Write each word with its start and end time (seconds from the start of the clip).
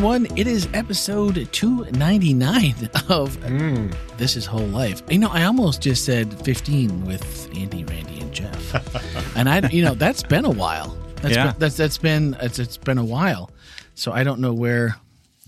everyone. 0.00 0.38
It 0.38 0.46
is 0.46 0.66
episode 0.72 1.46
299 1.52 2.88
of 3.10 3.36
hmm. 3.44 3.90
This 4.16 4.34
Is 4.34 4.46
Whole 4.46 4.66
Life. 4.68 5.02
You 5.10 5.18
know, 5.18 5.28
I 5.28 5.44
almost 5.44 5.82
just 5.82 6.06
said 6.06 6.32
15 6.42 7.04
with 7.04 7.50
Andy, 7.54 7.84
Randy, 7.84 8.18
and 8.18 8.32
Jeff. 8.32 9.36
and 9.36 9.46
I, 9.46 9.68
you 9.68 9.84
know, 9.84 9.92
that's 9.92 10.22
been 10.22 10.46
a 10.46 10.50
while. 10.50 10.96
That's 11.16 11.36
Yeah. 11.36 11.50
been, 11.50 11.58
that's 11.58 11.76
that's 11.76 11.98
been 11.98 12.34
it's, 12.40 12.58
it's 12.58 12.78
been 12.78 12.96
a 12.96 13.04
while. 13.04 13.50
So 13.94 14.10
I 14.10 14.24
don't 14.24 14.40
know 14.40 14.54
where 14.54 14.96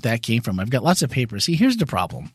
that 0.03 0.21
came 0.21 0.43
from. 0.43 0.61
I've 0.61 0.69
got 0.69 0.85
lots 0.85 1.01
of 1.01 1.09
paper. 1.09 1.41
See, 1.41 1.55
here's 1.55 1.79
the 1.79 1.87
problem. 1.87 2.31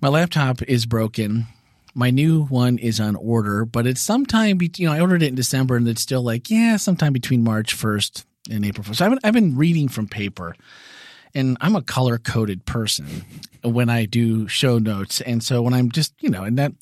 My 0.00 0.10
laptop 0.10 0.62
is 0.62 0.86
broken. 0.86 1.48
My 1.96 2.10
new 2.10 2.44
one 2.44 2.78
is 2.78 3.00
on 3.00 3.16
order, 3.16 3.64
but 3.64 3.88
it's 3.88 4.00
sometime, 4.00 4.56
be- 4.56 4.70
you 4.76 4.86
know, 4.86 4.92
I 4.92 5.00
ordered 5.00 5.24
it 5.24 5.30
in 5.30 5.34
December 5.34 5.74
and 5.74 5.88
it's 5.88 6.00
still 6.00 6.22
like, 6.22 6.48
yeah, 6.48 6.76
sometime 6.76 7.12
between 7.12 7.42
March 7.42 7.76
1st 7.76 8.24
and 8.52 8.64
April 8.64 8.84
1st. 8.84 8.94
So 8.94 9.04
I've 9.06 9.10
been, 9.10 9.20
I've 9.24 9.34
been 9.34 9.56
reading 9.56 9.88
from 9.88 10.06
paper 10.06 10.54
and 11.34 11.56
I'm 11.60 11.76
a 11.76 11.82
color 11.82 12.18
coded 12.18 12.64
person 12.64 13.24
when 13.62 13.88
I 13.88 14.04
do 14.06 14.46
show 14.48 14.78
notes. 14.78 15.20
And 15.20 15.42
so 15.42 15.62
when 15.62 15.74
I'm 15.74 15.90
just, 15.90 16.14
you 16.20 16.30
know, 16.30 16.44
and 16.44 16.58
that, 16.58 16.72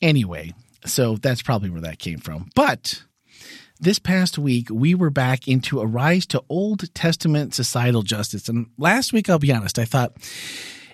anyway, 0.00 0.52
so 0.86 1.16
that's 1.16 1.42
probably 1.42 1.70
where 1.70 1.82
that 1.82 1.98
came 1.98 2.18
from. 2.18 2.50
But 2.54 3.02
this 3.78 3.98
past 3.98 4.38
week, 4.38 4.68
we 4.70 4.94
were 4.94 5.10
back 5.10 5.48
into 5.48 5.80
Arise 5.80 6.26
to 6.26 6.42
Old 6.48 6.92
Testament 6.94 7.54
societal 7.54 8.02
justice. 8.02 8.48
And 8.48 8.66
last 8.78 9.12
week, 9.12 9.28
I'll 9.28 9.38
be 9.38 9.52
honest, 9.52 9.78
I 9.78 9.84
thought, 9.84 10.12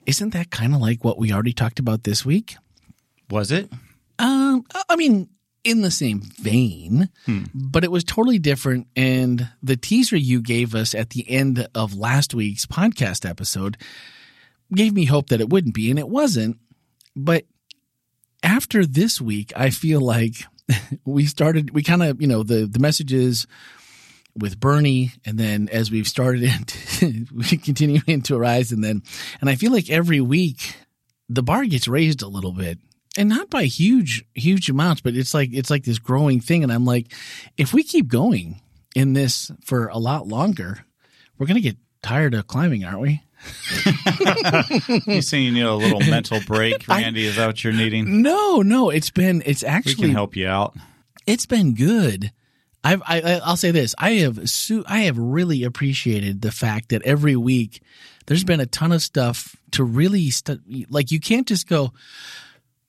isn't 0.06 0.30
that 0.30 0.50
kind 0.50 0.74
of 0.74 0.80
like 0.80 1.04
what 1.04 1.18
we 1.18 1.32
already 1.32 1.52
talked 1.52 1.78
about 1.78 2.04
this 2.04 2.24
week? 2.24 2.56
Was 3.28 3.50
it? 3.50 3.70
Um, 4.18 4.64
I 4.88 4.96
mean, 4.96 5.28
in 5.66 5.80
the 5.80 5.90
same 5.90 6.20
vein, 6.20 7.10
hmm. 7.26 7.42
but 7.52 7.82
it 7.82 7.90
was 7.90 8.04
totally 8.04 8.38
different. 8.38 8.86
And 8.94 9.48
the 9.60 9.76
teaser 9.76 10.16
you 10.16 10.40
gave 10.40 10.76
us 10.76 10.94
at 10.94 11.10
the 11.10 11.28
end 11.28 11.66
of 11.74 11.92
last 11.92 12.34
week's 12.34 12.66
podcast 12.66 13.28
episode 13.28 13.76
gave 14.72 14.94
me 14.94 15.06
hope 15.06 15.28
that 15.30 15.40
it 15.40 15.50
wouldn't 15.50 15.74
be, 15.74 15.90
and 15.90 15.98
it 15.98 16.08
wasn't. 16.08 16.58
But 17.16 17.46
after 18.44 18.86
this 18.86 19.20
week, 19.20 19.52
I 19.56 19.70
feel 19.70 20.00
like 20.00 20.44
we 21.04 21.26
started, 21.26 21.74
we 21.74 21.82
kind 21.82 22.04
of, 22.04 22.20
you 22.20 22.28
know, 22.28 22.44
the, 22.44 22.66
the 22.66 22.78
messages 22.78 23.48
with 24.36 24.60
Bernie, 24.60 25.14
and 25.24 25.36
then 25.36 25.68
as 25.72 25.90
we've 25.90 26.06
started 26.06 26.44
into, 27.00 27.26
we 27.34 27.56
continue 27.58 28.02
into 28.06 28.36
Arise, 28.36 28.70
and 28.70 28.84
then, 28.84 29.02
and 29.40 29.50
I 29.50 29.56
feel 29.56 29.72
like 29.72 29.90
every 29.90 30.20
week 30.20 30.76
the 31.28 31.42
bar 31.42 31.64
gets 31.64 31.88
raised 31.88 32.22
a 32.22 32.28
little 32.28 32.52
bit 32.52 32.78
and 33.16 33.28
not 33.28 33.48
by 33.50 33.64
huge 33.64 34.24
huge 34.34 34.68
amounts 34.68 35.00
but 35.00 35.14
it's 35.16 35.32
like 35.34 35.50
it's 35.52 35.70
like 35.70 35.84
this 35.84 35.98
growing 35.98 36.40
thing 36.40 36.62
and 36.62 36.72
i'm 36.72 36.84
like 36.84 37.12
if 37.56 37.72
we 37.72 37.82
keep 37.82 38.08
going 38.08 38.60
in 38.94 39.12
this 39.12 39.50
for 39.64 39.86
a 39.88 39.98
lot 39.98 40.26
longer 40.26 40.84
we're 41.38 41.46
going 41.46 41.54
to 41.56 41.60
get 41.60 41.76
tired 42.02 42.34
of 42.34 42.46
climbing 42.46 42.84
aren't 42.84 43.00
we 43.00 43.22
You 45.06 45.22
saying 45.22 45.44
you 45.44 45.52
need 45.52 45.60
a 45.62 45.74
little 45.74 46.00
mental 46.10 46.40
break, 46.46 46.86
Randy? 46.88 47.26
is 47.26 47.36
that 47.36 47.46
what 47.46 47.62
you're 47.64 47.72
needing? 47.72 48.22
no 48.22 48.62
no 48.62 48.90
it's 48.90 49.10
been 49.10 49.42
it's 49.46 49.62
We 49.62 49.68
actually 49.68 49.94
can 50.08 50.10
help 50.10 50.36
you 50.36 50.46
out. 50.48 50.74
it's 51.26 51.46
been 51.46 51.74
good 51.74 52.32
I've, 52.84 53.02
I, 53.04 53.20
I- 53.20 53.40
I'll 53.44 53.56
say 53.56 53.72
this: 53.72 53.96
I 53.98 54.10
have 54.22 54.48
su- 54.48 54.84
I 54.86 55.00
have 55.00 55.18
really 55.18 55.64
appreciated 55.64 56.40
the 56.40 56.52
fact 56.52 56.90
that 56.90 57.02
every 57.02 57.34
week 57.34 57.82
there's 58.26 58.44
been 58.44 58.60
a 58.60 58.66
ton 58.66 58.92
of 58.92 59.02
stuff 59.02 59.56
to 59.72 59.82
really 59.82 60.30
stu- 60.30 60.60
like. 60.88 61.10
You 61.10 61.18
can't 61.18 61.48
just 61.48 61.66
go, 61.68 61.92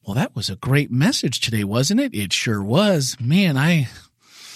"Well, 0.07 0.15
that 0.15 0.35
was 0.35 0.49
a 0.49 0.55
great 0.55 0.89
message 0.89 1.41
today, 1.41 1.63
wasn't 1.65 1.99
it?" 1.99 2.15
It 2.15 2.31
sure 2.33 2.63
was, 2.63 3.17
man. 3.19 3.57
I 3.57 3.89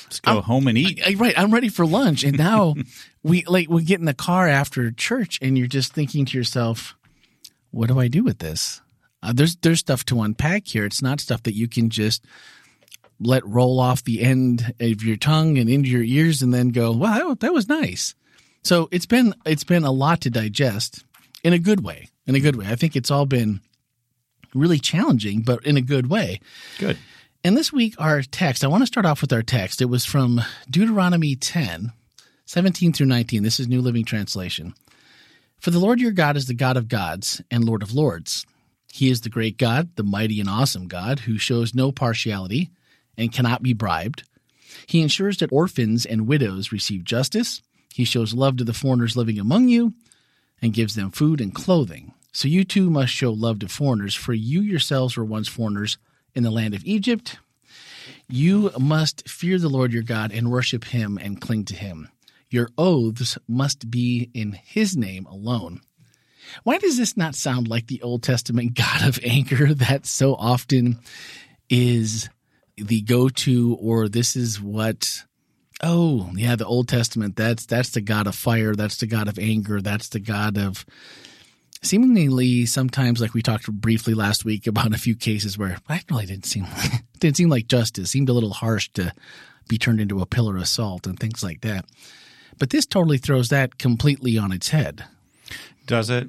Let's 0.06 0.20
go 0.22 0.42
home 0.42 0.68
and 0.68 0.78
eat. 0.78 1.02
I- 1.06 1.14
right 1.14 1.38
i'm 1.40 1.54
ready 1.54 1.70
for 1.70 1.86
lunch 1.86 2.26
and 2.26 2.38
now 2.38 2.76
we 3.24 3.46
like 3.46 3.70
we 3.70 3.84
get 3.84 4.00
in 4.00 4.06
the 4.06 4.14
car 4.14 4.46
after 4.48 4.92
church 4.92 5.40
and 5.42 5.58
you're 5.58 5.68
just 5.68 5.94
thinking 5.94 6.26
to 6.26 6.38
yourself 6.38 6.96
what 7.72 7.88
do 7.88 7.98
i 7.98 8.10
do 8.10 8.22
with 8.22 8.40
this 8.40 8.82
uh, 9.24 9.32
there's 9.32 9.56
there's 9.58 9.80
stuff 9.80 10.04
to 10.06 10.22
unpack 10.22 10.68
here 10.68 10.84
it's 10.84 11.02
not 11.02 11.22
stuff 11.22 11.44
that 11.44 11.56
you 11.56 11.70
can 11.70 11.90
just 11.90 12.26
let 13.22 13.46
roll 13.48 13.80
off 13.80 14.04
the 14.04 14.22
end 14.22 14.74
of 14.82 15.02
your 15.02 15.16
tongue 15.16 15.58
and 15.58 15.70
into 15.70 15.90
your 15.90 16.04
ears 16.04 16.42
and 16.42 16.54
then 16.54 16.70
go 16.72 16.92
wow 16.92 17.34
that 17.40 17.54
was 17.54 17.70
nice 17.70 18.14
so 18.64 18.90
it's 18.92 19.06
been 19.06 19.34
it's 19.46 19.64
been 19.64 19.86
a 19.86 19.92
lot 19.94 20.20
to 20.20 20.30
digest 20.30 21.06
in 21.42 21.54
a 21.54 21.60
good 21.60 21.86
way 21.86 22.10
in 22.28 22.36
a 22.36 22.40
good 22.42 22.58
way 22.58 22.66
i 22.68 22.76
think 22.76 22.98
it's 22.98 23.12
all 23.12 23.26
been 23.26 23.62
really 24.54 24.80
challenging 24.80 25.42
but 25.42 25.66
in 25.66 25.78
a 25.78 25.82
good 25.82 26.10
way 26.10 26.40
Good. 26.78 26.98
and 27.44 27.56
this 27.58 27.72
week, 27.74 27.96
our 27.98 28.22
text, 28.22 28.64
I 28.64 28.68
want 28.68 28.82
to 28.84 28.88
start 28.88 29.06
off 29.06 29.22
with 29.22 29.34
our 29.34 29.42
text. 29.42 29.82
It 29.82 29.86
was 29.86 30.06
from 30.06 30.42
Deuteronomy 30.70 31.36
10, 31.36 31.92
17 32.46 32.94
through 32.94 33.08
19. 33.08 33.44
This 33.44 33.60
is 33.60 33.68
New 33.68 33.82
Living 33.82 34.06
Translation. 34.06 34.74
For 35.60 35.72
the 35.72 35.80
Lord 35.80 36.00
your 36.00 36.12
God 36.12 36.38
is 36.38 36.48
the 36.48 36.54
God 36.54 36.78
of 36.78 36.88
gods 36.88 37.42
and 37.50 37.64
Lord 37.64 37.82
of 37.84 37.94
lords. 37.94 38.46
He 38.92 39.10
is 39.10 39.22
the 39.22 39.30
great 39.30 39.58
God, 39.58 39.96
the 39.96 40.04
mighty 40.04 40.40
and 40.40 40.50
awesome 40.50 40.88
God, 40.88 41.22
who 41.22 41.38
shows 41.38 41.74
no 41.74 41.92
partiality 41.92 42.70
and 43.18 43.32
cannot 43.32 43.64
be 43.64 43.74
bribed. 43.74 44.24
He 44.86 45.02
ensures 45.02 45.38
that 45.38 45.52
orphans 45.52 46.06
and 46.06 46.28
widows 46.28 46.72
receive 46.72 47.04
justice. 47.04 47.62
He 47.94 48.04
shows 48.06 48.34
love 48.34 48.58
to 48.58 48.64
the 48.64 48.74
foreigners 48.74 49.16
living 49.16 49.40
among 49.40 49.70
you 49.70 49.94
and 50.62 50.74
gives 50.74 50.96
them 50.96 51.12
food 51.12 51.42
and 51.42 51.54
clothing. 51.54 52.14
So 52.32 52.48
you 52.48 52.64
too 52.64 52.90
must 52.90 53.12
show 53.12 53.32
love 53.32 53.60
to 53.60 53.68
foreigners, 53.68 54.16
for 54.16 54.34
you 54.34 54.62
yourselves 54.62 55.18
were 55.18 55.26
once 55.26 55.48
foreigners 55.48 55.98
in 56.34 56.44
the 56.44 56.52
land 56.52 56.74
of 56.74 56.86
Egypt. 56.86 57.40
You 58.30 58.72
must 58.80 59.28
fear 59.28 59.60
the 59.60 59.70
Lord 59.70 59.92
your 59.92 60.04
God 60.04 60.32
and 60.32 60.50
worship 60.50 60.86
him 60.86 61.18
and 61.18 61.42
cling 61.42 61.66
to 61.66 61.76
him. 61.76 62.10
Your 62.50 62.70
oaths 62.78 63.38
must 63.48 63.92
be 63.92 64.30
in 64.34 64.54
his 64.54 64.96
name 64.96 65.26
alone. 65.26 65.82
Why 66.64 66.78
does 66.78 66.98
this 66.98 67.16
not 67.16 67.36
sound 67.36 67.68
like 67.68 67.88
the 67.88 68.02
Old 68.02 68.24
Testament 68.24 68.74
God 68.76 69.08
of 69.08 69.20
anger 69.24 69.74
that 69.74 70.06
so 70.06 70.36
often 70.36 71.00
is 71.70 72.30
the 72.78 73.02
go 73.02 73.30
to, 73.30 73.78
or 73.80 74.08
this 74.08 74.36
is 74.36 74.62
what 74.62 75.24
Oh, 75.84 76.30
yeah, 76.36 76.56
the 76.56 76.66
Old 76.66 76.88
Testament. 76.88 77.36
That's 77.36 77.66
that's 77.66 77.90
the 77.90 78.02
God 78.02 78.28
of 78.28 78.36
fire. 78.36 78.76
That's 78.76 78.98
the 78.98 79.08
God 79.08 79.28
of 79.28 79.40
anger. 79.40 79.82
That's 79.82 80.10
the 80.10 80.20
God 80.20 80.56
of 80.56 80.86
seemingly 81.82 82.66
sometimes, 82.66 83.22
like 83.22 83.34
we 83.34 83.42
talked 83.42 83.72
briefly 83.72 84.14
last 84.14 84.46
week 84.46 84.68
about 84.68 84.94
a 84.94 84.98
few 84.98 85.16
cases 85.16 85.58
where 85.58 85.78
I 85.90 86.02
really 86.10 86.26
didn't 86.26 86.46
seem 86.46 86.68
didn't 87.20 87.38
seem 87.38 87.50
like 87.50 87.68
justice. 87.68 88.12
Seemed 88.12 88.30
a 88.30 88.34
little 88.34 88.54
harsh 88.54 88.90
to 88.94 89.14
be 89.68 89.78
turned 89.78 90.02
into 90.02 90.22
a 90.22 90.26
pillar 90.26 90.58
of 90.58 90.68
salt 90.68 91.08
and 91.08 91.20
things 91.20 91.44
like 91.44 91.62
that. 91.62 91.86
But 92.60 92.70
this 92.70 92.86
totally 92.86 93.18
throws 93.18 93.50
that 93.50 93.78
completely 93.78 94.38
on 94.38 94.52
its 94.52 94.70
head. 94.70 95.06
Does 95.88 96.10
it? 96.10 96.28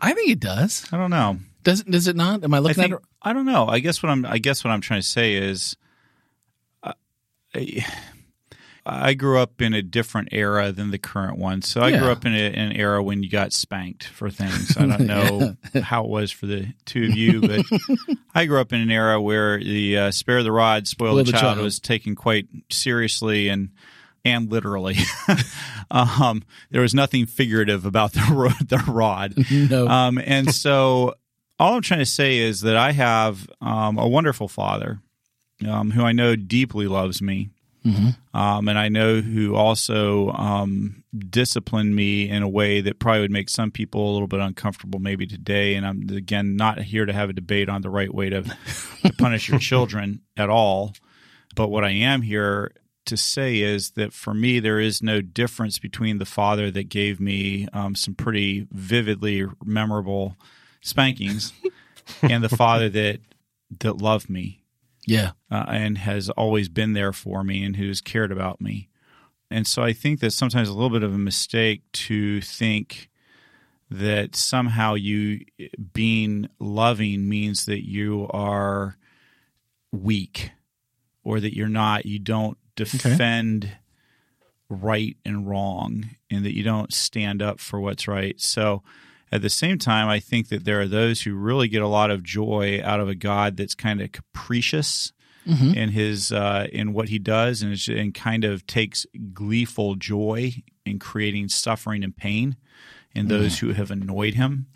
I 0.00 0.12
think 0.12 0.30
it 0.30 0.40
does. 0.40 0.86
I 0.92 0.96
don't 0.96 1.10
know. 1.10 1.38
Does 1.64 1.80
it? 1.80 1.90
Does 1.90 2.06
it 2.06 2.16
not? 2.16 2.44
Am 2.44 2.54
I 2.54 2.58
I 2.58 2.60
looking 2.60 2.82
think 2.82 2.92
at 2.94 3.00
it? 3.00 3.06
I 3.22 3.32
don't 3.32 3.46
know. 3.46 3.66
I 3.66 3.80
guess 3.80 4.02
what 4.02 4.10
I'm 4.10 4.24
I 4.24 4.38
guess 4.38 4.64
what 4.64 4.70
I'm 4.70 4.80
trying 4.80 5.00
to 5.00 5.06
say 5.06 5.34
is 5.34 5.76
uh, 6.82 6.92
I, 7.54 7.84
I 8.90 9.14
grew 9.14 9.38
up 9.38 9.60
in 9.60 9.74
a 9.74 9.82
different 9.82 10.28
era 10.32 10.72
than 10.72 10.90
the 10.90 10.98
current 10.98 11.36
one. 11.38 11.60
So 11.62 11.82
I 11.82 11.90
Yeah. 11.90 11.98
grew 12.00 12.10
up 12.10 12.24
in, 12.24 12.34
a, 12.34 12.38
an 12.52 12.72
era 12.72 13.02
when 13.02 13.22
you 13.22 13.28
got 13.28 13.52
spanked 13.52 14.04
for 14.04 14.30
things. 14.30 14.76
I 14.76 14.86
don't 14.86 15.06
know 15.06 15.56
how 15.82 16.04
it 16.04 16.08
was 16.10 16.30
for 16.32 16.46
the 16.46 16.72
two 16.86 17.04
of 17.04 17.14
you, 17.16 17.40
but 17.42 17.64
I 18.34 18.46
grew 18.46 18.60
up 18.60 18.72
in 18.72 18.80
an 18.80 18.90
era 18.90 19.20
where 19.20 19.58
the 19.58 19.98
uh, 19.98 20.10
spare 20.10 20.42
the 20.42 20.52
rod, 20.52 20.86
spoil 20.88 21.16
the 21.16 21.24
child, 21.24 21.42
child. 21.42 21.58
was 21.58 21.78
taken 21.80 22.14
quite 22.14 22.46
seriously 22.70 23.48
and 23.48 23.70
and 24.24 24.50
literally. 24.50 24.96
um, 25.90 26.42
there 26.70 26.82
was 26.82 26.94
nothing 26.94 27.26
figurative 27.26 27.84
about 27.84 28.12
the 28.12 28.26
ro- 28.32 28.50
the 28.66 28.78
rod. 28.90 29.34
No. 29.50 29.86
Um, 29.88 30.18
and 30.24 30.52
so 30.54 31.14
all 31.58 31.74
I'm 31.74 31.82
trying 31.82 32.00
to 32.00 32.06
say 32.06 32.38
is 32.38 32.60
that 32.62 32.76
I 32.76 32.92
have 32.92 33.48
um, 33.60 33.98
a 33.98 34.06
wonderful 34.08 34.48
father 34.48 35.00
um, 35.66 35.90
who 35.92 36.02
I 36.04 36.12
know 36.12 36.36
deeply 36.36 36.86
loves 36.86 37.20
me. 37.22 37.50
Um, 38.34 38.68
and 38.68 38.78
I 38.78 38.88
know 38.88 39.20
who 39.20 39.54
also 39.54 40.30
um, 40.32 41.04
disciplined 41.30 41.94
me 41.94 42.28
in 42.28 42.42
a 42.42 42.48
way 42.48 42.80
that 42.80 42.98
probably 42.98 43.22
would 43.22 43.30
make 43.30 43.48
some 43.48 43.70
people 43.70 44.10
a 44.10 44.12
little 44.12 44.28
bit 44.28 44.40
uncomfortable 44.40 45.00
maybe 45.00 45.26
today. 45.26 45.74
And 45.74 45.86
I'm, 45.86 46.08
again, 46.10 46.56
not 46.56 46.80
here 46.80 47.06
to 47.06 47.12
have 47.12 47.30
a 47.30 47.32
debate 47.34 47.68
on 47.68 47.82
the 47.82 47.90
right 47.90 48.12
way 48.12 48.30
to, 48.30 48.42
to 48.42 49.12
punish 49.18 49.48
your 49.48 49.58
children 49.60 50.20
at 50.36 50.50
all. 50.50 50.92
But 51.54 51.68
what 51.68 51.84
I 51.84 51.90
am 51.90 52.22
here 52.22 52.72
to 53.06 53.16
say 53.16 53.60
is 53.60 53.92
that 53.92 54.12
for 54.12 54.34
me, 54.34 54.60
there 54.60 54.78
is 54.78 55.02
no 55.02 55.20
difference 55.20 55.78
between 55.78 56.18
the 56.18 56.26
father 56.26 56.70
that 56.70 56.88
gave 56.88 57.20
me 57.20 57.66
um, 57.72 57.94
some 57.94 58.14
pretty 58.14 58.66
vividly 58.70 59.46
memorable 59.64 60.36
spankings 60.82 61.52
and 62.22 62.44
the 62.44 62.48
father 62.48 62.88
that 62.88 63.20
that 63.80 63.98
loved 63.98 64.30
me 64.30 64.62
yeah. 65.08 65.32
uh, 65.50 65.64
and 65.68 65.98
has 65.98 66.30
always 66.30 66.68
been 66.68 66.92
there 66.92 67.12
for 67.12 67.42
me 67.42 67.64
and 67.64 67.76
who's 67.76 68.00
cared 68.00 68.30
about 68.30 68.60
me. 68.60 68.88
And 69.50 69.66
so 69.66 69.82
I 69.82 69.92
think 69.92 70.20
that 70.20 70.32
sometimes 70.32 70.68
a 70.68 70.74
little 70.74 70.90
bit 70.90 71.02
of 71.02 71.14
a 71.14 71.18
mistake 71.18 71.82
to 71.92 72.40
think 72.42 73.08
that 73.90 74.36
somehow 74.36 74.94
you 74.94 75.40
being 75.94 76.48
loving 76.58 77.28
means 77.28 77.64
that 77.64 77.88
you 77.88 78.26
are 78.30 78.98
weak 79.90 80.50
or 81.24 81.40
that 81.40 81.56
you're 81.56 81.68
not, 81.68 82.04
you 82.04 82.18
don't 82.18 82.58
defend 82.76 83.70
right 84.68 85.16
and 85.24 85.48
wrong 85.48 86.10
and 86.30 86.44
that 86.44 86.54
you 86.54 86.62
don't 86.62 86.92
stand 86.92 87.40
up 87.40 87.58
for 87.58 87.80
what's 87.80 88.06
right. 88.06 88.38
So 88.38 88.82
at 89.30 89.42
the 89.42 89.50
same 89.50 89.78
time, 89.78 90.08
I 90.08 90.20
think 90.20 90.48
that 90.48 90.64
there 90.64 90.80
are 90.80 90.88
those 90.88 91.22
who 91.22 91.34
really 91.34 91.68
get 91.68 91.82
a 91.82 91.88
lot 91.88 92.10
of 92.10 92.22
joy 92.22 92.80
out 92.82 93.00
of 93.00 93.08
a 93.08 93.14
God 93.14 93.56
that's 93.56 93.74
kind 93.74 94.00
of 94.00 94.12
capricious 94.12 95.12
mm-hmm. 95.46 95.74
in 95.74 95.90
his 95.90 96.32
uh, 96.32 96.66
in 96.72 96.92
what 96.92 97.08
he 97.08 97.18
does 97.18 97.62
and, 97.62 97.78
and 97.88 98.14
kind 98.14 98.44
of 98.44 98.66
takes 98.66 99.06
gleeful 99.32 99.94
joy 99.94 100.54
in 100.84 100.98
creating 100.98 101.48
suffering 101.48 102.04
and 102.04 102.16
pain 102.16 102.56
in 103.14 103.28
those 103.28 103.56
mm. 103.56 103.58
who 103.60 103.72
have 103.72 103.90
annoyed 103.90 104.34
him. 104.34 104.66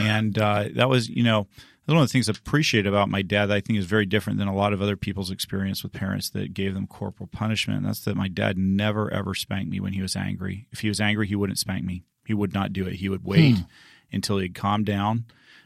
and 0.00 0.38
uh, 0.38 0.64
that 0.74 0.88
was, 0.88 1.08
you 1.08 1.22
know, 1.22 1.46
one 1.86 1.98
of 1.98 2.04
the 2.04 2.12
things 2.12 2.28
I 2.28 2.32
appreciate 2.32 2.86
about 2.86 3.10
my 3.10 3.20
dad 3.20 3.46
that 3.46 3.56
I 3.56 3.60
think 3.60 3.78
is 3.78 3.84
very 3.84 4.06
different 4.06 4.38
than 4.38 4.48
a 4.48 4.54
lot 4.54 4.72
of 4.72 4.80
other 4.80 4.96
people's 4.96 5.30
experience 5.30 5.82
with 5.82 5.92
parents 5.92 6.30
that 6.30 6.54
gave 6.54 6.72
them 6.72 6.86
corporal 6.86 7.28
punishment. 7.30 7.78
And 7.78 7.86
that's 7.86 8.00
that 8.04 8.16
my 8.16 8.28
dad 8.28 8.56
never 8.56 9.12
ever 9.12 9.34
spanked 9.34 9.70
me 9.70 9.80
when 9.80 9.92
he 9.92 10.00
was 10.00 10.16
angry. 10.16 10.66
If 10.72 10.80
he 10.80 10.88
was 10.88 11.00
angry, 11.00 11.26
he 11.26 11.36
wouldn't 11.36 11.58
spank 11.58 11.84
me. 11.84 12.04
He 12.26 12.34
would 12.34 12.54
not 12.54 12.72
do 12.72 12.86
it. 12.86 12.94
He 12.94 13.08
would 13.08 13.24
wait 13.24 13.58
hmm. 13.58 13.62
until 14.12 14.38
he'd 14.38 14.54
calm 14.54 14.84
down 14.84 15.24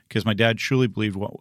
because 0.09 0.25
my 0.25 0.35
dad 0.35 0.59
truly 0.59 0.87
believed 0.87 1.17
what 1.17 1.35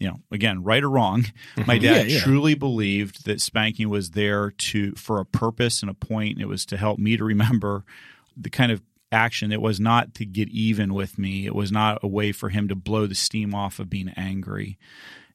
you 0.00 0.08
know, 0.08 0.18
again, 0.32 0.64
right 0.64 0.82
or 0.82 0.90
wrong, 0.90 1.26
my 1.66 1.78
dad 1.78 2.08
yeah, 2.08 2.14
yeah. 2.14 2.20
truly 2.20 2.54
believed 2.54 3.26
that 3.26 3.40
spanking 3.40 3.88
was 3.88 4.12
there 4.12 4.50
to 4.50 4.92
for 4.92 5.20
a 5.20 5.26
purpose 5.26 5.82
and 5.82 5.90
a 5.90 5.94
point. 5.94 6.32
And 6.32 6.42
it 6.42 6.48
was 6.48 6.66
to 6.66 6.76
help 6.76 6.98
me 6.98 7.16
to 7.16 7.22
remember 7.22 7.84
the 8.36 8.50
kind 8.50 8.72
of 8.72 8.82
action. 9.12 9.52
It 9.52 9.60
was 9.60 9.78
not 9.78 10.14
to 10.14 10.24
get 10.24 10.48
even 10.48 10.94
with 10.94 11.18
me. 11.18 11.46
It 11.46 11.54
was 11.54 11.70
not 11.70 11.98
a 12.02 12.08
way 12.08 12.32
for 12.32 12.48
him 12.48 12.66
to 12.68 12.74
blow 12.74 13.06
the 13.06 13.14
steam 13.14 13.54
off 13.54 13.78
of 13.78 13.90
being 13.90 14.08
angry. 14.16 14.78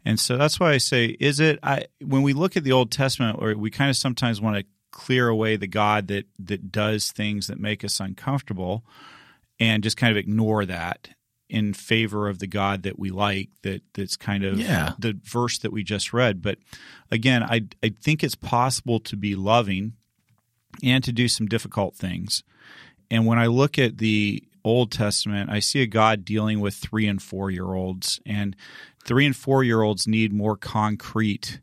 And 0.04 0.20
so 0.20 0.36
that's 0.36 0.60
why 0.60 0.72
I 0.74 0.78
say, 0.78 1.16
is 1.20 1.40
it? 1.40 1.60
I 1.62 1.86
when 2.04 2.24
we 2.24 2.34
look 2.34 2.58
at 2.58 2.64
the 2.64 2.72
Old 2.72 2.92
Testament, 2.92 3.38
or 3.40 3.56
we 3.56 3.70
kind 3.70 3.90
of 3.90 3.96
sometimes 3.96 4.42
want 4.42 4.58
to 4.58 4.66
clear 4.92 5.28
away 5.28 5.58
the 5.58 5.68
God 5.68 6.08
that 6.08 6.26
that 6.40 6.72
does 6.72 7.12
things 7.12 7.48
that 7.48 7.60
make 7.60 7.84
us 7.84 8.00
uncomfortable, 8.00 8.84
and 9.60 9.84
just 9.84 9.98
kind 9.98 10.12
of 10.12 10.18
ignore 10.18 10.66
that 10.66 11.10
in 11.50 11.74
favor 11.74 12.28
of 12.28 12.40
the 12.40 12.48
God 12.48 12.84
that 12.84 12.98
we 12.98 13.10
like. 13.10 13.50
That 13.64 13.82
that's 13.94 14.18
kind 14.18 14.44
of 14.44 14.60
yeah. 14.60 14.94
the 15.00 15.18
verse 15.24 15.58
that 15.60 15.72
we 15.72 15.84
just 15.84 16.14
read. 16.14 16.42
But 16.42 16.58
again, 17.12 17.44
I 17.44 17.66
I 17.84 17.90
think 18.02 18.24
it's 18.24 18.36
possible 18.36 19.00
to 19.02 19.16
be 19.16 19.36
loving 19.36 19.94
and 20.84 21.04
to 21.04 21.12
do 21.12 21.28
some 21.28 21.48
difficult 21.48 21.96
things. 21.96 22.44
And 23.10 23.26
when 23.26 23.40
I 23.40 23.48
look 23.48 23.78
at 23.78 23.98
the 23.98 24.44
Old 24.64 24.92
Testament, 24.92 25.50
I 25.50 25.60
see 25.60 25.82
a 25.82 25.88
God 25.88 26.26
dealing 26.26 26.60
with 26.60 26.74
three 26.74 27.08
and 27.08 27.22
four 27.22 27.52
year 27.52 27.74
olds. 27.74 28.20
And 28.26 28.56
three 29.06 29.26
and 29.26 29.36
four 29.36 29.64
year 29.64 29.82
olds 29.82 30.08
need 30.08 30.34
more 30.34 30.58
concrete 30.58 31.62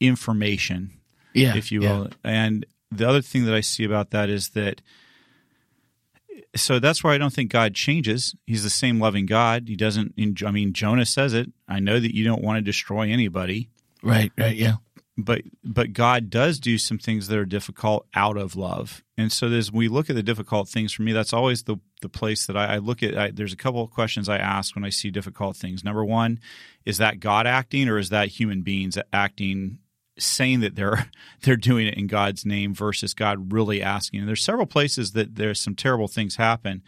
information, 0.00 0.92
yeah, 1.32 1.56
if 1.56 1.72
you 1.72 1.80
will. 1.80 2.04
Yeah. 2.04 2.30
And 2.30 2.66
the 2.92 3.08
other 3.08 3.22
thing 3.22 3.46
that 3.46 3.54
I 3.54 3.62
see 3.62 3.84
about 3.84 4.10
that 4.10 4.28
is 4.28 4.50
that 4.50 4.82
so 6.56 6.78
that's 6.78 7.02
why 7.04 7.14
I 7.14 7.18
don't 7.18 7.32
think 7.32 7.50
God 7.50 7.74
changes. 7.74 8.34
He's 8.46 8.62
the 8.62 8.70
same 8.70 9.00
loving 9.00 9.26
God. 9.26 9.68
He 9.68 9.76
doesn't. 9.76 10.14
I 10.44 10.50
mean, 10.50 10.72
Jonah 10.72 11.06
says 11.06 11.34
it. 11.34 11.50
I 11.68 11.80
know 11.80 12.00
that 12.00 12.14
you 12.14 12.24
don't 12.24 12.42
want 12.42 12.58
to 12.58 12.62
destroy 12.62 13.10
anybody. 13.10 13.70
Right. 14.02 14.32
Right. 14.38 14.56
Yeah 14.56 14.76
but 15.16 15.42
but 15.62 15.92
God 15.92 16.28
does 16.28 16.58
do 16.58 16.78
some 16.78 16.98
things 16.98 17.28
that 17.28 17.38
are 17.38 17.44
difficult 17.44 18.06
out 18.14 18.36
of 18.36 18.56
love. 18.56 19.02
And 19.16 19.30
so 19.30 19.48
as 19.48 19.70
we 19.70 19.88
look 19.88 20.10
at 20.10 20.16
the 20.16 20.22
difficult 20.22 20.68
things 20.68 20.92
for 20.92 21.02
me, 21.02 21.12
that's 21.12 21.32
always 21.32 21.64
the 21.64 21.76
the 22.02 22.08
place 22.08 22.46
that 22.46 22.56
I, 22.56 22.74
I 22.74 22.78
look 22.78 23.02
at. 23.02 23.16
I, 23.16 23.30
there's 23.30 23.52
a 23.52 23.56
couple 23.56 23.82
of 23.82 23.90
questions 23.90 24.28
I 24.28 24.38
ask 24.38 24.74
when 24.74 24.84
I 24.84 24.90
see 24.90 25.10
difficult 25.10 25.56
things. 25.56 25.84
Number 25.84 26.04
one, 26.04 26.40
is 26.84 26.98
that 26.98 27.20
God 27.20 27.46
acting 27.46 27.88
or 27.88 27.98
is 27.98 28.08
that 28.10 28.28
human 28.28 28.62
beings 28.62 28.98
acting? 29.12 29.78
Saying 30.18 30.60
that 30.60 30.76
they're 30.76 31.10
they're 31.42 31.56
doing 31.56 31.86
it 31.86 31.94
in 31.94 32.06
God's 32.06 32.44
name 32.44 32.74
versus 32.74 33.14
God 33.14 33.52
really 33.52 33.82
asking. 33.82 34.20
And 34.20 34.28
there's 34.28 34.44
several 34.44 34.66
places 34.66 35.12
that 35.12 35.36
there's 35.36 35.60
some 35.60 35.74
terrible 35.74 36.08
things 36.08 36.36
happen 36.36 36.82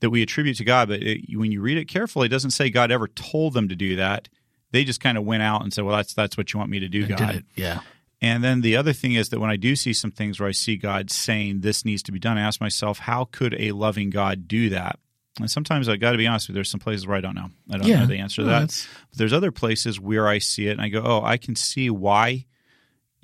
that 0.00 0.10
we 0.10 0.22
attribute 0.22 0.58
to 0.58 0.64
God, 0.64 0.88
but 0.88 1.02
it, 1.02 1.36
when 1.36 1.50
you 1.50 1.62
read 1.62 1.78
it 1.78 1.86
carefully, 1.86 2.26
it 2.26 2.30
doesn't 2.30 2.50
say 2.50 2.68
God 2.68 2.90
ever 2.90 3.08
told 3.08 3.54
them 3.54 3.68
to 3.68 3.76
do 3.76 3.96
that. 3.96 4.28
They 4.72 4.84
just 4.84 5.00
kind 5.00 5.16
of 5.16 5.24
went 5.24 5.42
out 5.42 5.62
and 5.62 5.72
said, 5.72 5.84
"Well, 5.84 5.96
that's 5.96 6.12
that's 6.12 6.36
what 6.36 6.52
you 6.52 6.58
want 6.58 6.70
me 6.70 6.80
to 6.80 6.88
do, 6.88 7.06
God." 7.06 7.44
Yeah. 7.54 7.80
And 8.22 8.42
then 8.42 8.62
the 8.62 8.76
other 8.76 8.92
thing 8.92 9.12
is 9.12 9.28
that 9.28 9.40
when 9.40 9.50
I 9.50 9.56
do 9.56 9.76
see 9.76 9.92
some 9.92 10.10
things 10.10 10.40
where 10.40 10.48
I 10.48 10.52
see 10.52 10.76
God 10.76 11.10
saying 11.10 11.60
this 11.60 11.84
needs 11.84 12.02
to 12.04 12.12
be 12.12 12.18
done, 12.18 12.38
I 12.38 12.42
ask 12.42 12.60
myself, 12.60 12.98
how 12.98 13.26
could 13.30 13.54
a 13.58 13.72
loving 13.72 14.10
God 14.10 14.48
do 14.48 14.70
that? 14.70 14.98
And 15.38 15.50
sometimes 15.50 15.86
I 15.88 15.96
got 15.96 16.12
to 16.12 16.18
be 16.18 16.26
honest 16.26 16.48
with 16.48 16.54
you, 16.54 16.54
there's 16.54 16.70
some 16.70 16.80
places 16.80 17.06
where 17.06 17.16
I 17.16 17.20
don't 17.20 17.34
know. 17.34 17.50
I 17.70 17.76
don't 17.76 17.86
yeah. 17.86 18.00
know 18.00 18.06
the 18.06 18.18
answer 18.18 18.42
to 18.42 18.48
that. 18.48 18.86
But 19.10 19.18
there's 19.18 19.34
other 19.34 19.52
places 19.52 20.00
where 20.00 20.26
I 20.26 20.38
see 20.38 20.66
it 20.68 20.72
and 20.72 20.80
I 20.80 20.88
go, 20.88 21.02
oh, 21.04 21.22
I 21.22 21.36
can 21.36 21.56
see 21.56 21.90
why 21.90 22.46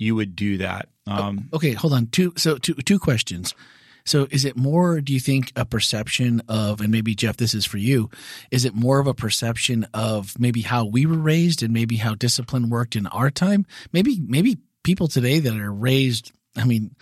you 0.03 0.15
would 0.15 0.35
do 0.35 0.57
that. 0.57 0.89
Um, 1.07 1.49
okay, 1.53 1.73
hold 1.73 1.93
on. 1.93 2.07
Two 2.07 2.33
so 2.37 2.57
two 2.57 2.75
two 2.75 2.99
questions. 2.99 3.55
So 4.05 4.27
is 4.31 4.43
it 4.43 4.57
more, 4.57 4.99
do 4.99 5.13
you 5.13 5.19
think, 5.19 5.51
a 5.55 5.65
perception 5.65 6.41
of, 6.49 6.81
and 6.81 6.91
maybe 6.91 7.15
Jeff, 7.15 7.37
this 7.37 7.53
is 7.53 7.65
for 7.65 7.77
you, 7.77 8.09
is 8.51 8.65
it 8.65 8.75
more 8.75 8.99
of 8.99 9.07
a 9.07 9.13
perception 9.13 9.87
of 9.93 10.37
maybe 10.37 10.61
how 10.61 10.83
we 10.83 11.05
were 11.05 11.17
raised 11.17 11.63
and 11.63 11.73
maybe 11.73 11.95
how 11.95 12.13
discipline 12.13 12.69
worked 12.69 12.97
in 12.97 13.07
our 13.07 13.31
time? 13.31 13.65
Maybe, 13.93 14.19
maybe 14.19 14.57
people 14.83 15.07
today 15.07 15.39
that 15.39 15.55
are 15.55 15.71
raised, 15.71 16.33
I 16.57 16.65
mean, 16.65 16.95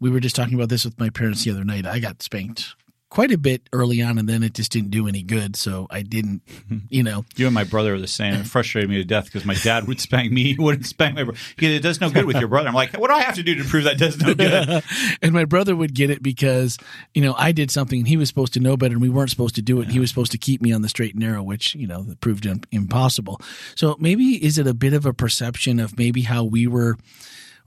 we 0.00 0.10
were 0.10 0.18
just 0.18 0.34
talking 0.34 0.54
about 0.54 0.68
this 0.68 0.84
with 0.84 0.98
my 0.98 1.10
parents 1.10 1.44
the 1.44 1.52
other 1.52 1.64
night. 1.64 1.86
I 1.86 2.00
got 2.00 2.22
spanked 2.22 2.74
quite 3.18 3.32
a 3.32 3.36
bit 3.36 3.68
early 3.72 4.00
on, 4.00 4.16
and 4.16 4.28
then 4.28 4.44
it 4.44 4.54
just 4.54 4.70
didn't 4.70 4.92
do 4.92 5.08
any 5.08 5.24
good. 5.24 5.56
So 5.56 5.88
I 5.90 6.02
didn't, 6.02 6.40
you 6.88 7.02
know. 7.02 7.24
You 7.34 7.46
and 7.46 7.54
my 7.54 7.64
brother 7.64 7.94
are 7.94 7.98
the 7.98 8.06
same. 8.06 8.34
It 8.34 8.46
frustrated 8.46 8.88
me 8.88 8.98
to 8.98 9.04
death 9.04 9.24
because 9.24 9.44
my 9.44 9.54
dad 9.56 9.88
would 9.88 10.00
spank 10.00 10.30
me, 10.30 10.44
he 10.54 10.56
wouldn't 10.56 10.86
spank 10.86 11.16
my 11.16 11.24
brother. 11.24 11.36
It 11.58 11.82
does 11.82 12.00
no 12.00 12.10
good 12.10 12.26
with 12.26 12.36
your 12.36 12.46
brother. 12.46 12.68
I'm 12.68 12.74
like, 12.74 12.96
what 12.96 13.08
do 13.08 13.14
I 13.14 13.22
have 13.22 13.34
to 13.34 13.42
do 13.42 13.56
to 13.56 13.64
prove 13.64 13.82
that 13.84 13.98
does 13.98 14.20
no 14.20 14.34
good? 14.34 14.84
and 15.22 15.32
my 15.32 15.46
brother 15.46 15.74
would 15.74 15.96
get 15.96 16.10
it 16.10 16.22
because, 16.22 16.78
you 17.12 17.20
know, 17.20 17.34
I 17.36 17.50
did 17.50 17.72
something 17.72 18.04
he 18.04 18.16
was 18.16 18.28
supposed 18.28 18.52
to 18.52 18.60
know 18.60 18.76
better, 18.76 18.92
and 18.92 19.02
we 19.02 19.10
weren't 19.10 19.30
supposed 19.30 19.56
to 19.56 19.62
do 19.62 19.80
it. 19.80 19.88
Yeah. 19.88 19.94
He 19.94 19.98
was 19.98 20.10
supposed 20.10 20.30
to 20.30 20.38
keep 20.38 20.62
me 20.62 20.70
on 20.70 20.82
the 20.82 20.88
straight 20.88 21.14
and 21.14 21.20
narrow, 21.24 21.42
which, 21.42 21.74
you 21.74 21.88
know, 21.88 22.06
proved 22.20 22.46
impossible. 22.70 23.40
So 23.74 23.96
maybe 23.98 24.44
is 24.44 24.58
it 24.58 24.68
a 24.68 24.74
bit 24.74 24.92
of 24.92 25.06
a 25.06 25.12
perception 25.12 25.80
of 25.80 25.98
maybe 25.98 26.22
how 26.22 26.44
we 26.44 26.68
were 26.68 26.96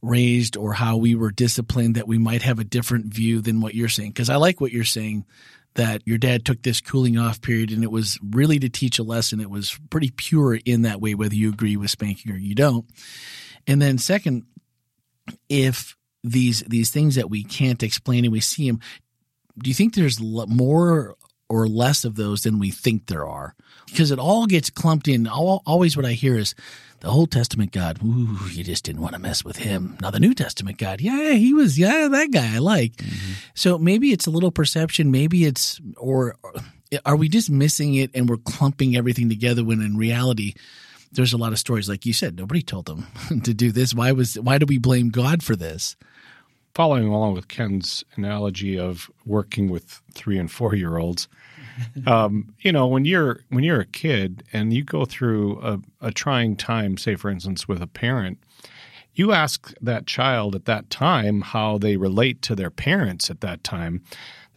raised 0.01 0.57
or 0.57 0.73
how 0.73 0.97
we 0.97 1.13
were 1.13 1.31
disciplined 1.31 1.95
that 1.95 2.07
we 2.07 2.17
might 2.17 2.41
have 2.41 2.59
a 2.59 2.63
different 2.63 3.05
view 3.05 3.39
than 3.39 3.61
what 3.61 3.75
you're 3.75 3.87
saying 3.87 4.09
because 4.09 4.29
i 4.29 4.35
like 4.35 4.59
what 4.59 4.71
you're 4.71 4.83
saying 4.83 5.25
that 5.75 6.01
your 6.05 6.17
dad 6.17 6.45
took 6.45 6.61
this 6.61 6.81
cooling 6.81 7.17
off 7.17 7.41
period 7.41 7.71
and 7.71 7.83
it 7.83 7.91
was 7.91 8.19
really 8.21 8.59
to 8.59 8.69
teach 8.69 8.99
a 8.99 9.03
lesson. 9.03 9.39
It 9.39 9.49
was 9.49 9.79
pretty 9.89 10.11
pure 10.11 10.55
in 10.55 10.81
that 10.81 10.99
way, 10.99 11.15
whether 11.15 11.35
you 11.35 11.49
agree 11.49 11.77
with 11.77 11.89
spanking 11.89 12.31
or 12.31 12.37
you 12.37 12.55
don't. 12.55 12.85
And 13.67 13.81
then 13.81 13.97
second, 13.97 14.43
if 15.47 15.95
these 16.23 16.61
these 16.63 16.91
things 16.91 17.15
that 17.15 17.29
we 17.29 17.43
can't 17.43 17.83
explain 17.83 18.25
and 18.25 18.31
we 18.31 18.41
see 18.41 18.67
them, 18.67 18.79
do 19.57 19.69
you 19.69 19.73
think 19.73 19.93
there's 19.93 20.19
more 20.19 21.15
or 21.49 21.67
less 21.67 22.05
of 22.05 22.15
those 22.15 22.43
than 22.43 22.59
we 22.59 22.71
think 22.71 23.07
there 23.07 23.25
are? 23.25 23.55
Because 23.85 24.11
it 24.11 24.19
all 24.19 24.45
gets 24.47 24.69
clumped 24.69 25.07
in. 25.07 25.27
Always, 25.27 25.95
what 25.95 26.05
I 26.05 26.13
hear 26.13 26.37
is 26.37 26.53
the 27.01 27.09
Old 27.09 27.31
Testament 27.31 27.71
God, 27.71 27.99
ooh, 28.03 28.37
you 28.51 28.63
just 28.63 28.83
didn't 28.83 29.01
want 29.01 29.13
to 29.13 29.19
mess 29.19 29.43
with 29.43 29.57
him. 29.57 29.97
Now 30.01 30.11
the 30.11 30.19
New 30.19 30.33
Testament 30.33 30.77
God, 30.77 31.01
yeah, 31.01 31.33
he 31.33 31.53
was, 31.53 31.77
yeah, 31.77 32.07
that 32.07 32.31
guy 32.31 32.55
I 32.55 32.59
like. 32.59 32.93
Mm-hmm. 32.93 33.33
So 33.53 33.77
maybe 33.77 34.11
it's 34.11 34.27
a 34.27 34.31
little 34.31 34.51
perception. 34.51 35.11
Maybe 35.11 35.45
it's, 35.45 35.81
or 35.97 36.35
are 37.05 37.15
we 37.15 37.27
just 37.27 37.49
missing 37.49 37.95
it 37.95 38.11
and 38.13 38.29
we're 38.29 38.37
clumping 38.37 38.95
everything 38.95 39.29
together 39.29 39.63
when 39.63 39.81
in 39.81 39.97
reality, 39.97 40.53
there's 41.11 41.33
a 41.33 41.37
lot 41.37 41.51
of 41.51 41.59
stories 41.59 41.89
like 41.89 42.05
you 42.05 42.13
said. 42.13 42.37
Nobody 42.37 42.61
told 42.61 42.85
them 42.85 43.07
to 43.43 43.53
do 43.53 43.71
this. 43.71 43.93
Why 43.93 44.11
was? 44.11 44.35
Why 44.39 44.57
do 44.57 44.65
we 44.65 44.77
blame 44.77 45.09
God 45.09 45.43
for 45.43 45.55
this? 45.55 45.95
Following 46.73 47.07
along 47.07 47.33
with 47.33 47.49
Ken's 47.49 48.05
analogy 48.15 48.79
of 48.79 49.11
working 49.25 49.69
with 49.69 50.01
three 50.13 50.37
and 50.37 50.49
four 50.49 50.73
year 50.73 50.97
olds, 50.97 51.27
um, 52.05 52.53
you 52.59 52.71
know, 52.71 52.87
when 52.87 53.05
you're 53.05 53.41
when 53.49 53.63
you're 53.63 53.81
a 53.81 53.85
kid 53.85 54.43
and 54.53 54.73
you 54.73 54.83
go 54.83 55.05
through 55.05 55.59
a, 55.61 55.79
a 56.01 56.11
trying 56.11 56.55
time, 56.55 56.97
say 56.97 57.15
for 57.15 57.29
instance 57.29 57.67
with 57.67 57.81
a 57.81 57.87
parent, 57.87 58.39
you 59.13 59.31
ask 59.31 59.73
that 59.81 60.07
child 60.07 60.55
at 60.55 60.65
that 60.65 60.89
time 60.89 61.41
how 61.41 61.77
they 61.77 61.97
relate 61.97 62.41
to 62.43 62.55
their 62.55 62.71
parents 62.71 63.29
at 63.29 63.41
that 63.41 63.63
time. 63.63 64.01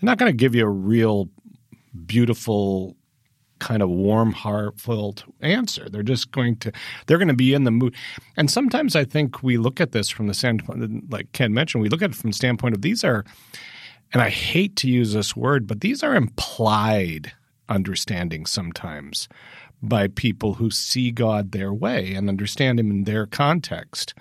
They're 0.00 0.06
not 0.06 0.18
going 0.18 0.30
to 0.30 0.36
give 0.36 0.54
you 0.54 0.64
a 0.64 0.70
real 0.70 1.28
beautiful 2.06 2.96
kind 3.60 3.82
of 3.82 3.88
warm 3.88 4.32
heartfelt 4.32 5.24
answer. 5.40 5.88
They're 5.88 6.02
just 6.02 6.32
going 6.32 6.56
to 6.56 6.72
they're 7.06 7.18
going 7.18 7.28
to 7.28 7.34
be 7.34 7.54
in 7.54 7.64
the 7.64 7.70
mood. 7.70 7.94
And 8.36 8.50
sometimes 8.50 8.94
I 8.94 9.04
think 9.04 9.42
we 9.42 9.56
look 9.56 9.80
at 9.80 9.92
this 9.92 10.08
from 10.08 10.26
the 10.26 10.34
standpoint 10.34 11.10
like 11.10 11.32
Ken 11.32 11.54
mentioned, 11.54 11.82
we 11.82 11.88
look 11.88 12.02
at 12.02 12.10
it 12.10 12.16
from 12.16 12.30
the 12.30 12.36
standpoint 12.36 12.74
of 12.74 12.82
these 12.82 13.04
are 13.04 13.24
and 14.14 14.22
I 14.22 14.30
hate 14.30 14.76
to 14.76 14.88
use 14.88 15.12
this 15.12 15.34
word, 15.34 15.66
but 15.66 15.80
these 15.80 16.04
are 16.04 16.14
implied 16.14 17.32
understandings 17.68 18.50
sometimes 18.50 19.28
by 19.82 20.06
people 20.06 20.54
who 20.54 20.70
see 20.70 21.10
God 21.10 21.50
their 21.50 21.74
way 21.74 22.14
and 22.14 22.28
understand 22.28 22.78
Him 22.78 22.92
in 22.92 23.04
their 23.04 23.26
context. 23.26 24.14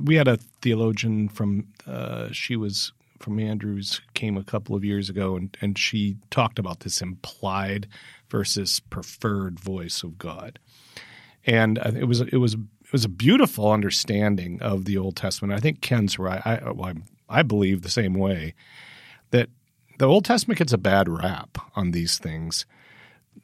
We 0.00 0.14
had 0.16 0.26
a 0.26 0.38
theologian 0.62 1.28
from, 1.28 1.68
uh, 1.86 2.32
she 2.32 2.56
was 2.56 2.92
from 3.18 3.38
Andrews, 3.38 4.00
came 4.14 4.38
a 4.38 4.42
couple 4.42 4.74
of 4.74 4.84
years 4.84 5.10
ago, 5.10 5.36
and, 5.36 5.54
and 5.60 5.78
she 5.78 6.16
talked 6.30 6.58
about 6.58 6.80
this 6.80 7.02
implied 7.02 7.86
versus 8.30 8.80
preferred 8.80 9.60
voice 9.60 10.02
of 10.02 10.16
God. 10.16 10.58
And 11.46 11.76
it 11.78 12.04
was 12.04 12.22
it 12.22 12.38
was 12.38 12.54
it 12.54 12.92
was 12.92 13.04
a 13.04 13.10
beautiful 13.10 13.70
understanding 13.70 14.62
of 14.62 14.86
the 14.86 14.96
Old 14.96 15.14
Testament. 15.14 15.52
I 15.52 15.60
think 15.60 15.82
Ken's 15.82 16.18
right. 16.18 16.40
I, 16.44 16.72
well, 16.72 16.94
I 17.28 17.42
believe 17.42 17.82
the 17.82 17.90
same 17.90 18.14
way 18.14 18.54
the 19.98 20.06
Old 20.06 20.24
Testament 20.24 20.58
gets 20.58 20.72
a 20.72 20.78
bad 20.78 21.08
rap 21.08 21.58
on 21.76 21.90
these 21.92 22.18
things 22.18 22.66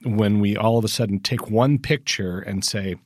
when 0.05 0.41
we 0.41 0.57
all 0.57 0.79
of 0.79 0.85
a 0.85 0.89
sudden 0.89 1.21
take 1.21 1.51
one 1.51 1.79
picture 1.79 2.39
and 2.41 2.65
say, 2.65 2.97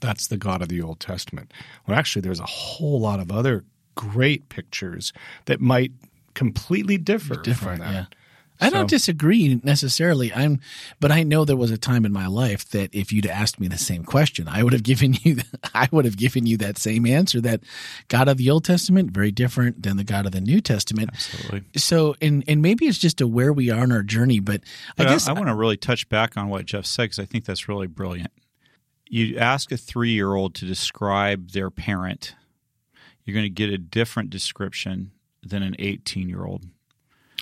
that's 0.00 0.28
the 0.28 0.36
God 0.36 0.62
of 0.62 0.68
the 0.68 0.80
Old 0.82 1.00
Testament. 1.00 1.52
Well, 1.86 1.98
actually, 1.98 2.22
there's 2.22 2.40
a 2.40 2.46
whole 2.46 3.00
lot 3.00 3.20
of 3.20 3.30
other 3.32 3.64
great 3.96 4.48
pictures 4.48 5.12
that 5.46 5.60
might 5.60 5.92
completely 6.34 6.96
differ 6.96 7.36
Different, 7.36 7.82
from 7.82 7.92
that. 7.92 7.92
yeah. 7.92 8.04
I 8.60 8.70
don't 8.70 8.88
disagree 8.88 9.60
necessarily. 9.62 10.32
I'm, 10.32 10.60
but 11.00 11.10
I 11.10 11.22
know 11.22 11.44
there 11.44 11.56
was 11.56 11.70
a 11.70 11.78
time 11.78 12.04
in 12.04 12.12
my 12.12 12.26
life 12.26 12.68
that 12.70 12.94
if 12.94 13.12
you'd 13.12 13.26
asked 13.26 13.58
me 13.58 13.68
the 13.68 13.78
same 13.78 14.04
question, 14.04 14.48
I 14.48 14.62
would 14.62 14.72
have 14.72 14.82
given 14.90 15.14
you, 15.22 15.38
I 15.74 15.88
would 15.90 16.04
have 16.04 16.16
given 16.16 16.46
you 16.46 16.56
that 16.58 16.78
same 16.78 17.06
answer. 17.06 17.40
That 17.40 17.62
God 18.08 18.28
of 18.28 18.36
the 18.36 18.50
Old 18.50 18.64
Testament 18.64 19.12
very 19.12 19.30
different 19.30 19.82
than 19.82 19.96
the 19.96 20.04
God 20.04 20.26
of 20.26 20.32
the 20.32 20.40
New 20.40 20.60
Testament. 20.60 21.10
Absolutely. 21.12 21.62
So, 21.76 22.14
and 22.20 22.44
and 22.46 22.62
maybe 22.62 22.86
it's 22.86 22.98
just 22.98 23.20
a 23.20 23.26
where 23.26 23.52
we 23.52 23.70
are 23.70 23.84
in 23.84 23.92
our 23.92 24.02
journey. 24.02 24.40
But 24.40 24.60
I 24.90 25.04
But 25.04 25.08
guess 25.08 25.28
I, 25.28 25.32
want 25.32 25.48
to 25.48 25.54
really 25.54 25.76
touch 25.76 26.08
back 26.08 26.36
on 26.36 26.48
what 26.48 26.66
Jeff 26.66 26.86
said 26.86 27.04
because 27.04 27.18
I 27.18 27.24
think 27.24 27.44
that's 27.44 27.68
really 27.68 27.86
brilliant. 27.86 28.32
You 29.08 29.38
ask 29.38 29.72
a 29.72 29.76
three 29.76 30.10
year 30.10 30.34
old 30.34 30.54
to 30.56 30.66
describe 30.66 31.50
their 31.50 31.70
parent, 31.70 32.34
you're 33.24 33.34
going 33.34 33.44
to 33.44 33.50
get 33.50 33.70
a 33.70 33.78
different 33.78 34.30
description 34.30 35.12
than 35.42 35.62
an 35.62 35.74
18 35.78 36.28
year 36.28 36.44
old. 36.44 36.66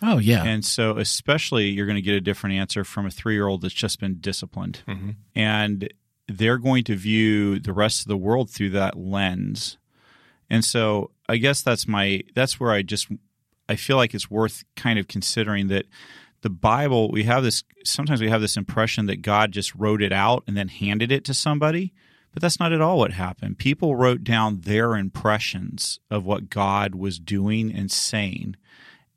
Oh 0.02 0.19
yeah, 0.19 0.45
And 0.45 0.64
so, 0.64 0.99
especially, 0.99 1.69
you're 1.69 1.87
going 1.87 1.97
to 1.97 2.02
get 2.02 2.14
a 2.14 2.21
different 2.21 2.57
answer 2.57 2.85
from 2.85 3.07
a 3.07 3.11
three 3.11 3.35
year 3.35 3.47
old 3.47 3.62
that's 3.62 3.75
just 3.75 4.00
been 4.00 4.19
disciplined. 4.21 4.83
Mm-hmm. 4.87 5.11
And 5.35 5.93
they're 6.28 6.59
going 6.59 6.85
to 6.85 6.97
view 6.97 7.59
the 7.59 7.73
rest 7.73 8.02
of 8.02 8.09
the 8.09 8.17
world 8.17 8.50
through 8.50 8.71
that 8.71 8.99
lens. 8.99 9.78
And 10.50 10.64
so, 10.64 11.11
I 11.28 11.37
guess 11.37 11.62
that's 11.62 11.87
my, 11.87 12.23
that's 12.35 12.59
where 12.59 12.71
I 12.71 12.83
just, 12.83 13.09
I 13.69 13.76
feel 13.76 13.97
like 13.97 14.14
it's 14.14 14.31
worth 14.31 14.64
kind 14.76 14.99
of 14.99 15.09
considering 15.09 15.69
that 15.69 15.87
the 16.43 16.50
Bible, 16.50 17.11
we 17.11 17.25
have 17.25 17.43
this, 17.43 17.64
sometimes 17.85 18.21
we 18.21 18.31
have 18.31 18.40
this 18.40 18.57
impression 18.57 19.07
that 19.07 19.23
God 19.23 19.52
just 19.52 19.75
wrote 19.75 20.02
it 20.02 20.12
out 20.12 20.45
and 20.47 20.57
then 20.57 20.69
handed 20.69 21.11
it 21.12 21.25
to 21.25 21.35
somebody. 21.35 21.93
But 22.33 22.43
that's 22.43 22.61
not 22.61 22.73
at 22.73 22.81
all 22.81 22.99
what 22.99 23.12
happened. 23.12 23.59
People 23.59 23.97
wrote 23.97 24.23
down 24.23 24.61
their 24.61 24.95
impressions 24.97 25.99
of 26.11 26.25
what 26.25 26.50
God 26.50 26.95
was 26.95 27.19
doing 27.19 27.75
and 27.75 27.90
saying 27.90 28.57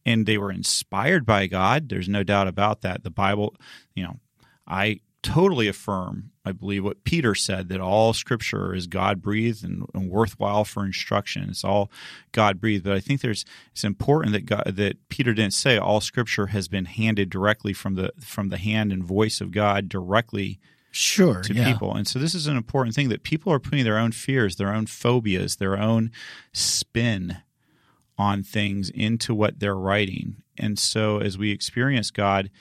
and 0.05 0.25
they 0.25 0.37
were 0.37 0.51
inspired 0.51 1.25
by 1.25 1.47
God. 1.47 1.89
There's 1.89 2.09
no 2.09 2.23
doubt 2.23 2.47
about 2.47 2.81
that. 2.81 3.03
The 3.03 3.11
Bible, 3.11 3.55
you 3.95 4.03
know, 4.03 4.19
I 4.67 5.01
totally 5.23 5.67
affirm, 5.67 6.31
I 6.43 6.51
believe 6.51 6.83
what 6.83 7.03
Peter 7.03 7.35
said 7.35 7.69
that 7.69 7.79
all 7.79 8.13
scripture 8.13 8.73
is 8.73 8.87
God 8.87 9.21
breathed 9.21 9.63
and, 9.63 9.85
and 9.93 10.09
worthwhile 10.09 10.65
for 10.65 10.83
instruction. 10.83 11.47
It's 11.49 11.63
all 11.63 11.91
God 12.31 12.59
breathed. 12.59 12.83
But 12.83 12.93
I 12.93 12.99
think 12.99 13.21
there's 13.21 13.45
it's 13.71 13.83
important 13.83 14.33
that 14.33 14.45
God, 14.45 14.63
that 14.75 15.09
Peter 15.09 15.33
didn't 15.33 15.53
say 15.53 15.77
all 15.77 16.01
scripture 16.01 16.47
has 16.47 16.67
been 16.67 16.85
handed 16.85 17.29
directly 17.29 17.73
from 17.73 17.95
the 17.95 18.11
from 18.19 18.49
the 18.49 18.57
hand 18.57 18.91
and 18.91 19.03
voice 19.03 19.41
of 19.41 19.51
God 19.51 19.87
directly 19.87 20.59
sure, 20.91 21.41
to 21.41 21.53
yeah. 21.53 21.71
people. 21.71 21.95
And 21.95 22.07
so 22.07 22.17
this 22.17 22.33
is 22.33 22.47
an 22.47 22.57
important 22.57 22.95
thing 22.95 23.09
that 23.09 23.23
people 23.23 23.53
are 23.53 23.59
putting 23.59 23.83
their 23.83 23.99
own 23.99 24.11
fears, 24.11 24.55
their 24.55 24.73
own 24.73 24.87
phobias, 24.87 25.57
their 25.57 25.77
own 25.77 26.11
spin 26.53 27.37
on 28.21 28.43
things 28.43 28.91
into 28.91 29.33
what 29.33 29.59
they're 29.59 29.75
writing. 29.75 30.35
And 30.57 30.77
so 30.77 31.17
as 31.17 31.37
we 31.37 31.51
experience 31.51 32.11
God, 32.11 32.51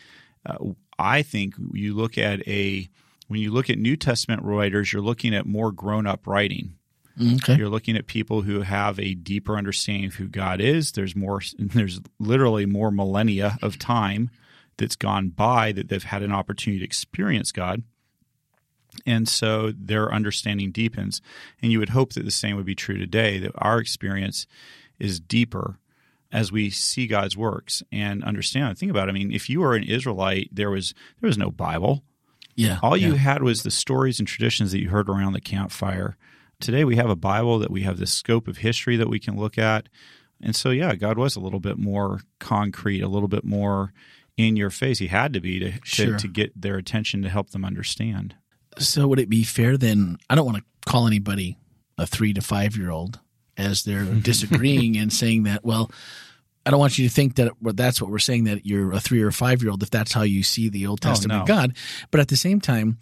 uh, 0.46 0.56
I 0.98 1.22
think 1.22 1.54
you 1.72 1.94
look 1.94 2.16
at 2.16 2.46
a 2.48 2.88
when 3.28 3.40
you 3.40 3.52
look 3.52 3.70
at 3.70 3.78
New 3.78 3.96
Testament 3.96 4.42
writers, 4.42 4.92
you're 4.92 5.02
looking 5.02 5.34
at 5.34 5.46
more 5.46 5.70
grown-up 5.70 6.26
writing. 6.26 6.74
Okay, 7.20 7.56
You're 7.56 7.68
looking 7.68 7.96
at 7.96 8.06
people 8.06 8.42
who 8.42 8.62
have 8.62 8.98
a 8.98 9.14
deeper 9.14 9.56
understanding 9.56 10.06
of 10.06 10.14
who 10.14 10.26
God 10.26 10.60
is. 10.60 10.92
There's 10.92 11.14
more. 11.14 11.42
There's 11.58 12.00
literally 12.18 12.66
more 12.66 12.90
millennia 12.90 13.58
of 13.62 13.78
time 13.78 14.30
that's 14.78 14.96
gone 14.96 15.28
by 15.28 15.72
that 15.72 15.88
they've 15.88 16.02
had 16.02 16.22
an 16.22 16.32
opportunity 16.32 16.78
to 16.78 16.84
experience 16.84 17.52
God, 17.52 17.82
and 19.04 19.28
so 19.28 19.72
their 19.76 20.12
understanding 20.12 20.72
deepens. 20.72 21.20
And 21.60 21.70
you 21.70 21.78
would 21.78 21.90
hope 21.90 22.14
that 22.14 22.24
the 22.24 22.30
same 22.30 22.56
would 22.56 22.66
be 22.66 22.74
true 22.74 22.96
today. 22.96 23.38
That 23.38 23.52
our 23.56 23.78
experience 23.78 24.46
is 25.00 25.20
deeper 25.20 25.78
as 26.32 26.52
we 26.52 26.70
see 26.70 27.06
God's 27.06 27.36
works 27.36 27.82
and 27.90 28.22
understand. 28.22 28.78
Think 28.78 28.90
about. 28.90 29.08
It. 29.08 29.10
I 29.10 29.14
mean, 29.14 29.32
if 29.32 29.48
you 29.50 29.60
were 29.60 29.74
an 29.74 29.84
Israelite, 29.84 30.48
there 30.52 30.70
was 30.70 30.94
there 31.20 31.28
was 31.28 31.38
no 31.38 31.50
Bible. 31.50 32.04
yeah. 32.54 32.78
All 32.82 32.96
you 32.96 33.12
yeah. 33.12 33.18
had 33.18 33.42
was 33.42 33.62
the 33.62 33.70
stories 33.70 34.18
and 34.18 34.28
traditions 34.28 34.72
that 34.72 34.80
you 34.80 34.90
heard 34.90 35.08
around 35.08 35.32
the 35.32 35.40
campfire. 35.40 36.16
Today 36.60 36.84
we 36.84 36.96
have 36.96 37.10
a 37.10 37.16
Bible 37.16 37.58
that 37.60 37.70
we 37.70 37.82
have 37.82 37.98
the 37.98 38.06
scope 38.06 38.46
of 38.46 38.58
history 38.58 38.96
that 38.96 39.08
we 39.08 39.18
can 39.18 39.36
look 39.36 39.58
at. 39.58 39.88
And 40.42 40.54
so 40.54 40.70
yeah, 40.70 40.94
God 40.94 41.18
was 41.18 41.36
a 41.36 41.40
little 41.40 41.60
bit 41.60 41.78
more 41.78 42.20
concrete, 42.38 43.00
a 43.00 43.08
little 43.08 43.28
bit 43.28 43.44
more 43.44 43.92
in 44.36 44.56
your 44.56 44.70
face. 44.70 44.98
He 44.98 45.08
had 45.08 45.32
to 45.32 45.40
be 45.40 45.58
to 45.58 45.72
Sure. 45.84 46.12
to, 46.12 46.18
to 46.18 46.28
get 46.28 46.58
their 46.60 46.76
attention 46.76 47.22
to 47.22 47.28
help 47.28 47.50
them 47.50 47.64
understand. 47.64 48.34
So 48.78 49.08
would 49.08 49.18
it 49.18 49.28
be 49.28 49.42
fair 49.42 49.76
then? 49.76 50.18
I 50.28 50.34
don't 50.34 50.46
want 50.46 50.58
to 50.58 50.64
call 50.90 51.06
anybody 51.06 51.58
a 51.98 52.06
three 52.06 52.32
to 52.34 52.40
five 52.40 52.76
year 52.76 52.90
old 52.90 53.20
as 53.60 53.84
they're 53.84 54.04
disagreeing 54.30 54.96
and 54.96 55.12
saying 55.12 55.44
that. 55.44 55.64
Well, 55.64 55.90
I 56.66 56.70
don't 56.70 56.80
want 56.80 56.98
you 56.98 57.08
to 57.08 57.14
think 57.14 57.36
that 57.36 57.52
well, 57.60 57.74
that's 57.74 58.00
what 58.00 58.10
we're 58.10 58.18
saying 58.18 58.44
that 58.44 58.66
you're 58.66 58.92
a 58.92 59.00
three 59.00 59.22
or 59.22 59.30
five 59.30 59.62
year 59.62 59.70
old 59.70 59.82
if 59.82 59.90
that's 59.90 60.12
how 60.12 60.22
you 60.22 60.42
see 60.42 60.68
the 60.68 60.86
Old 60.86 61.00
Oh, 61.04 61.08
Testament 61.08 61.40
no. 61.40 61.46
God. 61.46 61.76
But 62.10 62.20
at 62.20 62.28
the 62.28 62.36
same 62.36 62.60
time, 62.60 62.98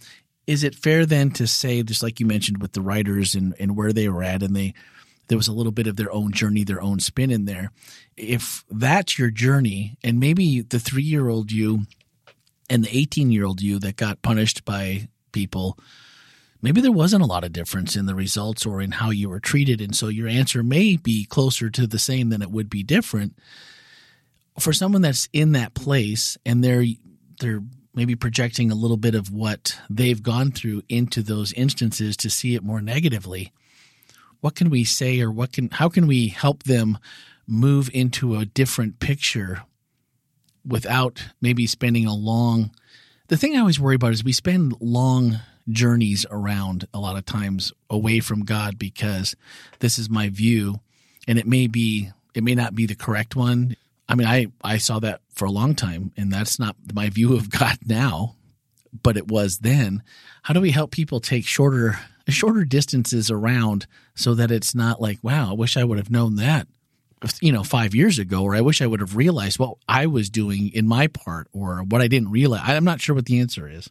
is 0.46 0.64
it 0.64 0.74
fair 0.74 1.04
then 1.06 1.30
to 1.32 1.46
say, 1.46 1.82
just 1.82 2.02
like 2.02 2.20
you 2.20 2.26
mentioned 2.26 2.62
with 2.62 2.72
the 2.72 2.80
writers 2.80 3.34
and, 3.34 3.54
and 3.60 3.76
where 3.76 3.92
they 3.92 4.08
were 4.08 4.22
at, 4.22 4.42
and 4.42 4.54
they 4.54 4.74
there 5.26 5.36
was 5.36 5.48
a 5.48 5.52
little 5.52 5.72
bit 5.72 5.86
of 5.86 5.96
their 5.96 6.10
own 6.10 6.32
journey, 6.32 6.64
their 6.64 6.80
own 6.80 7.00
spin 7.00 7.30
in 7.30 7.44
there. 7.44 7.70
If 8.16 8.64
that's 8.70 9.18
your 9.18 9.30
journey, 9.30 9.96
and 10.02 10.18
maybe 10.18 10.62
the 10.62 10.78
three 10.80 11.02
year 11.02 11.28
old 11.28 11.52
you 11.52 11.80
and 12.70 12.84
the 12.84 12.96
18 12.96 13.30
year 13.30 13.44
old 13.44 13.60
you 13.60 13.78
that 13.80 13.96
got 13.96 14.22
punished 14.22 14.64
by 14.64 15.08
people, 15.32 15.78
maybe 16.62 16.80
there 16.80 16.92
wasn't 16.92 17.22
a 17.22 17.26
lot 17.26 17.44
of 17.44 17.52
difference 17.52 17.96
in 17.96 18.06
the 18.06 18.14
results 18.14 18.66
or 18.66 18.80
in 18.80 18.92
how 18.92 19.10
you 19.10 19.28
were 19.28 19.40
treated. 19.40 19.80
And 19.80 19.94
so 19.94 20.08
your 20.08 20.28
answer 20.28 20.62
may 20.62 20.96
be 20.96 21.24
closer 21.24 21.70
to 21.70 21.86
the 21.86 21.98
same 21.98 22.30
than 22.30 22.42
it 22.42 22.50
would 22.50 22.70
be 22.70 22.82
different. 22.82 23.38
For 24.58 24.72
someone 24.72 25.02
that's 25.02 25.28
in 25.32 25.52
that 25.52 25.74
place 25.74 26.36
and 26.44 26.62
they're, 26.64 26.84
they're 27.40 27.62
maybe 27.94 28.16
projecting 28.16 28.70
a 28.70 28.76
little 28.76 28.96
bit 28.96 29.14
of 29.14 29.32
what 29.32 29.78
they've 29.88 30.22
gone 30.22 30.50
through 30.50 30.82
into 30.88 31.22
those 31.22 31.52
instances 31.52 32.16
to 32.18 32.30
see 32.30 32.54
it 32.54 32.62
more 32.62 32.80
negatively, 32.80 33.52
what 34.40 34.54
can 34.54 34.70
we 34.70 34.84
say 34.84 35.20
or 35.20 35.30
what 35.30 35.52
can, 35.52 35.70
how 35.70 35.88
can 35.88 36.06
we 36.06 36.28
help 36.28 36.64
them 36.64 36.98
move 37.46 37.88
into 37.94 38.36
a 38.36 38.44
different 38.44 39.00
picture 39.00 39.62
without 40.66 41.24
maybe 41.40 41.66
spending 41.66 42.04
a 42.04 42.14
long 42.14 42.70
the 43.28 43.36
thing 43.36 43.54
I 43.54 43.60
always 43.60 43.78
worry 43.78 43.94
about 43.94 44.12
is 44.12 44.24
we 44.24 44.32
spend 44.32 44.74
long 44.80 45.38
journeys 45.70 46.24
around 46.30 46.86
a 46.94 46.98
lot 46.98 47.16
of 47.16 47.24
times 47.24 47.72
away 47.90 48.20
from 48.20 48.44
God 48.44 48.78
because 48.78 49.36
this 49.80 49.98
is 49.98 50.08
my 50.08 50.28
view 50.28 50.80
and 51.26 51.38
it 51.38 51.46
may 51.46 51.66
be 51.66 52.10
it 52.34 52.44
may 52.44 52.54
not 52.54 52.74
be 52.74 52.86
the 52.86 52.94
correct 52.94 53.36
one. 53.36 53.76
I 54.08 54.14
mean 54.14 54.26
I 54.26 54.48
I 54.62 54.78
saw 54.78 54.98
that 55.00 55.20
for 55.30 55.44
a 55.44 55.50
long 55.50 55.74
time 55.74 56.12
and 56.16 56.32
that's 56.32 56.58
not 56.58 56.76
my 56.92 57.08
view 57.10 57.34
of 57.34 57.50
God 57.58 57.78
now, 57.86 58.36
but 59.02 59.16
it 59.16 59.28
was 59.28 59.58
then. 59.58 60.02
How 60.42 60.54
do 60.54 60.60
we 60.60 60.70
help 60.70 60.90
people 60.90 61.20
take 61.20 61.44
shorter 61.44 61.98
shorter 62.28 62.64
distances 62.64 63.30
around 63.30 63.86
so 64.14 64.34
that 64.34 64.50
it's 64.50 64.74
not 64.74 65.00
like 65.00 65.18
wow, 65.22 65.50
I 65.50 65.54
wish 65.54 65.76
I 65.76 65.84
would 65.84 65.98
have 65.98 66.10
known 66.10 66.36
that 66.36 66.66
you 67.40 67.52
know 67.52 67.64
five 67.64 67.94
years 67.94 68.18
ago 68.18 68.42
or 68.44 68.54
i 68.54 68.60
wish 68.60 68.80
i 68.80 68.86
would 68.86 69.00
have 69.00 69.16
realized 69.16 69.58
what 69.58 69.76
i 69.88 70.06
was 70.06 70.30
doing 70.30 70.70
in 70.72 70.86
my 70.86 71.06
part 71.06 71.48
or 71.52 71.78
what 71.78 72.00
i 72.00 72.06
didn't 72.06 72.30
realize 72.30 72.62
i'm 72.64 72.84
not 72.84 73.00
sure 73.00 73.14
what 73.14 73.26
the 73.26 73.40
answer 73.40 73.68
is 73.68 73.90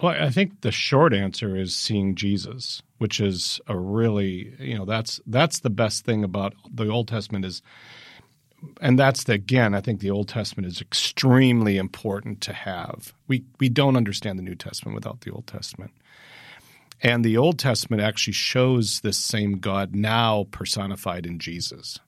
Well, 0.00 0.14
I 0.18 0.30
think 0.30 0.60
the 0.60 0.72
short 0.72 1.14
answer 1.14 1.56
is 1.56 1.74
seeing 1.74 2.16
Jesus, 2.16 2.82
which 2.98 3.18
is 3.18 3.60
a 3.66 3.78
really, 3.78 4.54
you 4.58 4.76
know, 4.76 4.84
that's 4.84 5.20
that's 5.26 5.60
the 5.60 5.70
best 5.70 6.04
thing 6.04 6.22
about 6.22 6.54
the 6.72 6.88
Old 6.88 7.08
Testament 7.08 7.44
is 7.44 7.62
and 8.80 8.98
that's 8.98 9.24
the, 9.24 9.34
again, 9.34 9.74
I 9.74 9.80
think 9.80 10.00
the 10.00 10.10
Old 10.10 10.28
Testament 10.28 10.66
is 10.66 10.80
extremely 10.80 11.76
important 11.76 12.40
to 12.42 12.52
have. 12.52 13.14
We 13.28 13.44
we 13.58 13.68
don't 13.68 13.96
understand 13.96 14.38
the 14.38 14.42
New 14.42 14.54
Testament 14.54 14.94
without 14.94 15.22
the 15.22 15.30
Old 15.30 15.46
Testament. 15.46 15.92
And 17.02 17.24
the 17.24 17.36
Old 17.36 17.58
Testament 17.58 18.02
actually 18.02 18.32
shows 18.32 19.00
this 19.00 19.18
same 19.18 19.58
God 19.58 19.94
now 19.94 20.46
personified 20.50 21.26
in 21.26 21.38
Jesus. 21.38 21.98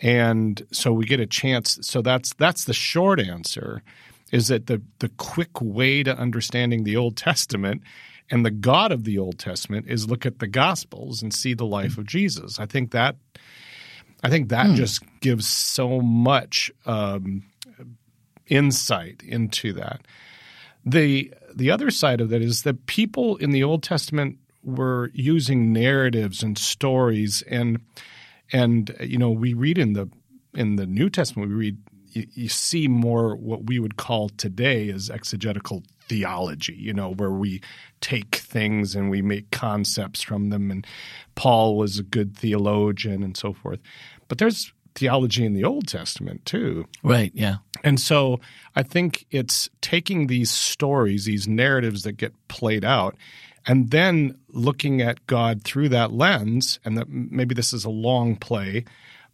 And 0.00 0.62
so 0.70 0.92
we 0.92 1.06
get 1.06 1.20
a 1.20 1.26
chance. 1.26 1.78
So 1.82 2.02
that's 2.02 2.34
that's 2.34 2.64
the 2.64 2.74
short 2.74 3.20
answer 3.20 3.82
is 4.32 4.48
that 4.48 4.66
the 4.66 4.82
the 4.98 5.08
quick 5.10 5.60
way 5.60 6.02
to 6.02 6.16
understanding 6.16 6.84
the 6.84 6.96
Old 6.96 7.16
Testament 7.16 7.82
and 8.30 8.44
the 8.44 8.50
God 8.50 8.92
of 8.92 9.04
the 9.04 9.18
Old 9.18 9.38
Testament 9.38 9.86
is 9.88 10.08
look 10.08 10.26
at 10.26 10.38
the 10.38 10.46
Gospels 10.46 11.22
and 11.22 11.32
see 11.32 11.54
the 11.54 11.64
life 11.64 11.98
of 11.98 12.06
Jesus. 12.06 12.58
I 12.58 12.66
think 12.66 12.90
that 12.92 13.16
I 14.22 14.30
think 14.30 14.48
that 14.48 14.74
just 14.74 15.02
gives 15.20 15.46
so 15.46 16.00
much 16.00 16.70
um, 16.86 17.44
insight 18.46 19.22
into 19.22 19.72
that. 19.74 20.02
The 20.84 21.32
the 21.54 21.70
other 21.70 21.90
side 21.90 22.20
of 22.20 22.28
that 22.30 22.42
is 22.42 22.62
that 22.62 22.86
people 22.86 23.36
in 23.36 23.50
the 23.50 23.64
Old 23.64 23.82
Testament 23.82 24.38
were 24.62 25.10
using 25.14 25.72
narratives 25.72 26.42
and 26.42 26.58
stories 26.58 27.42
and 27.42 27.80
And 28.52 28.94
you 29.00 29.18
know, 29.18 29.30
we 29.30 29.54
read 29.54 29.78
in 29.78 29.92
the 29.92 30.08
in 30.54 30.76
the 30.76 30.86
New 30.86 31.10
Testament, 31.10 31.50
we 31.50 31.54
read 31.54 31.78
you, 32.18 32.26
you 32.34 32.48
see 32.48 32.88
more 32.88 33.36
what 33.36 33.64
we 33.64 33.78
would 33.78 33.96
call 33.96 34.28
today 34.30 34.90
as 34.90 35.10
exegetical 35.10 35.82
theology, 36.08 36.74
you 36.74 36.92
know, 36.92 37.12
where 37.12 37.30
we 37.30 37.60
take 38.00 38.36
things 38.36 38.94
and 38.94 39.10
we 39.10 39.22
make 39.22 39.50
concepts 39.50 40.22
from 40.22 40.50
them. 40.50 40.70
And 40.70 40.86
Paul 41.34 41.76
was 41.76 41.98
a 41.98 42.02
good 42.02 42.36
theologian 42.36 43.22
and 43.22 43.36
so 43.36 43.52
forth. 43.52 43.80
But 44.28 44.38
there's 44.38 44.72
theology 44.94 45.44
in 45.44 45.54
the 45.54 45.64
Old 45.64 45.86
Testament 45.86 46.44
too. 46.44 46.86
Right. 47.02 47.30
Yeah. 47.34 47.56
And 47.84 48.00
so 48.00 48.40
I 48.74 48.82
think 48.82 49.26
it's 49.30 49.68
taking 49.80 50.26
these 50.26 50.50
stories, 50.50 51.24
these 51.24 51.46
narratives 51.46 52.02
that 52.02 52.12
get 52.12 52.32
played 52.48 52.84
out, 52.84 53.16
and 53.66 53.90
then 53.90 54.38
looking 54.48 55.02
at 55.02 55.26
God 55.26 55.62
through 55.62 55.90
that 55.90 56.12
lens, 56.12 56.80
and 56.84 56.96
that 56.96 57.08
maybe 57.08 57.54
this 57.54 57.72
is 57.72 57.84
a 57.84 57.90
long 57.90 58.34
play, 58.34 58.84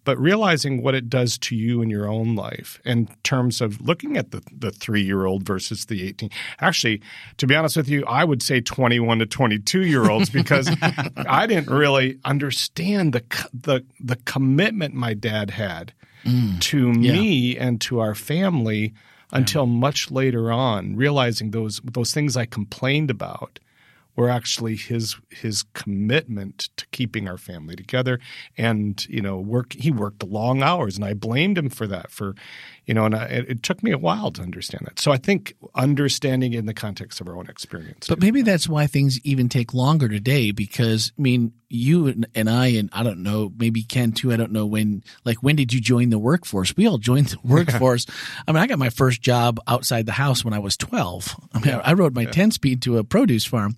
but 0.04 0.18
realizing 0.18 0.82
what 0.82 0.94
it 0.94 1.08
does 1.08 1.38
to 1.38 1.56
you 1.56 1.82
in 1.82 1.90
your 1.90 2.06
own 2.06 2.37
life 2.37 2.80
in 2.84 3.08
terms 3.23 3.61
of 3.61 3.80
looking 3.80 4.16
at 4.16 4.30
the, 4.30 4.42
the 4.52 4.70
three 4.70 5.02
year 5.02 5.26
old 5.26 5.44
versus 5.44 5.87
the 5.87 6.06
18. 6.06 6.30
Actually, 6.61 7.00
to 7.38 7.46
be 7.46 7.54
honest 7.54 7.76
with 7.76 7.88
you, 7.88 8.04
I 8.06 8.25
would 8.25 8.42
say 8.42 8.61
21 8.61 9.20
to 9.20 9.26
22 9.26 9.87
year 9.87 10.11
olds 10.11 10.30
because 10.30 10.68
I 11.16 11.46
didn't 11.46 11.75
really 11.75 12.18
understand 12.25 13.12
the, 13.12 13.25
the, 13.52 13.84
the 14.00 14.16
commitment 14.25 14.94
my 14.94 15.14
dad 15.14 15.50
had 15.50 15.92
mm, 16.25 16.61
to 16.61 16.92
yeah. 16.92 17.12
me 17.12 17.56
and 17.56 17.80
to 17.82 18.00
our 18.00 18.14
family 18.14 18.94
until 19.32 19.66
yeah. 19.66 19.73
much 19.73 20.11
later 20.11 20.52
on, 20.52 20.96
realizing 20.96 21.50
those, 21.50 21.80
those 21.82 22.12
things 22.12 22.37
I 22.37 22.46
complained 22.46 23.11
about 23.11 23.58
were 24.16 24.28
actually 24.28 24.76
his 24.76 25.16
his 25.30 25.64
commitment 25.75 26.68
to 26.76 26.87
keeping 26.92 27.28
our 27.28 27.38
family 27.38 27.76
together. 27.76 28.21
And 28.56 29.04
you 29.09 29.21
know 29.21 29.38
work 29.38 29.73
he 29.73 29.90
worked 29.90 30.23
long 30.23 30.62
hours 30.62 30.97
and 30.97 31.04
I 31.04 31.14
blamed 31.14 31.59
him 31.59 31.71
for 31.71 31.87
that 31.87 32.11
for 32.11 32.35
you 32.86 32.92
know, 32.92 33.06
and 33.06 33.14
uh, 33.14 33.18
I, 33.18 33.24
it, 33.24 33.62
took 33.62 33.82
me 33.82 33.92
a 33.92 33.98
while 33.98 34.30
to 34.32 34.42
understand 34.42 34.86
that. 34.86 34.98
So 34.98 35.10
I 35.10 35.16
think 35.16 35.54
understanding 35.74 36.52
in 36.52 36.66
the 36.66 36.74
context 36.74 37.20
of 37.20 37.28
our 37.28 37.36
own 37.36 37.48
experience. 37.48 38.08
But 38.08 38.20
maybe 38.20 38.42
that's 38.42 38.68
why 38.68 38.86
things 38.86 39.18
even 39.24 39.48
take 39.48 39.72
longer 39.72 40.08
today 40.08 40.50
because, 40.50 41.12
I 41.18 41.22
mean, 41.22 41.52
you 41.70 42.26
and 42.34 42.48
I, 42.48 42.66
and 42.68 42.90
I 42.92 43.02
don't 43.02 43.22
know, 43.22 43.52
maybe 43.56 43.82
Ken 43.82 44.12
too, 44.12 44.32
I 44.32 44.36
don't 44.36 44.52
know 44.52 44.66
when, 44.66 45.02
like, 45.24 45.38
when 45.38 45.56
did 45.56 45.72
you 45.72 45.80
join 45.80 46.10
the 46.10 46.18
workforce? 46.18 46.76
We 46.76 46.86
all 46.86 46.98
joined 46.98 47.28
the 47.28 47.38
workforce. 47.44 48.06
I 48.46 48.52
mean, 48.52 48.62
I 48.62 48.66
got 48.66 48.78
my 48.78 48.90
first 48.90 49.22
job 49.22 49.58
outside 49.66 50.04
the 50.04 50.12
house 50.12 50.44
when 50.44 50.54
I 50.54 50.58
was 50.58 50.76
12. 50.76 51.48
I 51.54 51.58
mean, 51.58 51.68
yeah. 51.68 51.80
I 51.82 51.94
rode 51.94 52.14
my 52.14 52.22
yeah. 52.22 52.32
10 52.32 52.50
speed 52.50 52.82
to 52.82 52.98
a 52.98 53.04
produce 53.04 53.46
farm. 53.46 53.76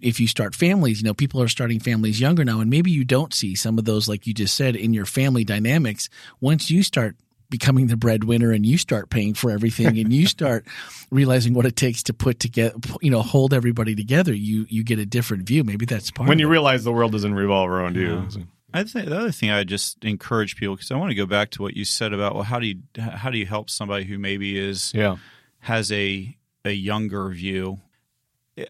If 0.00 0.20
you 0.20 0.26
start 0.26 0.54
families, 0.54 1.00
you 1.00 1.04
know, 1.04 1.14
people 1.14 1.42
are 1.42 1.48
starting 1.48 1.80
families 1.80 2.20
younger 2.20 2.44
now, 2.44 2.60
and 2.60 2.70
maybe 2.70 2.90
you 2.90 3.04
don't 3.04 3.34
see 3.34 3.54
some 3.54 3.78
of 3.78 3.84
those, 3.84 4.08
like 4.08 4.26
you 4.26 4.32
just 4.32 4.54
said, 4.54 4.74
in 4.74 4.94
your 4.94 5.06
family 5.06 5.44
dynamics. 5.44 6.08
Once 6.40 6.70
you 6.70 6.82
start 6.82 7.16
becoming 7.50 7.86
the 7.86 7.96
breadwinner 7.96 8.52
and 8.52 8.66
you 8.66 8.78
start 8.78 9.10
paying 9.10 9.34
for 9.34 9.50
everything 9.50 9.98
and 9.98 10.12
you 10.12 10.26
start 10.38 10.66
realizing 11.10 11.54
what 11.54 11.66
it 11.66 11.76
takes 11.76 12.02
to 12.02 12.12
put 12.12 12.38
together 12.38 12.76
you 13.00 13.10
know 13.10 13.22
hold 13.22 13.54
everybody 13.54 13.94
together 13.94 14.32
you 14.32 14.66
you 14.68 14.84
get 14.84 14.98
a 14.98 15.06
different 15.06 15.46
view. 15.46 15.64
Maybe 15.64 15.86
that's 15.86 16.10
part 16.10 16.28
when 16.28 16.38
you 16.38 16.48
it. 16.48 16.52
realize 16.52 16.84
the 16.84 16.92
world 16.92 17.12
doesn't 17.12 17.34
revolve 17.34 17.70
around 17.70 17.96
you. 17.96 18.28
I 18.72 18.84
think 18.84 19.08
the 19.08 19.18
other 19.18 19.32
thing 19.32 19.50
I 19.50 19.64
just 19.64 20.04
encourage 20.04 20.56
people 20.56 20.74
because 20.74 20.90
I 20.90 20.96
want 20.96 21.10
to 21.10 21.14
go 21.14 21.24
back 21.24 21.50
to 21.52 21.62
what 21.62 21.74
you 21.74 21.84
said 21.84 22.12
about 22.12 22.34
well 22.34 22.44
how 22.44 22.58
do 22.58 22.66
you 22.66 22.80
how 22.98 23.30
do 23.30 23.38
you 23.38 23.46
help 23.46 23.70
somebody 23.70 24.04
who 24.04 24.18
maybe 24.18 24.58
is 24.58 24.92
yeah. 24.94 25.16
has 25.60 25.90
a 25.90 26.36
a 26.64 26.72
younger 26.72 27.28
view 27.30 27.80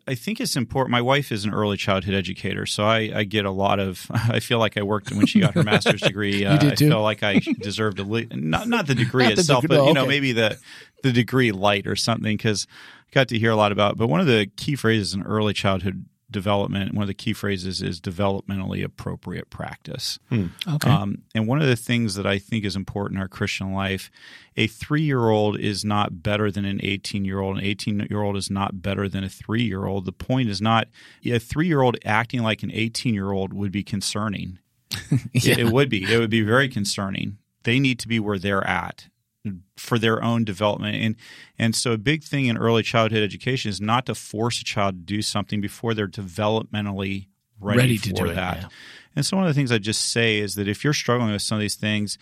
I 0.06 0.14
think 0.14 0.40
it's 0.40 0.56
important. 0.56 0.90
My 0.90 1.00
wife 1.00 1.32
is 1.32 1.44
an 1.44 1.52
early 1.52 1.76
childhood 1.76 2.14
educator, 2.14 2.66
so 2.66 2.84
I, 2.84 3.10
I 3.14 3.24
get 3.24 3.44
a 3.44 3.50
lot 3.50 3.80
of. 3.80 4.06
I 4.10 4.40
feel 4.40 4.58
like 4.58 4.76
I 4.76 4.82
worked 4.82 5.10
when 5.12 5.26
she 5.26 5.40
got 5.40 5.54
her 5.54 5.62
master's 5.62 6.00
degree. 6.00 6.28
Uh, 6.48 6.56
I 6.60 6.74
feel 6.76 7.02
like 7.02 7.22
I 7.22 7.40
deserved 7.60 7.98
a 7.98 8.36
not 8.36 8.68
not 8.68 8.86
the 8.86 8.94
degree 8.94 9.24
not 9.24 9.32
itself, 9.32 9.62
the 9.62 9.68
degree, 9.68 9.78
but 9.78 9.88
you 9.88 9.94
know 9.94 10.02
okay. 10.02 10.08
maybe 10.08 10.32
the 10.32 10.58
the 11.02 11.12
degree 11.12 11.52
light 11.52 11.86
or 11.86 11.96
something 11.96 12.36
because 12.36 12.66
I 13.10 13.14
got 13.14 13.28
to 13.28 13.38
hear 13.38 13.50
a 13.50 13.56
lot 13.56 13.72
about. 13.72 13.98
But 13.98 14.06
one 14.06 14.20
of 14.20 14.26
the 14.26 14.46
key 14.56 14.76
phrases 14.76 15.14
in 15.14 15.22
early 15.22 15.52
childhood 15.52 16.06
development, 16.30 16.94
one 16.94 17.02
of 17.02 17.08
the 17.08 17.14
key 17.14 17.32
phrases 17.32 17.80
is 17.80 18.00
developmentally 18.00 18.84
appropriate 18.84 19.50
practice. 19.50 20.18
Hmm. 20.28 20.46
Okay. 20.66 20.90
Um, 20.90 21.22
and 21.34 21.46
one 21.46 21.60
of 21.60 21.66
the 21.66 21.76
things 21.76 22.14
that 22.16 22.26
I 22.26 22.38
think 22.38 22.64
is 22.64 22.76
important 22.76 23.18
in 23.18 23.22
our 23.22 23.28
Christian 23.28 23.72
life, 23.72 24.10
a 24.56 24.66
three 24.66 25.02
year 25.02 25.28
old 25.28 25.58
is 25.58 25.84
not 25.84 26.22
better 26.22 26.50
than 26.50 26.64
an 26.64 26.80
18 26.82 27.24
year 27.24 27.40
old. 27.40 27.58
An 27.58 27.64
18 27.64 28.06
year 28.10 28.22
old 28.22 28.36
is 28.36 28.50
not 28.50 28.82
better 28.82 29.08
than 29.08 29.24
a 29.24 29.28
three 29.28 29.62
year 29.62 29.86
old. 29.86 30.04
The 30.04 30.12
point 30.12 30.48
is 30.48 30.60
not 30.60 30.88
a 31.24 31.38
three 31.38 31.66
year 31.66 31.80
old 31.80 31.96
acting 32.04 32.42
like 32.42 32.62
an 32.62 32.70
18 32.72 33.14
year 33.14 33.32
old 33.32 33.52
would 33.52 33.72
be 33.72 33.82
concerning. 33.82 34.58
yeah. 35.32 35.52
it, 35.52 35.58
it 35.58 35.72
would 35.72 35.88
be. 35.88 36.12
It 36.12 36.18
would 36.18 36.30
be 36.30 36.42
very 36.42 36.68
concerning. 36.68 37.38
They 37.64 37.78
need 37.78 37.98
to 38.00 38.08
be 38.08 38.20
where 38.20 38.38
they're 38.38 38.66
at 38.66 39.08
for 39.76 39.98
their 39.98 40.22
own 40.22 40.44
development. 40.44 40.96
And 40.96 41.16
and 41.58 41.74
so 41.74 41.92
a 41.92 41.98
big 41.98 42.22
thing 42.24 42.46
in 42.46 42.56
early 42.56 42.82
childhood 42.82 43.22
education 43.22 43.68
is 43.68 43.80
not 43.80 44.06
to 44.06 44.14
force 44.14 44.60
a 44.60 44.64
child 44.64 44.94
to 44.94 45.14
do 45.14 45.22
something 45.22 45.60
before 45.60 45.94
they're 45.94 46.08
developmentally 46.08 47.26
ready, 47.60 47.78
ready 47.78 47.98
to 47.98 48.12
do 48.12 48.34
that. 48.34 48.56
It, 48.58 48.62
yeah. 48.62 48.68
And 49.16 49.26
so 49.26 49.36
one 49.36 49.46
of 49.46 49.54
the 49.54 49.58
things 49.58 49.72
I 49.72 49.78
just 49.78 50.12
say 50.12 50.38
is 50.38 50.54
that 50.54 50.68
if 50.68 50.84
you're 50.84 50.92
struggling 50.92 51.32
with 51.32 51.42
some 51.42 51.56
of 51.56 51.60
these 51.60 51.74
things, 51.74 52.18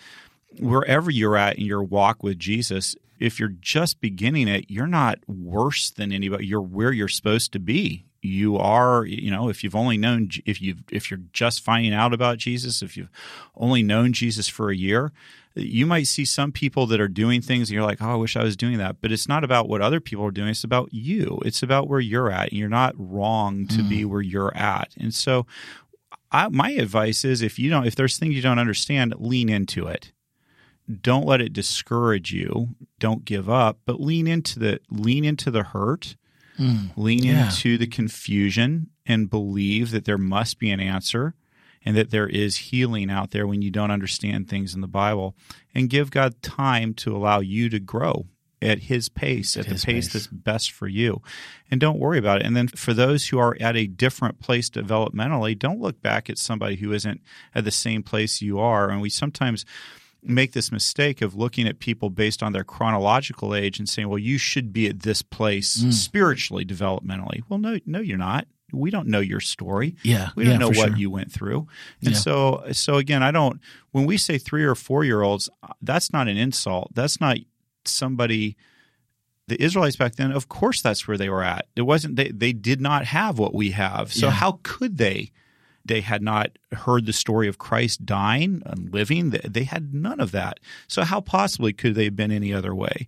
wherever 0.59 1.11
you're 1.11 1.37
at 1.37 1.59
in 1.59 1.67
your 1.67 1.83
walk 1.83 2.23
with 2.23 2.39
Jesus, 2.39 2.97
if 3.19 3.39
you're 3.39 3.55
just 3.61 4.01
beginning 4.01 4.49
it, 4.49 4.67
you're 4.69 4.87
not 4.87 5.19
worse 5.27 5.91
than 5.91 6.13
anybody. 6.13 6.47
You're 6.47 6.63
where 6.63 6.93
you're 6.93 7.09
supposed 7.09 7.53
to 7.53 7.59
be. 7.59 8.05
You 8.23 8.57
are, 8.57 9.05
you 9.05 9.31
know, 9.31 9.49
if 9.49 9.63
you've 9.63 9.77
only 9.77 9.97
known, 9.97 10.31
if 10.45 10.61
you 10.61 10.77
if 10.91 11.11
you're 11.11 11.21
just 11.33 11.63
finding 11.63 11.95
out 11.95 12.13
about 12.13 12.39
Jesus, 12.39 12.83
if 12.83 12.97
you've 12.97 13.11
only 13.55 13.83
known 13.83 14.13
Jesus 14.13 14.49
for 14.49 14.71
a 14.71 14.77
year, 14.77 15.13
you 15.57 15.87
might 15.87 16.07
see 16.07 16.25
some 16.25 16.53
people 16.53 16.87
that 16.87 17.01
are 17.01 17.09
doing 17.09 17.41
things 17.41 17.69
and 17.69 17.75
you're 17.75 17.87
like, 17.87 18.03
oh, 18.03 18.13
I 18.13 18.17
wish 18.17 18.37
I 18.37 18.45
was 18.45 18.57
doing 18.57 18.79
that. 18.79 19.01
But 19.01 19.11
it's 19.11 19.29
not 19.29 19.43
about 19.43 19.69
what 19.69 19.81
other 19.81 20.01
people 20.01 20.25
are 20.25 20.31
doing. 20.31 20.49
It's 20.49 20.65
about 20.65 20.93
you. 20.93 21.41
It's 21.45 21.63
about 21.63 21.89
where 21.89 22.01
you're 22.01 22.31
at. 22.31 22.51
And 22.51 22.59
you're 22.59 22.69
not 22.69 22.95
wrong 22.99 23.67
to 23.69 23.79
mm. 23.79 23.89
be 23.89 24.05
where 24.05 24.21
you're 24.21 24.55
at. 24.57 24.95
And 24.99 25.15
so 25.15 25.47
I, 26.31 26.49
my 26.49 26.71
advice 26.73 27.25
is 27.25 27.43
if 27.43 27.59
you 27.59 27.71
don't, 27.71 27.87
if 27.87 27.97
there's 27.97 28.19
things 28.19 28.35
you 28.35 28.43
don't 28.43 28.59
understand, 28.59 29.15
lean 29.19 29.49
into 29.49 29.87
it. 29.87 30.13
Don't 31.01 31.27
let 31.27 31.41
it 31.41 31.53
discourage 31.53 32.33
you. 32.33 32.77
Don't 33.01 33.25
give 33.25 33.51
up, 33.51 33.79
but 33.87 34.01
lean 34.01 34.29
into 34.29 34.61
the 34.61 34.81
lean 34.89 35.25
into 35.25 35.51
the 35.51 35.65
hurt. 35.65 36.15
Mm. 36.61 36.97
Lean 36.97 37.25
yeah. 37.25 37.47
into 37.47 37.77
the 37.77 37.89
confusion 37.89 38.91
and 39.05 39.29
believe 39.29 39.91
that 39.91 40.05
there 40.05 40.17
must 40.17 40.59
be 40.59 40.71
an 40.71 40.81
answer 40.81 41.35
and 41.87 41.97
that 41.97 42.11
there 42.11 42.29
is 42.29 42.57
healing 42.57 43.11
out 43.11 43.31
there 43.31 43.47
when 43.47 43.63
you 43.63 43.71
don't 43.71 43.93
understand 43.93 44.49
things 44.49 44.75
in 44.75 44.81
the 44.81 44.89
Bible. 44.89 45.37
And 45.73 45.89
give 45.89 46.11
God 46.11 46.43
time 46.43 46.93
to 46.95 47.17
allow 47.17 47.39
you 47.39 47.69
to 47.69 47.79
grow 47.79 48.27
at 48.61 48.81
his 48.81 49.09
pace, 49.09 49.57
at, 49.57 49.67
at 49.67 49.69
the 49.69 49.75
pace, 49.75 49.85
pace, 49.85 50.13
that's 50.13 50.27
best 50.27 50.73
for 50.73 50.89
you. 50.89 51.23
And 51.71 51.81
don't 51.81 52.01
worry 52.01 52.19
about 52.19 52.41
it. 52.41 52.47
And 52.47 52.57
then 52.57 52.69
for 52.69 52.93
those 52.93 53.29
who 53.29 53.39
are 53.39 53.57
at 53.61 53.77
a 53.77 53.87
different 53.87 54.41
place 54.41 54.69
developmentally, 54.69 55.57
don't 55.57 55.81
look 55.81 56.03
back 56.03 56.29
at 56.29 56.39
somebody 56.39 56.77
who 56.77 56.93
isn't 56.93 57.21
at 57.55 57.65
the 57.65 57.71
same 57.71 58.03
place 58.03 58.43
you 58.43 58.59
are. 58.59 58.91
And 58.91 59.01
we 59.01 59.11
sometimes 59.11 59.65
make 60.23 60.53
this 60.53 60.73
mistake 60.73 61.23
of 61.23 61.37
looking 61.37 61.69
at 61.69 61.79
people 61.79 62.11
based 62.11 62.43
on 62.43 62.53
their 62.53 62.65
chronological 62.65 63.55
age 63.55 63.79
and 63.79 63.89
saying, 63.89 64.09
well, 64.09 64.19
you 64.19 64.39
should 64.39 64.73
be 64.73 64.89
at 64.89 65.01
this 65.01 65.23
place 65.23 65.79
mm. 65.79 65.93
spiritually, 65.93 66.65
developmentally. 66.65 67.43
Well, 67.49 67.61
no, 67.61 67.79
no, 67.87 68.01
you're 68.01 68.19
not 68.19 68.49
we 68.73 68.91
don't 68.91 69.09
know 69.09 69.21
your 69.21 69.41
story. 69.41 69.97
Yeah, 70.03 70.31
we 70.35 70.45
don't 70.45 70.55
yeah, 70.55 70.59
know 70.59 70.69
what 70.69 70.77
sure. 70.89 70.97
you 70.97 71.11
went 71.11 71.33
through. 71.33 71.69
And 72.03 72.13
yeah. 72.13 72.19
so, 72.19 72.65
so 72.73 72.97
again, 72.97 73.23
I 73.23 73.31
don't. 73.31 73.61
When 73.93 74.07
we 74.07 74.17
say 74.17 74.39
three 74.39 74.65
or 74.65 74.75
four 74.75 75.05
year 75.05 75.23
olds, 75.23 75.49
uh, 75.63 75.69
that's 75.83 76.13
not 76.13 76.29
an 76.29 76.37
insult. 76.37 76.95
That's 76.95 77.21
not 77.21 77.39
somebody. 77.85 78.57
The 79.49 79.63
Israelites 79.63 79.95
back 79.95 80.17
then, 80.17 80.33
of 80.33 80.49
course, 80.49 80.83
that's 80.83 81.07
where 81.07 81.17
they 81.17 81.29
were 81.29 81.45
at. 81.45 81.67
It 81.77 81.83
wasn't. 81.83 82.17
They 82.17 82.31
they 82.31 82.53
did 82.53 82.81
not 82.81 83.05
have 83.07 83.39
what 83.39 83.55
we 83.55 83.71
have. 83.71 84.13
So 84.13 84.27
yeah. 84.27 84.33
how 84.33 84.59
could 84.63 84.99
they? 84.99 85.31
They 85.85 86.01
had 86.01 86.21
not 86.21 86.51
heard 86.73 87.07
the 87.07 87.13
story 87.13 87.47
of 87.47 87.59
Christ 87.59 88.05
dying 88.05 88.61
and 88.67 88.93
living. 88.93 89.31
They 89.31 89.63
had 89.63 89.95
none 89.95 90.19
of 90.19 90.33
that. 90.33 90.59
So 90.89 91.03
how 91.03 91.21
possibly 91.21 91.73
could 91.73 91.95
they 91.95 92.05
have 92.05 92.17
been 92.17 92.33
any 92.33 92.53
other 92.53 92.75
way? 92.75 93.07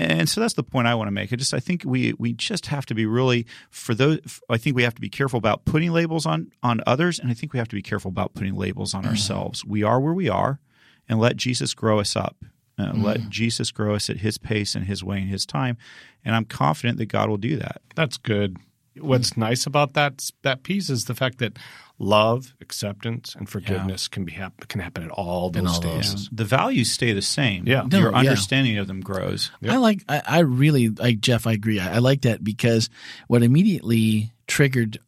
And 0.00 0.28
so 0.30 0.40
that's 0.40 0.54
the 0.54 0.62
point 0.62 0.86
I 0.86 0.94
want 0.94 1.08
to 1.08 1.12
make. 1.12 1.30
I 1.30 1.36
just 1.36 1.52
I 1.52 1.60
think 1.60 1.82
we 1.84 2.14
we 2.18 2.32
just 2.32 2.66
have 2.66 2.86
to 2.86 2.94
be 2.94 3.04
really 3.04 3.46
for 3.70 3.94
those. 3.94 4.18
I 4.48 4.56
think 4.56 4.74
we 4.74 4.82
have 4.82 4.94
to 4.94 5.00
be 5.00 5.10
careful 5.10 5.36
about 5.36 5.66
putting 5.66 5.92
labels 5.92 6.24
on 6.24 6.50
on 6.62 6.80
others, 6.86 7.18
and 7.18 7.30
I 7.30 7.34
think 7.34 7.52
we 7.52 7.58
have 7.58 7.68
to 7.68 7.76
be 7.76 7.82
careful 7.82 8.08
about 8.08 8.32
putting 8.32 8.54
labels 8.54 8.94
on 8.94 9.04
mm. 9.04 9.08
ourselves. 9.08 9.62
We 9.62 9.82
are 9.82 10.00
where 10.00 10.14
we 10.14 10.30
are, 10.30 10.58
and 11.06 11.20
let 11.20 11.36
Jesus 11.36 11.74
grow 11.74 12.00
us 12.00 12.16
up. 12.16 12.36
Uh, 12.78 12.92
mm. 12.92 13.02
Let 13.02 13.28
Jesus 13.28 13.70
grow 13.70 13.94
us 13.94 14.08
at 14.08 14.18
His 14.18 14.38
pace 14.38 14.74
and 14.74 14.86
His 14.86 15.04
way 15.04 15.18
and 15.18 15.28
His 15.28 15.44
time, 15.44 15.76
and 16.24 16.34
I'm 16.34 16.46
confident 16.46 16.96
that 16.96 17.06
God 17.06 17.28
will 17.28 17.36
do 17.36 17.56
that. 17.56 17.82
That's 17.94 18.16
good. 18.16 18.56
What's 18.98 19.36
nice 19.36 19.66
about 19.66 19.92
that 19.94 20.30
that 20.42 20.62
piece 20.62 20.88
is 20.88 21.04
the 21.04 21.14
fact 21.14 21.38
that 21.38 21.58
love, 22.00 22.54
acceptance, 22.60 23.36
and 23.36 23.48
forgiveness 23.48 24.08
yeah. 24.10 24.14
can 24.14 24.24
be 24.24 24.32
hap- 24.32 24.66
can 24.68 24.80
happen 24.80 25.04
at 25.04 25.10
all 25.10 25.50
those 25.50 25.66
all 25.66 25.74
stages. 25.74 26.12
Those. 26.12 26.28
The 26.32 26.44
values 26.44 26.90
stay 26.90 27.12
the 27.12 27.22
same. 27.22 27.68
Yeah, 27.68 27.86
no, 27.90 27.98
your 27.98 28.14
understanding 28.14 28.74
yeah. 28.74 28.80
of 28.80 28.88
them 28.88 29.00
grows. 29.00 29.52
Yep. 29.60 29.72
I 29.72 29.76
like. 29.76 30.04
I, 30.08 30.22
I, 30.26 30.38
really 30.40 30.88
like 30.88 31.20
Jeff. 31.20 31.46
I 31.46 31.52
agree. 31.52 31.78
I, 31.78 31.96
I 31.96 31.98
like 31.98 32.22
that 32.22 32.42
because 32.42 32.88
what 33.28 33.42
immediately 33.42 34.32
triggered 34.48 34.98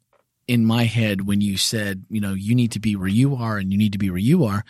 in 0.46 0.66
my 0.66 0.84
head 0.84 1.26
when 1.26 1.40
you 1.40 1.56
said, 1.56 2.04
you 2.10 2.20
know, 2.20 2.34
you 2.34 2.54
need 2.54 2.72
to 2.72 2.80
be 2.80 2.94
where 2.94 3.08
you 3.08 3.36
are 3.36 3.56
and 3.56 3.72
you 3.72 3.78
need 3.78 3.92
to 3.92 3.98
be 3.98 4.10
where 4.10 4.18
you 4.18 4.44
are. 4.44 4.64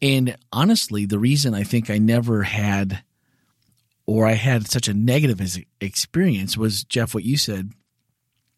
And 0.00 0.36
honestly, 0.52 1.06
the 1.06 1.18
reason 1.18 1.54
I 1.54 1.62
think 1.62 1.90
I 1.90 1.98
never 1.98 2.42
had 2.42 3.02
or 4.04 4.26
I 4.26 4.32
had 4.32 4.68
such 4.68 4.88
a 4.88 4.94
negative 4.94 5.40
experience 5.80 6.56
was 6.56 6.84
Jeff, 6.84 7.14
what 7.14 7.24
you 7.24 7.36
said, 7.36 7.72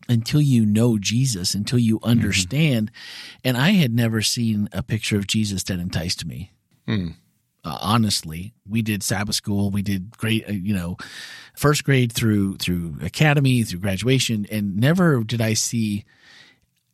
until 0.08 0.40
you 0.40 0.64
know 0.66 0.98
Jesus, 0.98 1.54
until 1.54 1.78
you 1.78 1.98
mm-hmm. 1.98 2.10
understand. 2.10 2.90
Mm-hmm. 2.90 3.48
And 3.48 3.56
I 3.56 3.70
had 3.70 3.94
never 3.94 4.22
seen 4.22 4.68
a 4.72 4.82
picture 4.82 5.16
of 5.16 5.26
Jesus 5.26 5.62
that 5.64 5.78
enticed 5.78 6.24
me. 6.24 6.52
Mm. 6.88 7.14
Uh, 7.64 7.78
honestly, 7.80 8.52
we 8.68 8.82
did 8.82 9.02
Sabbath 9.02 9.34
school. 9.34 9.70
We 9.70 9.80
did 9.80 10.16
great, 10.18 10.46
uh, 10.48 10.52
you 10.52 10.74
know, 10.74 10.98
first 11.56 11.84
grade 11.84 12.12
through 12.12 12.58
through 12.58 12.96
academy, 13.00 13.62
through 13.62 13.80
graduation, 13.80 14.46
and 14.50 14.76
never 14.76 15.24
did 15.24 15.40
I 15.40 15.54
see 15.54 16.04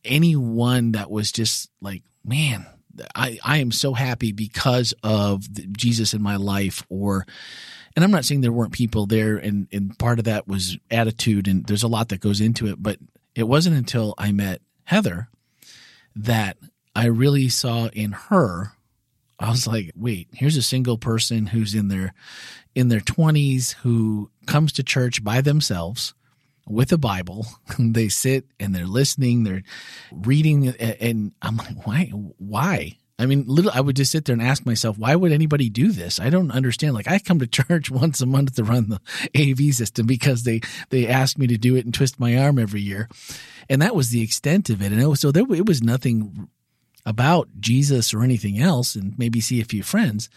anyone 0.05 0.93
that 0.93 1.11
was 1.11 1.33
just 1.33 1.71
like, 1.81 2.05
man, 2.25 2.67
I 3.15 3.39
I 3.45 3.59
am 3.59 3.73
so 3.73 3.95
happy 3.95 4.33
because 4.33 4.95
of 5.03 5.47
Jesus 5.73 6.15
in 6.15 6.23
my 6.23 6.37
life, 6.37 6.85
or 6.89 7.27
and 7.97 8.05
I'm 8.05 8.11
not 8.11 8.25
saying 8.25 8.41
there 8.41 8.53
weren't 8.53 8.73
people 8.73 9.07
there, 9.07 9.37
and 9.37 9.69
and 9.73 9.99
part 9.99 10.19
of 10.19 10.25
that 10.27 10.49
was 10.49 10.79
attitude, 10.91 11.49
and 11.49 11.67
there's 11.67 11.83
a 11.83 11.89
lot 11.89 12.09
that 12.11 12.21
goes 12.21 12.41
into 12.41 12.67
it. 12.67 12.83
But 12.83 12.99
it 13.35 13.45
wasn't 13.45 13.77
until 13.77 14.15
I 14.19 14.33
met 14.33 14.63
Heather 14.85 15.29
that 16.17 16.57
I 16.95 17.07
really 17.07 17.49
saw 17.49 17.87
in 17.89 18.13
her. 18.13 18.73
I 19.39 19.51
was 19.51 19.67
like, 19.67 19.93
wait, 19.97 20.29
here's 20.33 20.57
a 20.57 20.63
single 20.63 20.99
person 20.99 21.47
who's 21.47 21.75
in 21.75 21.89
their 21.89 22.13
in 22.75 22.89
their 22.89 23.01
20s 23.01 23.73
who 23.75 24.31
comes 24.47 24.73
to 24.73 24.83
church 24.83 25.25
by 25.25 25.41
themselves 25.41 26.15
with 26.67 26.93
a 26.93 26.99
Bible. 26.99 27.47
they 27.79 28.09
sit 28.09 28.47
and 28.59 28.75
they're 28.75 28.87
listening, 28.87 29.45
they're 29.45 29.63
reading, 30.13 30.69
and 30.69 31.33
I'm 31.43 31.57
like, 31.57 31.87
why? 31.87 32.07
Why? 32.39 32.97
I 33.21 33.27
mean, 33.27 33.45
little, 33.47 33.71
I 33.75 33.83
would 33.83 33.97
just 33.97 34.13
sit 34.13 34.25
there 34.25 34.33
and 34.33 34.43
ask 34.43 34.65
myself, 34.65 34.97
why 34.97 35.15
would 35.15 35.31
anybody 35.31 35.69
do 35.69 35.93
this? 35.93 36.19
I 36.19 36.31
don't 36.31 36.51
understand. 36.51 36.95
Like, 36.95 37.07
I 37.07 37.19
come 37.19 37.39
to 37.41 37.47
church 37.63 37.91
once 37.91 38.23
a 38.23 38.27
month 38.27 38.55
to 38.55 38.65
run 38.65 38.89
the 38.89 39.01
AV 39.37 39.75
system 39.75 40.07
because 40.07 40.45
they 40.45 40.63
they 40.89 41.07
asked 41.07 41.39
me 41.39 41.47
to 41.49 41.59
do 41.59 41.77
it 41.77 41.85
and 41.85 41.93
twist 41.93 42.19
my 42.19 42.39
arm 42.39 42.59
every 42.59 42.81
year, 42.81 43.11
and 43.69 43.83
that 43.83 43.95
was 43.95 44.09
the 44.09 44.23
extent 44.23 44.71
of 44.71 44.81
it. 44.81 44.91
And 44.91 45.01
it 45.01 45.07
was, 45.07 45.21
so 45.21 45.31
there, 45.31 45.45
it 45.53 45.67
was 45.67 45.83
nothing 45.83 46.49
about 47.05 47.49
Jesus 47.61 48.15
or 48.15 48.23
anything 48.23 48.59
else, 48.59 48.95
and 48.95 49.19
maybe 49.19 49.41
see 49.41 49.61
a 49.61 49.67
few 49.67 49.83
friends, 49.83 50.31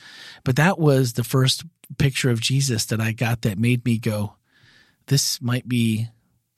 but 0.43 0.57
that 0.57 0.77
was 0.77 1.13
the 1.13 1.23
first 1.23 1.63
picture 1.97 2.29
of 2.29 2.41
Jesus 2.41 2.85
that 2.85 2.99
I 2.99 3.13
got 3.13 3.43
that 3.43 3.57
made 3.57 3.85
me 3.85 3.97
go, 3.97 4.35
this 5.07 5.41
might 5.41 5.67
be 5.67 6.07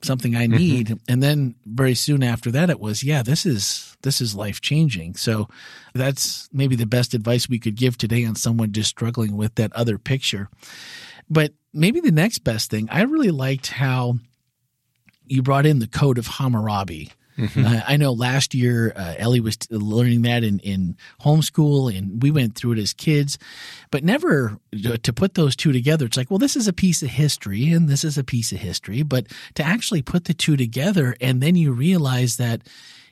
something 0.02 0.36
I 0.36 0.46
mm-hmm. 0.46 0.56
need. 0.56 0.86
Mm-hmm. 0.86 1.12
And 1.12 1.22
then 1.22 1.54
very 1.64 1.94
soon 1.94 2.22
after 2.22 2.50
that, 2.52 2.70
it 2.70 2.80
was, 2.80 3.02
yeah, 3.02 3.22
this 3.22 3.46
is, 3.46 3.96
this 4.02 4.20
is 4.20 4.34
life 4.34 4.60
changing. 4.60 5.14
So 5.14 5.48
that's 5.94 6.48
maybe 6.52 6.76
the 6.76 6.86
best 6.86 7.14
advice 7.14 7.48
we 7.48 7.58
could 7.58 7.76
give 7.76 7.96
today 7.98 8.24
on 8.24 8.36
someone 8.36 8.72
just 8.72 8.90
struggling 8.90 9.36
with 9.36 9.54
that 9.56 9.72
other 9.72 9.98
picture. 9.98 10.48
But 11.28 11.52
maybe 11.72 12.00
the 12.00 12.12
next 12.12 12.38
best 12.40 12.70
thing, 12.70 12.88
I 12.90 13.02
really 13.02 13.30
liked 13.30 13.68
how 13.68 14.18
you 15.26 15.42
brought 15.42 15.66
in 15.66 15.80
the 15.80 15.88
code 15.88 16.18
of 16.18 16.26
Hammurabi. 16.26 17.10
Mm-hmm. 17.36 17.66
Uh, 17.66 17.80
I 17.86 17.96
know 17.96 18.12
last 18.12 18.54
year 18.54 18.92
uh, 18.96 19.14
Ellie 19.18 19.40
was 19.40 19.56
t- 19.56 19.74
learning 19.74 20.22
that 20.22 20.42
in, 20.42 20.58
in 20.60 20.96
homeschool, 21.20 21.96
and 21.96 22.22
we 22.22 22.30
went 22.30 22.54
through 22.54 22.72
it 22.72 22.78
as 22.78 22.92
kids, 22.92 23.38
but 23.90 24.04
never 24.04 24.58
uh, 24.86 24.96
to 25.02 25.12
put 25.12 25.34
those 25.34 25.54
two 25.54 25.72
together. 25.72 26.06
It's 26.06 26.16
like, 26.16 26.30
well, 26.30 26.38
this 26.38 26.56
is 26.56 26.66
a 26.66 26.72
piece 26.72 27.02
of 27.02 27.10
history, 27.10 27.70
and 27.72 27.88
this 27.88 28.04
is 28.04 28.16
a 28.16 28.24
piece 28.24 28.52
of 28.52 28.58
history, 28.58 29.02
but 29.02 29.26
to 29.54 29.62
actually 29.62 30.02
put 30.02 30.24
the 30.24 30.34
two 30.34 30.56
together, 30.56 31.14
and 31.20 31.42
then 31.42 31.56
you 31.56 31.72
realize 31.72 32.36
that 32.36 32.62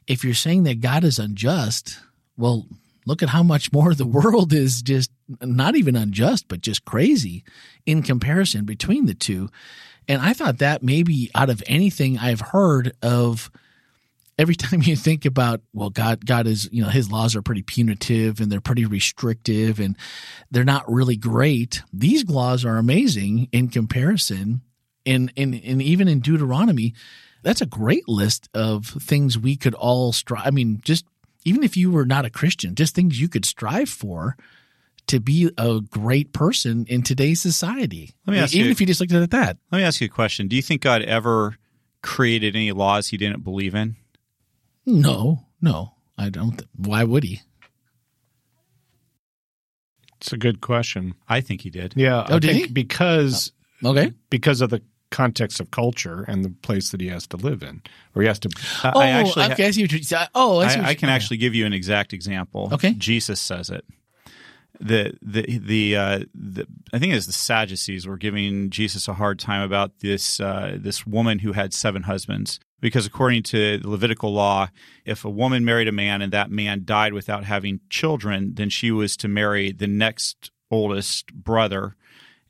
if 0.06 0.24
you're 0.24 0.34
saying 0.34 0.64
that 0.64 0.80
God 0.80 1.04
is 1.04 1.18
unjust, 1.18 1.98
well, 2.37 2.66
look 3.06 3.22
at 3.22 3.28
how 3.28 3.42
much 3.42 3.72
more 3.72 3.94
the 3.94 4.06
world 4.06 4.52
is 4.52 4.82
just 4.82 5.10
not 5.40 5.76
even 5.76 5.96
unjust, 5.96 6.48
but 6.48 6.60
just 6.60 6.84
crazy 6.84 7.44
in 7.87 8.02
comparison 8.02 8.64
between 8.64 9.06
the 9.06 9.14
two. 9.14 9.50
And 10.08 10.20
I 10.20 10.34
thought 10.34 10.58
that 10.58 10.82
maybe 10.82 11.30
out 11.34 11.50
of 11.50 11.62
anything 11.66 12.18
I've 12.18 12.40
heard 12.40 12.94
of 13.02 13.50
every 14.38 14.54
time 14.54 14.82
you 14.82 14.96
think 14.96 15.24
about 15.24 15.60
well 15.72 15.90
god 15.90 16.24
god 16.24 16.46
is 16.46 16.68
you 16.72 16.82
know 16.82 16.88
his 16.88 17.10
laws 17.10 17.36
are 17.36 17.42
pretty 17.42 17.62
punitive 17.62 18.40
and 18.40 18.50
they're 18.50 18.60
pretty 18.60 18.84
restrictive 18.84 19.80
and 19.80 19.96
they're 20.50 20.64
not 20.64 20.90
really 20.90 21.16
great 21.16 21.82
these 21.92 22.28
laws 22.28 22.64
are 22.64 22.76
amazing 22.76 23.48
in 23.52 23.68
comparison. 23.68 24.62
And 25.06 25.30
and, 25.36 25.54
and 25.54 25.82
even 25.82 26.08
in 26.08 26.20
deuteronomy 26.20 26.94
that's 27.42 27.60
a 27.60 27.66
great 27.66 28.08
list 28.08 28.48
of 28.54 28.86
things 28.86 29.38
we 29.38 29.54
could 29.54 29.74
all 29.74 30.12
strive 30.12 30.46
i 30.46 30.50
mean 30.50 30.80
just 30.82 31.04
even 31.44 31.62
if 31.62 31.76
you 31.76 31.90
were 31.90 32.06
not 32.06 32.24
a 32.24 32.30
christian 32.30 32.74
just 32.74 32.94
things 32.94 33.20
you 33.20 33.28
could 33.28 33.44
strive 33.44 33.90
for 33.90 34.34
to 35.08 35.20
be 35.20 35.50
a 35.58 35.80
great 35.82 36.32
person 36.32 36.86
in 36.88 37.02
today's 37.02 37.38
society. 37.38 38.14
Let 38.26 38.32
me 38.32 38.38
ask 38.38 38.54
even 38.54 38.68
you, 38.68 38.72
if 38.72 38.80
you 38.80 38.86
just 38.86 39.00
looked 39.00 39.12
at 39.12 39.30
that. 39.32 39.58
Let 39.70 39.78
me 39.78 39.84
ask 39.84 40.00
you 40.00 40.06
a 40.06 40.08
question. 40.08 40.48
Do 40.48 40.56
you 40.56 40.62
think 40.62 40.80
god 40.80 41.02
ever 41.02 41.58
created 42.02 42.56
any 42.56 42.72
laws 42.72 43.08
he 43.08 43.18
didn't 43.18 43.44
believe 43.44 43.74
in 43.74 43.96
no, 44.86 45.46
no, 45.60 45.94
I 46.16 46.30
don't. 46.30 46.62
Why 46.76 47.04
would 47.04 47.24
he? 47.24 47.40
It's 50.20 50.32
a 50.32 50.38
good 50.38 50.60
question. 50.60 51.14
I 51.28 51.40
think 51.40 51.62
he 51.62 51.70
did. 51.70 51.94
Yeah. 51.96 52.26
Oh, 52.28 52.36
I 52.36 52.38
did 52.38 52.56
he? 52.56 52.66
Because 52.66 53.52
oh, 53.82 53.90
okay. 53.90 54.12
Because 54.30 54.60
of 54.60 54.70
the 54.70 54.82
context 55.10 55.60
of 55.60 55.70
culture 55.70 56.24
and 56.26 56.44
the 56.44 56.50
place 56.50 56.90
that 56.90 57.00
he 57.00 57.08
has 57.08 57.26
to 57.28 57.36
live 57.36 57.62
in, 57.62 57.82
or 58.14 58.22
he 58.22 58.28
has 58.28 58.38
to. 58.40 58.50
oh, 58.84 59.00
I 59.00 59.08
actually. 59.08 59.44
Okay, 59.52 59.66
I 59.66 59.70
see 59.70 59.82
what 59.82 59.92
you're. 59.92 60.20
Oh, 60.34 60.60
I, 60.60 60.66
I, 60.66 60.84
I 60.88 60.94
can 60.94 61.08
actually 61.08 61.36
give 61.36 61.54
you 61.54 61.66
an 61.66 61.72
exact 61.72 62.12
example. 62.12 62.70
Okay. 62.72 62.94
Jesus 62.94 63.40
says 63.40 63.70
it 63.70 63.84
the 64.80 65.16
the 65.22 65.58
the, 65.58 65.96
uh, 65.96 66.20
the 66.34 66.66
I 66.92 66.98
think 66.98 67.14
it's 67.14 67.26
the 67.26 67.32
Sadducees 67.32 68.06
were 68.06 68.16
giving 68.16 68.70
Jesus 68.70 69.08
a 69.08 69.14
hard 69.14 69.38
time 69.38 69.62
about 69.62 70.00
this 70.00 70.40
uh, 70.40 70.76
this 70.78 71.06
woman 71.06 71.38
who 71.40 71.52
had 71.52 71.72
seven 71.72 72.02
husbands 72.02 72.60
because 72.84 73.06
according 73.06 73.42
to 73.42 73.78
the 73.78 73.88
Levitical 73.88 74.30
law, 74.30 74.68
if 75.06 75.24
a 75.24 75.30
woman 75.30 75.64
married 75.64 75.88
a 75.88 75.92
man 75.92 76.20
and 76.20 76.30
that 76.34 76.50
man 76.50 76.82
died 76.84 77.14
without 77.14 77.42
having 77.42 77.80
children, 77.88 78.56
then 78.56 78.68
she 78.68 78.90
was 78.90 79.16
to 79.16 79.26
marry 79.26 79.72
the 79.72 79.86
next 79.86 80.50
oldest 80.70 81.32
brother, 81.32 81.96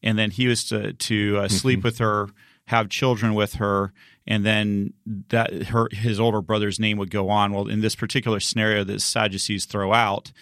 and 0.02 0.18
then 0.18 0.32
he 0.32 0.48
was 0.48 0.64
to 0.64 0.92
to 0.92 1.36
uh, 1.36 1.40
mm-hmm. 1.42 1.54
sleep 1.54 1.84
with 1.84 1.98
her, 1.98 2.30
have 2.66 2.88
children 2.88 3.34
with 3.34 3.54
her, 3.54 3.92
and 4.26 4.44
then 4.44 4.94
that 5.28 5.68
her 5.68 5.86
his 5.92 6.18
older 6.18 6.40
brother's 6.40 6.80
name 6.80 6.98
would 6.98 7.12
go 7.12 7.28
on. 7.28 7.52
Well, 7.52 7.68
in 7.68 7.80
this 7.80 7.94
particular 7.94 8.40
scenario 8.40 8.82
that 8.82 9.02
Sadducees 9.02 9.66
throw 9.66 9.92
out 9.92 10.32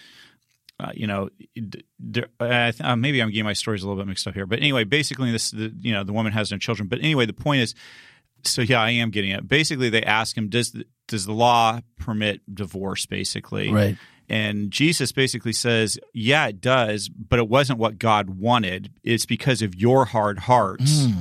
uh, 0.79 0.91
you 0.95 1.05
know, 1.05 1.29
uh, 2.39 2.95
maybe 2.95 3.21
I'm 3.21 3.29
getting 3.29 3.43
my 3.43 3.53
stories 3.53 3.83
a 3.83 3.87
little 3.87 4.01
bit 4.01 4.07
mixed 4.07 4.25
up 4.25 4.33
here, 4.33 4.47
but 4.47 4.57
anyway, 4.57 4.83
basically, 4.85 5.31
this, 5.31 5.51
the, 5.51 5.71
you 5.79 5.93
know, 5.93 6.03
the 6.03 6.13
woman 6.13 6.33
has 6.33 6.51
no 6.51 6.57
children. 6.57 6.87
But 6.87 6.97
anyway, 6.99 7.27
the 7.27 7.33
point 7.33 7.61
is, 7.61 7.75
so 8.43 8.61
yeah, 8.61 8.81
I 8.81 8.91
am 8.91 9.09
getting 9.09 9.31
it. 9.31 9.47
Basically, 9.47 9.89
they 9.89 10.03
ask 10.03 10.37
him, 10.37 10.49
does 10.49 10.71
the, 10.71 10.85
does 11.07 11.25
the 11.25 11.33
law 11.33 11.79
permit 11.99 12.41
divorce? 12.53 13.05
Basically, 13.05 13.71
right. 13.71 13.97
And 14.29 14.71
Jesus 14.71 15.11
basically 15.11 15.53
says, 15.53 15.99
yeah, 16.13 16.47
it 16.47 16.61
does, 16.61 17.09
but 17.09 17.39
it 17.39 17.49
wasn't 17.49 17.79
what 17.79 17.99
God 17.99 18.29
wanted. 18.29 18.91
It's 19.03 19.25
because 19.25 19.61
of 19.61 19.75
your 19.75 20.05
hard 20.05 20.39
hearts. 20.39 21.03
Mm. 21.03 21.15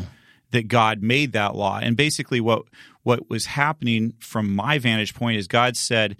That 0.52 0.68
God 0.68 1.02
made 1.02 1.32
that 1.32 1.56
law, 1.56 1.78
and 1.82 1.96
basically, 1.96 2.38
what 2.38 2.64
what 3.04 3.30
was 3.30 3.46
happening 3.46 4.12
from 4.18 4.54
my 4.54 4.76
vantage 4.76 5.14
point 5.14 5.38
is 5.38 5.48
God 5.48 5.78
said, 5.78 6.14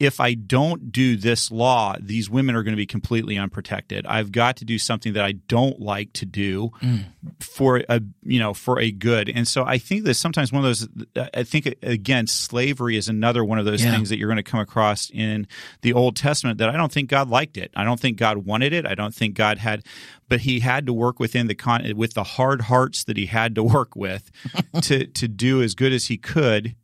if 0.00 0.20
I 0.20 0.34
don't 0.34 0.92
do 0.92 1.16
this 1.16 1.50
law, 1.50 1.96
these 1.98 2.30
women 2.30 2.54
are 2.54 2.62
going 2.62 2.72
to 2.72 2.76
be 2.76 2.86
completely 2.86 3.36
unprotected. 3.36 4.06
I've 4.06 4.30
got 4.30 4.56
to 4.58 4.64
do 4.64 4.78
something 4.78 5.14
that 5.14 5.24
I 5.24 5.32
don't 5.32 5.80
like 5.80 6.12
to 6.14 6.26
do 6.26 6.70
mm. 6.80 7.04
for 7.40 7.82
a 7.88 8.00
you 8.22 8.38
know 8.38 8.54
for 8.54 8.78
a 8.78 8.92
good. 8.92 9.28
And 9.28 9.48
so 9.48 9.64
I 9.64 9.78
think 9.78 10.04
that 10.04 10.14
sometimes 10.14 10.52
one 10.52 10.64
of 10.64 10.68
those. 10.68 10.88
I 11.34 11.42
think 11.42 11.74
again, 11.82 12.28
slavery 12.28 12.96
is 12.96 13.08
another 13.08 13.44
one 13.44 13.58
of 13.58 13.64
those 13.64 13.84
yeah. 13.84 13.90
things 13.90 14.08
that 14.10 14.18
you're 14.18 14.28
going 14.28 14.36
to 14.36 14.42
come 14.44 14.60
across 14.60 15.10
in 15.10 15.48
the 15.82 15.92
Old 15.92 16.14
Testament 16.14 16.58
that 16.58 16.68
I 16.68 16.76
don't 16.76 16.92
think 16.92 17.10
God 17.10 17.28
liked 17.28 17.56
it. 17.56 17.72
I 17.74 17.82
don't 17.82 17.98
think 17.98 18.18
God 18.18 18.38
wanted 18.38 18.72
it. 18.72 18.86
I 18.86 18.94
don't 18.94 19.14
think 19.14 19.34
God 19.34 19.58
had, 19.58 19.84
but 20.28 20.40
He 20.40 20.60
had 20.60 20.86
to 20.86 20.92
work 20.92 21.18
within 21.18 21.48
the 21.48 21.56
con 21.56 21.82
with 21.96 22.14
the 22.14 22.24
hard 22.24 22.62
hearts 22.62 23.02
that 23.04 23.16
He 23.16 23.26
had 23.26 23.56
to 23.56 23.64
work 23.64 23.96
with 23.96 24.30
to 24.82 25.06
to 25.08 25.26
do 25.26 25.60
as 25.60 25.74
good 25.74 25.92
as 25.92 26.06
He 26.06 26.18
could 26.18 26.76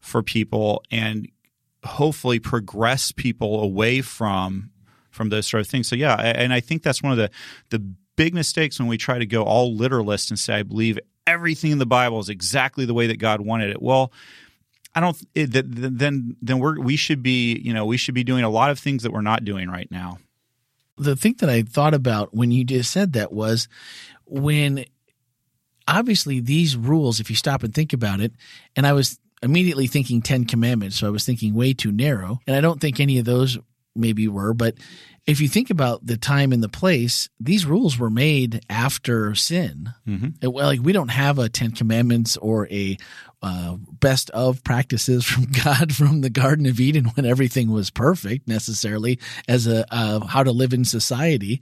for 0.00 0.22
people 0.22 0.82
and 0.90 1.28
hopefully 1.84 2.38
progress 2.38 3.12
people 3.12 3.62
away 3.62 4.00
from 4.00 4.70
from 5.10 5.28
those 5.28 5.46
sort 5.46 5.60
of 5.60 5.66
things. 5.66 5.88
So 5.88 5.96
yeah, 5.96 6.14
and 6.14 6.52
I 6.52 6.60
think 6.60 6.82
that's 6.82 7.02
one 7.02 7.12
of 7.12 7.18
the 7.18 7.30
the 7.70 7.78
big 8.16 8.34
mistakes 8.34 8.78
when 8.78 8.88
we 8.88 8.98
try 8.98 9.18
to 9.18 9.26
go 9.26 9.42
all 9.42 9.74
literalist 9.74 10.30
and 10.30 10.38
say 10.38 10.54
I 10.54 10.62
believe 10.62 10.98
everything 11.26 11.70
in 11.72 11.78
the 11.78 11.86
Bible 11.86 12.18
is 12.20 12.28
exactly 12.28 12.84
the 12.84 12.94
way 12.94 13.06
that 13.06 13.18
God 13.18 13.40
wanted 13.40 13.70
it. 13.70 13.80
Well, 13.80 14.12
I 14.94 15.00
don't. 15.00 15.16
It, 15.34 15.50
then 15.52 16.36
then 16.42 16.58
we're 16.58 16.78
we 16.78 16.96
should 16.96 17.22
be 17.22 17.58
you 17.58 17.72
know 17.72 17.86
we 17.86 17.96
should 17.96 18.14
be 18.14 18.24
doing 18.24 18.44
a 18.44 18.50
lot 18.50 18.70
of 18.70 18.78
things 18.78 19.02
that 19.02 19.12
we're 19.12 19.22
not 19.22 19.44
doing 19.44 19.68
right 19.68 19.90
now. 19.90 20.18
The 20.98 21.16
thing 21.16 21.36
that 21.38 21.48
I 21.48 21.62
thought 21.62 21.94
about 21.94 22.34
when 22.34 22.50
you 22.50 22.64
just 22.64 22.90
said 22.90 23.14
that 23.14 23.32
was 23.32 23.68
when 24.26 24.84
obviously 25.88 26.40
these 26.40 26.76
rules, 26.76 27.20
if 27.20 27.30
you 27.30 27.36
stop 27.36 27.62
and 27.62 27.74
think 27.74 27.92
about 27.92 28.20
it, 28.20 28.32
and 28.76 28.86
I 28.86 28.92
was 28.92 29.18
immediately 29.42 29.86
thinking 29.86 30.22
10 30.22 30.44
commandments. 30.44 30.96
So 30.96 31.06
I 31.06 31.10
was 31.10 31.24
thinking 31.24 31.54
way 31.54 31.72
too 31.72 31.92
narrow. 31.92 32.40
And 32.46 32.56
I 32.56 32.60
don't 32.60 32.80
think 32.80 33.00
any 33.00 33.18
of 33.18 33.24
those 33.24 33.58
maybe 33.94 34.28
were, 34.28 34.54
but 34.54 34.76
if 35.26 35.40
you 35.40 35.48
think 35.48 35.70
about 35.70 36.04
the 36.04 36.16
time 36.16 36.52
and 36.52 36.62
the 36.62 36.68
place, 36.68 37.28
these 37.38 37.66
rules 37.66 37.98
were 37.98 38.10
made 38.10 38.60
after 38.68 39.34
sin. 39.34 39.90
Mm-hmm. 40.06 40.28
It, 40.40 40.48
well, 40.48 40.66
like 40.66 40.80
we 40.82 40.92
don't 40.92 41.10
have 41.10 41.38
a 41.38 41.48
Ten 41.48 41.70
Commandments 41.70 42.36
or 42.36 42.66
a 42.68 42.96
uh, 43.42 43.76
best 44.00 44.30
of 44.30 44.62
practices 44.64 45.24
from 45.24 45.46
God 45.64 45.94
from 45.94 46.20
the 46.20 46.30
Garden 46.30 46.66
of 46.66 46.80
Eden 46.80 47.06
when 47.14 47.26
everything 47.26 47.70
was 47.70 47.90
perfect 47.90 48.48
necessarily 48.48 49.18
as 49.48 49.66
a 49.66 49.84
uh, 49.92 50.24
how 50.26 50.42
to 50.42 50.52
live 50.52 50.72
in 50.72 50.84
society 50.84 51.60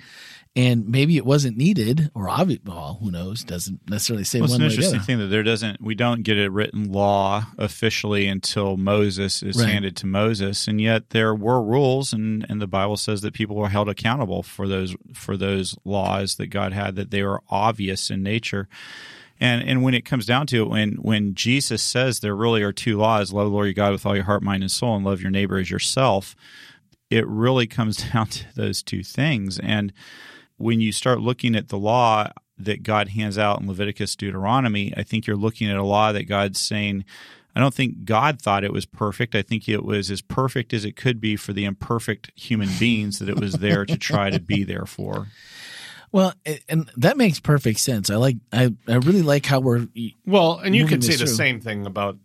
and 0.57 0.89
maybe 0.89 1.17
it 1.17 1.25
wasn't 1.25 1.57
needed 1.57 2.11
or 2.15 2.29
obvious. 2.29 2.61
Well, 2.65 2.99
who 3.01 3.11
knows? 3.11 3.45
Doesn't 3.45 3.89
necessarily 3.89 4.25
say 4.25 4.41
well, 4.41 4.51
one 4.51 4.63
it's 4.63 4.75
an 4.75 4.81
interesting 4.81 5.01
thing 5.01 5.19
that 5.19 5.27
there 5.27 5.45
doesn't. 5.45 5.81
We 5.81 5.95
don't 5.95 6.23
get 6.23 6.39
a 6.39 6.51
written 6.51 6.91
law 6.91 7.47
officially 7.57 8.27
until 8.27 8.77
Moses 8.77 9.43
is 9.43 9.57
right. 9.57 9.69
handed 9.69 9.97
to 9.99 10.07
Moses, 10.07 10.67
and 10.67 10.81
yet 10.81 11.11
there 11.11 11.35
were 11.35 11.63
rules, 11.63 12.13
and 12.13 12.45
and 12.49 12.61
the 12.61 12.67
Bible 12.67 12.97
says 12.97 13.21
that 13.21 13.33
people 13.33 13.57
were 13.57 13.69
held 13.69 13.89
accountable 13.89 14.43
for 14.43 14.67
those 14.67 14.97
for 15.15 15.37
those 15.37 15.77
laws 15.85 16.35
that 16.37 16.49
God 16.49 16.73
had 16.73 16.97
that 16.97 17.11
they 17.11 17.23
were 17.23 17.43
obvious 17.49 18.11
in 18.11 18.23
nature. 18.23 18.69
And 19.41 19.67
and 19.67 19.83
when 19.83 19.95
it 19.95 20.05
comes 20.05 20.27
down 20.27 20.47
to 20.49 20.63
it, 20.63 20.69
when 20.69 20.93
when 20.97 21.35
Jesus 21.35 21.83
says 21.83 22.21
there 22.21 22.37
really 22.37 22.63
are 22.63 22.73
two 22.73 22.99
laws: 22.99 23.33
love 23.33 23.47
the 23.47 23.51
Lord 23.51 23.67
your 23.67 23.75
God 23.75 23.93
with 23.93 24.05
all 24.05 24.15
your 24.15 24.25
heart, 24.25 24.43
mind, 24.43 24.63
and 24.63 24.71
soul, 24.71 24.97
and 24.97 25.05
love 25.05 25.23
your 25.23 25.31
neighbor 25.31 25.59
as 25.59 25.71
yourself. 25.71 26.37
It 27.09 27.27
really 27.27 27.67
comes 27.67 27.97
down 28.13 28.27
to 28.29 28.45
those 28.55 28.83
two 28.83 29.03
things, 29.03 29.59
and 29.59 29.93
when 30.61 30.81
you 30.81 30.93
start 30.93 31.21
looking 31.21 31.57
at 31.57 31.69
the 31.69 31.79
law 31.79 32.31
that 32.59 32.83
God 32.83 33.09
hands 33.09 33.39
out 33.39 33.61
in 33.61 33.67
Leviticus, 33.67 34.15
Deuteronomy, 34.15 34.93
I 34.95 35.03
think 35.03 35.27
you're 35.27 35.37
looking 35.37 35.71
at 35.71 35.79
a 35.79 35.83
law 35.83 36.13
that 36.13 36.25
God's 36.25 36.61
saying, 36.61 37.07
I 37.57 37.61
don't 37.61 37.73
think 37.73 38.05
God 38.05 38.41
thought 38.41 38.63
it 38.63 38.73
was 38.73 38.85
perfect. 38.85 39.35
I 39.35 39.41
think 39.41 39.69
it 39.69 39.85
was 39.85 40.11
as 40.11 40.21
perfect 40.21 40.75
as 40.75 40.85
it 40.85 40.97
could 40.97 41.21
be 41.21 41.37
for 41.37 41.55
the 41.55 41.65
imperfect 41.65 42.31
human 42.37 42.69
beings 42.79 43.19
that 43.19 43.29
it 43.31 43.41
was 43.41 43.55
there 43.55 43.87
to 43.87 43.97
try 43.97 44.29
to 44.29 44.39
be 44.39 44.63
there 44.63 44.85
for. 44.85 45.29
Well, 46.13 46.35
and 46.69 46.91
that 46.97 47.17
makes 47.17 47.39
perfect 47.39 47.79
sense. 47.79 48.11
I 48.11 48.17
like, 48.17 48.37
I, 48.53 48.75
I 48.89 48.95
really 48.97 49.23
like 49.23 49.47
how 49.47 49.61
we're 49.61 49.87
well, 50.27 50.59
and 50.59 50.75
you 50.75 50.87
could 50.87 51.05
say 51.05 51.17
the 51.17 51.27
same 51.27 51.61
thing 51.61 51.87
about 51.87 52.19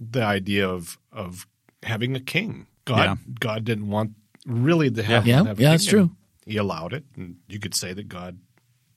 the 0.00 0.22
idea 0.22 0.68
of 0.68 0.98
of 1.12 1.46
having 1.82 2.16
a 2.16 2.20
king. 2.20 2.66
God, 2.84 2.98
yeah. 2.98 3.14
God 3.38 3.64
didn't 3.64 3.88
want 3.88 4.12
really 4.46 4.90
to 4.90 5.02
have 5.02 5.26
yeah, 5.26 5.44
have 5.44 5.60
yeah, 5.60 5.70
that's 5.70 5.86
true 5.86 6.10
he 6.48 6.56
allowed 6.56 6.94
it, 6.94 7.04
and 7.14 7.36
you 7.46 7.58
could 7.58 7.74
say 7.74 7.92
that 7.92 8.08
God 8.08 8.38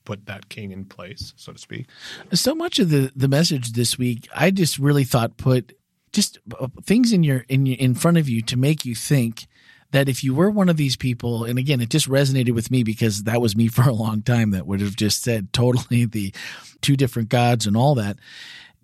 put 0.04 0.26
that 0.26 0.48
king 0.48 0.72
in 0.72 0.84
place, 0.84 1.32
so 1.36 1.52
to 1.52 1.58
speak. 1.58 1.86
So 2.32 2.54
much 2.54 2.78
of 2.78 2.88
the 2.88 3.12
the 3.14 3.28
message 3.28 3.72
this 3.72 3.98
week, 3.98 4.28
I 4.34 4.50
just 4.50 4.78
really 4.78 5.04
thought 5.04 5.36
put 5.36 5.76
just 6.12 6.38
uh, 6.58 6.68
things 6.82 7.12
in 7.12 7.22
your 7.22 7.44
in 7.48 7.66
in 7.66 7.94
front 7.94 8.16
of 8.16 8.28
you 8.28 8.42
to 8.42 8.56
make 8.56 8.84
you 8.84 8.94
think 8.94 9.46
that 9.92 10.08
if 10.08 10.24
you 10.24 10.34
were 10.34 10.50
one 10.50 10.68
of 10.68 10.76
these 10.76 10.96
people, 10.96 11.44
and 11.44 11.58
again, 11.58 11.80
it 11.80 11.90
just 11.90 12.08
resonated 12.08 12.54
with 12.54 12.70
me 12.70 12.82
because 12.82 13.24
that 13.24 13.40
was 13.40 13.56
me 13.56 13.68
for 13.68 13.82
a 13.82 13.92
long 13.92 14.22
time 14.22 14.50
that 14.50 14.66
would 14.66 14.80
have 14.80 14.96
just 14.96 15.22
said 15.22 15.52
totally 15.52 16.04
the 16.10 16.34
two 16.80 16.96
different 16.96 17.28
gods 17.28 17.66
and 17.66 17.76
all 17.76 17.94
that. 17.94 18.18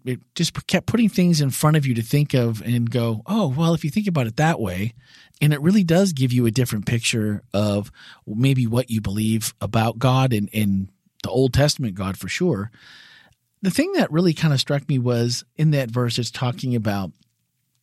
It 0.04 0.20
just 0.34 0.66
kept 0.66 0.86
putting 0.86 1.08
things 1.08 1.40
in 1.40 1.50
front 1.50 1.76
of 1.76 1.84
you 1.84 1.94
to 1.94 2.02
think 2.02 2.32
of 2.32 2.62
and 2.62 2.88
go, 2.88 3.22
oh, 3.26 3.48
well, 3.48 3.74
if 3.74 3.84
you 3.84 3.90
think 3.90 4.06
about 4.06 4.26
it 4.26 4.36
that 4.36 4.60
way, 4.60 4.94
and 5.40 5.52
it 5.52 5.60
really 5.60 5.84
does 5.84 6.12
give 6.12 6.32
you 6.32 6.46
a 6.46 6.50
different 6.50 6.86
picture 6.86 7.42
of 7.52 7.90
maybe 8.26 8.66
what 8.66 8.90
you 8.90 9.00
believe 9.00 9.54
about 9.60 9.98
God 9.98 10.32
and, 10.32 10.48
and 10.54 10.88
the 11.22 11.30
Old 11.30 11.52
Testament 11.52 11.94
God 11.94 12.16
for 12.16 12.28
sure. 12.28 12.70
The 13.60 13.70
thing 13.70 13.92
that 13.94 14.12
really 14.12 14.34
kind 14.34 14.54
of 14.54 14.60
struck 14.60 14.88
me 14.88 14.98
was 14.98 15.44
in 15.56 15.72
that 15.72 15.90
verse, 15.90 16.18
it's 16.18 16.30
talking 16.30 16.76
about 16.76 17.12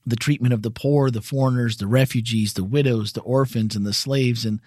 the 0.05 0.15
treatment 0.15 0.53
of 0.53 0.61
the 0.61 0.71
poor, 0.71 1.09
the 1.09 1.21
foreigners, 1.21 1.77
the 1.77 1.87
refugees, 1.87 2.53
the 2.53 2.63
widows, 2.63 3.13
the 3.13 3.21
orphans, 3.21 3.75
and 3.75 3.85
the 3.85 3.93
slaves. 3.93 4.45
And 4.45 4.61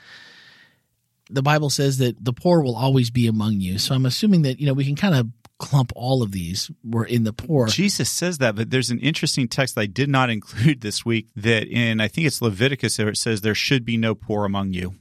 the 1.31 1.43
Bible 1.43 1.71
says 1.71 1.99
that 1.99 2.23
the 2.25 2.33
poor 2.33 2.61
will 2.63 2.77
always 2.77 3.11
be 3.11 3.27
among 3.27 3.61
you. 3.61 3.79
So 3.79 3.95
I'm 3.95 4.07
assuming 4.07 4.43
that, 4.43 4.61
you 4.61 4.67
know, 4.67 4.73
we 4.75 4.85
can 4.85 4.97
kind 4.97 5.15
of 5.15 5.29
clump 5.59 5.93
all 5.97 6.23
of 6.23 6.33
these 6.33 6.71
were 6.85 7.05
in 7.05 7.25
the 7.25 7.33
poor. 7.33 7.67
Jesus 7.67 8.09
says 8.09 8.39
that, 8.39 8.55
but 8.55 8.71
there's 8.71 8.91
an 8.91 9.01
interesting 9.01 9.49
text 9.49 9.77
I 9.77 9.87
did 9.87 10.09
not 10.09 10.31
include 10.31 10.81
this 10.81 11.05
week 11.05 11.29
that 11.37 11.69
in 11.69 12.01
I 12.01 12.09
think 12.09 12.27
it's 12.27 12.43
Leviticus 12.43 12.99
where 12.99 13.09
it 13.09 13.17
says 13.17 13.41
there 13.41 13.55
should 13.55 13.85
be 13.85 13.97
no 13.97 14.15
poor 14.15 14.45
among 14.45 14.73
you. 14.73 14.95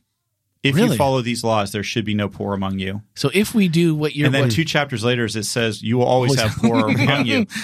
If 0.63 0.75
really? 0.75 0.89
you 0.89 0.95
follow 0.95 1.21
these 1.21 1.43
laws, 1.43 1.71
there 1.71 1.83
should 1.83 2.03
be 2.03 2.15
no 2.15 2.27
poor 2.27 2.53
among 2.53 2.79
you. 2.79 3.03
So 3.15 3.29
if 3.33 3.53
we 3.53 3.69
do 3.69 3.95
what 3.95 4.15
you're, 4.15 4.25
and 4.25 4.35
then 4.35 4.49
two 4.49 4.65
chapters 4.65 5.03
later, 5.03 5.25
it 5.25 5.45
says 5.45 5.81
you 5.81 5.97
will 5.97 6.05
always 6.05 6.37
have 6.39 6.51
poor 6.57 6.89
among 6.89 7.25
you. 7.25 7.45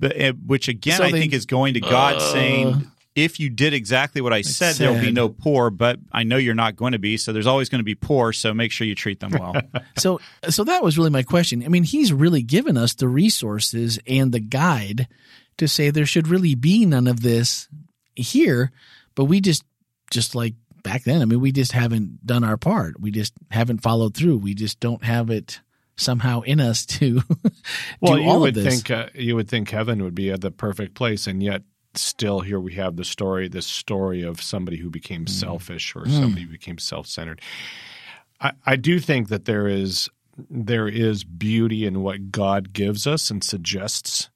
But, 0.00 0.12
eh, 0.16 0.32
which 0.46 0.68
again, 0.68 0.96
so 0.96 1.04
I 1.04 1.12
they, 1.12 1.20
think 1.20 1.32
is 1.32 1.46
going 1.46 1.74
to 1.74 1.80
God 1.80 2.16
uh, 2.16 2.32
saying 2.32 2.90
if 3.14 3.40
you 3.40 3.50
did 3.50 3.74
exactly 3.74 4.20
what 4.20 4.32
I 4.32 4.42
said, 4.42 4.74
said, 4.74 4.86
there'll 4.86 5.00
be 5.00 5.12
no 5.12 5.28
poor, 5.28 5.70
but 5.70 5.98
I 6.12 6.22
know 6.22 6.36
you're 6.36 6.54
not 6.54 6.76
going 6.76 6.92
to 6.92 6.98
be, 6.98 7.16
so 7.16 7.32
there's 7.32 7.46
always 7.46 7.68
going 7.68 7.80
to 7.80 7.84
be 7.84 7.94
poor, 7.94 8.32
so 8.32 8.54
make 8.54 8.72
sure 8.72 8.86
you 8.86 8.94
treat 8.94 9.20
them 9.20 9.32
well. 9.32 9.54
so 9.98 10.20
so 10.48 10.64
that 10.64 10.82
was 10.82 10.96
really 10.96 11.10
my 11.10 11.22
question. 11.22 11.64
I 11.64 11.68
mean, 11.68 11.84
he's 11.84 12.12
really 12.12 12.42
given 12.42 12.76
us 12.76 12.94
the 12.94 13.08
resources 13.08 13.98
and 14.06 14.32
the 14.32 14.40
guide 14.40 15.08
to 15.58 15.68
say 15.68 15.90
there 15.90 16.06
should 16.06 16.28
really 16.28 16.54
be 16.54 16.86
none 16.86 17.06
of 17.06 17.20
this 17.20 17.68
here, 18.14 18.72
but 19.14 19.24
we 19.24 19.40
just 19.40 19.64
just 20.10 20.34
like 20.34 20.54
back 20.82 21.04
then, 21.04 21.20
I 21.20 21.24
mean, 21.24 21.40
we 21.40 21.52
just 21.52 21.72
haven't 21.72 22.24
done 22.24 22.44
our 22.44 22.56
part. 22.56 23.00
We 23.00 23.10
just 23.10 23.34
haven't 23.50 23.82
followed 23.82 24.14
through. 24.14 24.38
We 24.38 24.54
just 24.54 24.80
don't 24.80 25.04
have 25.04 25.30
it 25.30 25.60
somehow 26.00 26.40
in 26.40 26.60
us 26.60 26.86
to 26.86 27.22
well, 28.00 28.18
you 28.18 28.38
would 28.38 28.54
think 28.54 28.90
uh, 28.90 29.08
you 29.14 29.36
would 29.36 29.48
think 29.48 29.70
heaven 29.70 30.02
would 30.02 30.14
be 30.14 30.30
at 30.30 30.40
the 30.40 30.50
perfect 30.50 30.94
place, 30.94 31.26
and 31.26 31.42
yet 31.42 31.62
still 31.94 32.40
here 32.40 32.60
we 32.60 32.74
have 32.74 32.96
the 32.96 33.04
story 33.04 33.48
this 33.48 33.66
story 33.66 34.22
of 34.22 34.40
somebody 34.40 34.76
who 34.76 34.90
became 34.90 35.24
mm. 35.24 35.28
selfish 35.28 35.94
or 35.96 36.02
mm. 36.02 36.10
somebody 36.10 36.42
who 36.42 36.50
became 36.50 36.78
self-centered 36.78 37.40
I, 38.40 38.52
I 38.64 38.76
do 38.76 39.00
think 39.00 39.28
that 39.28 39.44
there 39.44 39.66
is 39.66 40.08
there 40.48 40.88
is 40.88 41.24
beauty 41.24 41.84
in 41.84 42.02
what 42.02 42.30
god 42.30 42.72
gives 42.72 43.06
us 43.06 43.30
and 43.30 43.42
suggests 43.42 44.30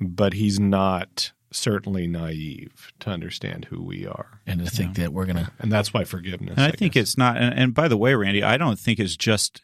but 0.00 0.32
he's 0.32 0.58
not 0.58 1.32
certainly 1.52 2.08
naive 2.08 2.92
to 2.98 3.10
understand 3.10 3.66
who 3.66 3.80
we 3.80 4.04
are 4.04 4.40
and 4.44 4.64
to 4.64 4.68
think 4.68 4.98
yeah. 4.98 5.04
that 5.04 5.12
we're 5.12 5.26
gonna 5.26 5.52
and 5.60 5.70
that's 5.70 5.94
why 5.94 6.02
forgiveness 6.02 6.54
and 6.56 6.66
I, 6.66 6.68
I 6.68 6.72
think 6.72 6.96
it's 6.96 7.16
not 7.16 7.36
and, 7.36 7.56
and, 7.56 7.74
by 7.74 7.86
the 7.86 7.96
way 7.96 8.14
randy 8.14 8.42
i 8.42 8.56
don't 8.56 8.78
think 8.78 8.98
it's 8.98 9.16
just 9.16 9.62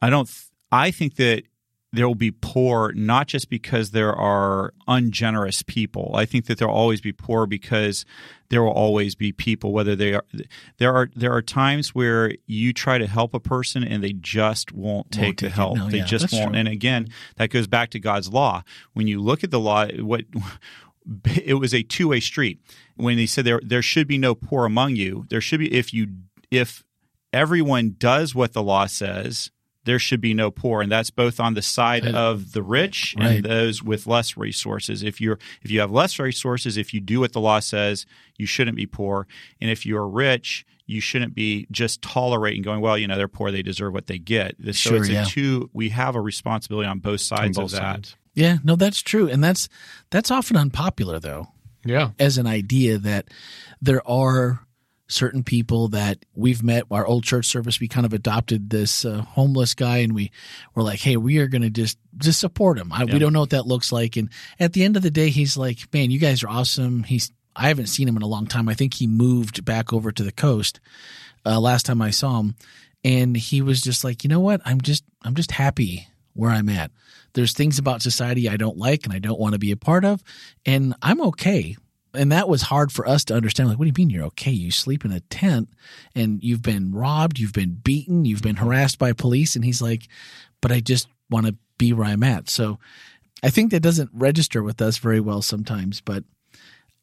i 0.00 0.10
don't 0.10 0.30
i 0.72 0.90
think 0.90 1.16
that 1.16 1.44
there 1.92 2.06
will 2.06 2.14
be 2.14 2.30
poor 2.30 2.92
not 2.92 3.26
just 3.26 3.50
because 3.50 3.90
there 3.90 4.14
are 4.14 4.72
ungenerous 4.86 5.62
people. 5.62 6.12
I 6.14 6.24
think 6.24 6.46
that 6.46 6.58
there 6.58 6.68
will 6.68 6.74
always 6.74 7.00
be 7.00 7.12
poor 7.12 7.46
because 7.46 8.04
there 8.48 8.62
will 8.62 8.70
always 8.70 9.14
be 9.14 9.32
people 9.32 9.72
whether 9.72 9.96
they 9.96 10.14
are 10.14 10.24
there 10.78 10.94
are 10.94 11.10
there 11.16 11.32
are 11.32 11.42
times 11.42 11.94
where 11.94 12.32
you 12.46 12.72
try 12.72 12.98
to 12.98 13.06
help 13.06 13.34
a 13.34 13.40
person 13.40 13.82
and 13.82 14.02
they 14.04 14.12
just 14.12 14.72
won't 14.72 15.10
take 15.10 15.24
won't 15.24 15.38
the 15.38 15.48
help. 15.50 15.76
No, 15.78 15.90
they 15.90 15.98
yeah, 15.98 16.04
just 16.04 16.32
won't. 16.32 16.52
True. 16.52 16.58
And 16.58 16.68
again, 16.68 17.08
that 17.36 17.50
goes 17.50 17.66
back 17.66 17.90
to 17.90 17.98
God's 17.98 18.32
law. 18.32 18.62
When 18.92 19.08
you 19.08 19.20
look 19.20 19.42
at 19.42 19.50
the 19.50 19.60
law, 19.60 19.86
what 19.88 20.24
it 21.24 21.54
was 21.54 21.74
a 21.74 21.82
two-way 21.82 22.20
street. 22.20 22.60
When 22.96 23.18
he 23.18 23.26
said 23.26 23.44
there 23.44 23.60
there 23.64 23.82
should 23.82 24.06
be 24.06 24.18
no 24.18 24.36
poor 24.36 24.64
among 24.64 24.94
you, 24.94 25.26
there 25.28 25.40
should 25.40 25.58
be 25.58 25.72
if 25.72 25.92
you 25.92 26.08
if 26.52 26.84
everyone 27.32 27.96
does 27.98 28.32
what 28.32 28.52
the 28.52 28.62
law 28.62 28.86
says, 28.86 29.50
there 29.84 29.98
should 29.98 30.20
be 30.20 30.34
no 30.34 30.50
poor. 30.50 30.82
And 30.82 30.90
that's 30.90 31.10
both 31.10 31.40
on 31.40 31.54
the 31.54 31.62
side 31.62 32.06
of 32.06 32.52
the 32.52 32.62
rich 32.62 33.14
right. 33.18 33.36
and 33.36 33.44
those 33.44 33.82
with 33.82 34.06
less 34.06 34.36
resources. 34.36 35.02
If 35.02 35.20
you're 35.20 35.38
if 35.62 35.70
you 35.70 35.80
have 35.80 35.90
less 35.90 36.18
resources 36.18 36.76
if 36.76 36.92
you 36.92 37.00
do 37.00 37.20
what 37.20 37.32
the 37.32 37.40
law 37.40 37.60
says 37.60 38.06
you 38.36 38.46
shouldn't 38.46 38.76
be 38.76 38.86
poor. 38.86 39.26
And 39.60 39.70
if 39.70 39.86
you're 39.86 40.06
rich 40.06 40.66
you 40.86 41.00
shouldn't 41.00 41.34
be 41.34 41.66
just 41.70 42.02
tolerating 42.02 42.62
going 42.62 42.80
well 42.80 42.98
you 42.98 43.06
know 43.06 43.16
they're 43.16 43.28
poor 43.28 43.50
they 43.50 43.62
deserve 43.62 43.92
what 43.92 44.06
they 44.06 44.18
get. 44.18 44.56
So 44.64 44.72
sure, 44.72 44.96
it's 44.98 45.08
a 45.08 45.12
yeah. 45.12 45.24
two 45.24 45.70
we 45.72 45.90
have 45.90 46.14
a 46.14 46.20
responsibility 46.20 46.88
on 46.88 46.98
both 46.98 47.20
sides 47.20 47.56
on 47.56 47.64
both 47.64 47.72
of 47.72 47.78
that. 47.78 47.94
sides. 47.94 48.16
yeah 48.34 48.58
no 48.62 48.76
that's 48.76 49.00
true. 49.00 49.28
And 49.28 49.42
that's 49.42 49.68
that's 50.10 50.30
often 50.30 50.56
unpopular 50.56 51.18
though. 51.18 51.48
Yeah. 51.84 52.10
As 52.18 52.36
an 52.36 52.46
idea 52.46 52.98
that 52.98 53.28
there 53.80 54.06
are 54.06 54.66
certain 55.10 55.42
people 55.42 55.88
that 55.88 56.24
we've 56.34 56.62
met. 56.62 56.84
Our 56.90 57.06
old 57.06 57.24
church 57.24 57.46
service, 57.46 57.80
we 57.80 57.88
kind 57.88 58.06
of 58.06 58.12
adopted 58.12 58.70
this 58.70 59.04
uh, 59.04 59.20
homeless 59.20 59.74
guy, 59.74 59.98
and 59.98 60.14
we 60.14 60.30
were 60.74 60.82
like, 60.82 61.00
"Hey, 61.00 61.16
we 61.16 61.38
are 61.38 61.48
going 61.48 61.62
to 61.62 61.70
just 61.70 61.98
just 62.16 62.40
support 62.40 62.78
him." 62.78 62.92
I, 62.92 63.04
yeah. 63.04 63.12
We 63.12 63.18
don't 63.18 63.32
know 63.32 63.40
what 63.40 63.50
that 63.50 63.66
looks 63.66 63.92
like, 63.92 64.16
and 64.16 64.30
at 64.58 64.72
the 64.72 64.84
end 64.84 64.96
of 64.96 65.02
the 65.02 65.10
day, 65.10 65.28
he's 65.28 65.56
like, 65.56 65.92
"Man, 65.92 66.10
you 66.10 66.18
guys 66.18 66.42
are 66.42 66.48
awesome." 66.48 67.02
He's 67.02 67.32
I 67.54 67.68
haven't 67.68 67.88
seen 67.88 68.08
him 68.08 68.16
in 68.16 68.22
a 68.22 68.28
long 68.28 68.46
time. 68.46 68.68
I 68.68 68.74
think 68.74 68.94
he 68.94 69.06
moved 69.06 69.64
back 69.64 69.92
over 69.92 70.12
to 70.12 70.22
the 70.22 70.32
coast 70.32 70.80
uh, 71.44 71.60
last 71.60 71.84
time 71.86 72.00
I 72.00 72.10
saw 72.10 72.40
him, 72.40 72.54
and 73.04 73.36
he 73.36 73.60
was 73.60 73.80
just 73.80 74.04
like, 74.04 74.24
"You 74.24 74.28
know 74.28 74.40
what? 74.40 74.60
I'm 74.64 74.80
just 74.80 75.04
I'm 75.22 75.34
just 75.34 75.52
happy." 75.52 76.06
Where 76.32 76.52
I'm 76.52 76.68
at. 76.68 76.92
There's 77.32 77.52
things 77.52 77.80
about 77.80 78.02
society 78.02 78.48
I 78.48 78.56
don't 78.56 78.78
like 78.78 79.04
and 79.04 79.12
I 79.12 79.18
don't 79.18 79.38
want 79.38 79.54
to 79.54 79.58
be 79.58 79.72
a 79.72 79.76
part 79.76 80.04
of, 80.04 80.22
and 80.64 80.94
I'm 81.02 81.20
okay 81.22 81.76
and 82.14 82.32
that 82.32 82.48
was 82.48 82.62
hard 82.62 82.92
for 82.92 83.06
us 83.06 83.24
to 83.26 83.34
understand. 83.34 83.68
Like, 83.68 83.78
what 83.78 83.84
do 83.84 83.88
you 83.88 83.94
mean 83.96 84.10
you're 84.10 84.26
okay? 84.26 84.50
You 84.50 84.70
sleep 84.70 85.04
in 85.04 85.12
a 85.12 85.20
tent 85.20 85.68
and 86.14 86.42
you've 86.42 86.62
been 86.62 86.92
robbed, 86.92 87.38
you've 87.38 87.52
been 87.52 87.74
beaten, 87.74 88.24
you've 88.24 88.42
been 88.42 88.56
harassed 88.56 88.98
by 88.98 89.12
police. 89.12 89.56
And 89.56 89.64
he's 89.64 89.82
like, 89.82 90.08
but 90.60 90.72
I 90.72 90.80
just 90.80 91.08
want 91.30 91.46
to 91.46 91.56
be 91.78 91.92
where 91.92 92.06
I'm 92.06 92.22
at. 92.22 92.48
So 92.48 92.78
I 93.42 93.50
think 93.50 93.70
that 93.70 93.80
doesn't 93.80 94.10
register 94.12 94.62
with 94.62 94.82
us 94.82 94.98
very 94.98 95.20
well 95.20 95.42
sometimes, 95.42 96.00
but 96.00 96.24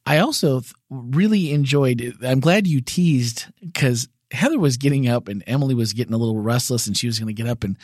I 0.05 0.19
also 0.19 0.61
really 0.89 1.51
enjoyed. 1.51 2.17
I'm 2.23 2.39
glad 2.39 2.67
you 2.67 2.81
teased 2.81 3.45
because 3.59 4.07
Heather 4.31 4.59
was 4.59 4.77
getting 4.77 5.07
up 5.07 5.27
and 5.27 5.43
Emily 5.47 5.73
was 5.73 5.93
getting 5.93 6.13
a 6.13 6.17
little 6.17 6.39
restless 6.39 6.87
and 6.87 6.95
she 6.95 7.07
was 7.07 7.19
going 7.19 7.27
to 7.27 7.41
get 7.41 7.49
up 7.49 7.63
and 7.63 7.77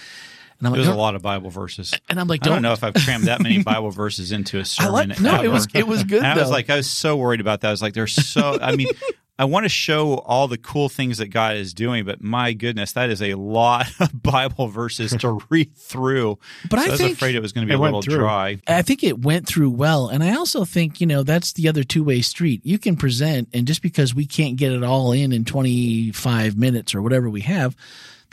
and 0.60 0.68
I'm 0.68 0.74
like, 0.74 0.78
There's 0.84 0.94
a 0.94 0.98
lot 0.98 1.16
of 1.16 1.22
Bible 1.22 1.50
verses. 1.50 1.94
and 2.10 2.20
I'm 2.20 2.28
like, 2.28 2.42
I 2.44 2.46
don't 2.46 2.54
don't 2.56 2.62
know 2.64 2.74
if 2.74 2.84
I've 2.84 2.94
crammed 2.94 3.26
that 3.26 3.42
many 3.42 3.62
Bible 3.64 3.92
verses 3.92 4.32
into 4.32 4.60
a 4.60 4.66
sermon. 4.66 5.10
like 5.10 5.20
no, 5.20 5.42
it 5.44 5.48
was 5.50 5.68
it 5.74 5.88
was 5.88 6.04
good 6.06 6.24
And 6.24 6.28
I 6.28 6.42
was 6.42 6.52
like, 6.52 6.70
I 6.70 6.78
was 6.78 6.90
so 6.90 7.16
worried 7.18 7.42
about 7.42 7.62
that. 7.62 7.68
I 7.70 7.72
was 7.72 7.82
like, 7.82 7.94
there's 7.94 8.14
so. 8.14 8.58
I 8.62 8.76
mean, 8.76 8.88
I 9.40 9.46
want 9.46 9.64
to 9.66 9.70
show 9.70 10.14
all 10.20 10.48
the 10.48 10.60
cool 10.60 10.90
things 10.90 11.18
that 11.18 11.30
God 11.30 11.56
is 11.56 11.74
doing, 11.74 12.06
but 12.06 12.22
my 12.24 12.54
goodness, 12.54 12.92
that 12.92 13.10
is 13.10 13.20
a 13.20 13.34
lot 13.34 13.88
of 14.00 14.22
Bible 14.22 14.68
verses 14.68 15.12
to 15.18 15.40
read 15.50 15.76
through. 15.76 16.38
But 16.70 16.78
So 16.80 16.84
I 16.84 16.88
I 16.88 16.92
was 16.92 17.00
think- 17.00 17.18
afraid 17.18 17.34
it 17.36 17.42
was 17.42 17.52
going 17.52 17.66
to 17.68 17.72
be 17.72 17.76
a 17.76 17.80
little 17.82 18.04
through. 18.04 18.18
dry. 18.20 18.62
I 18.68 18.84
think 18.84 19.04
it 19.04 19.24
went 19.24 19.48
through 19.48 19.72
well. 19.72 20.08
And 20.08 20.24
I 20.24 20.36
also 20.36 20.66
think, 20.66 21.02
you 21.02 21.08
know, 21.08 21.24
that's 21.24 21.54
the 21.54 21.68
other 21.68 21.84
two 21.84 22.04
way 22.04 22.22
street. 22.22 22.62
You 22.64 22.78
can 22.78 22.96
present, 22.96 23.50
and 23.54 23.66
just 23.66 23.82
because 23.82 24.14
we 24.14 24.28
can't 24.28 24.56
get 24.56 24.72
it 24.72 24.84
all 24.84 25.12
in 25.12 25.32
in 25.34 25.46
25 25.46 26.56
minutes 26.56 26.94
or 26.94 27.02
whatever 27.02 27.28
we 27.28 27.42
have, 27.42 27.76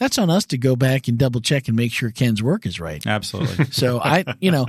that's 0.01 0.19
on 0.19 0.31
us 0.31 0.47
to 0.47 0.59
go 0.59 0.75
back 0.75 1.09
and 1.09 1.19
double 1.19 1.41
check 1.41 1.69
and 1.69 1.77
make 1.77 1.93
sure 1.93 2.11
Ken's 2.11 2.43
work 2.43 2.65
is 2.67 2.81
right. 2.81 3.07
Absolutely. 3.07 3.67
So 3.81 4.01
I, 4.01 4.25
you 4.41 4.51
know, 4.51 4.67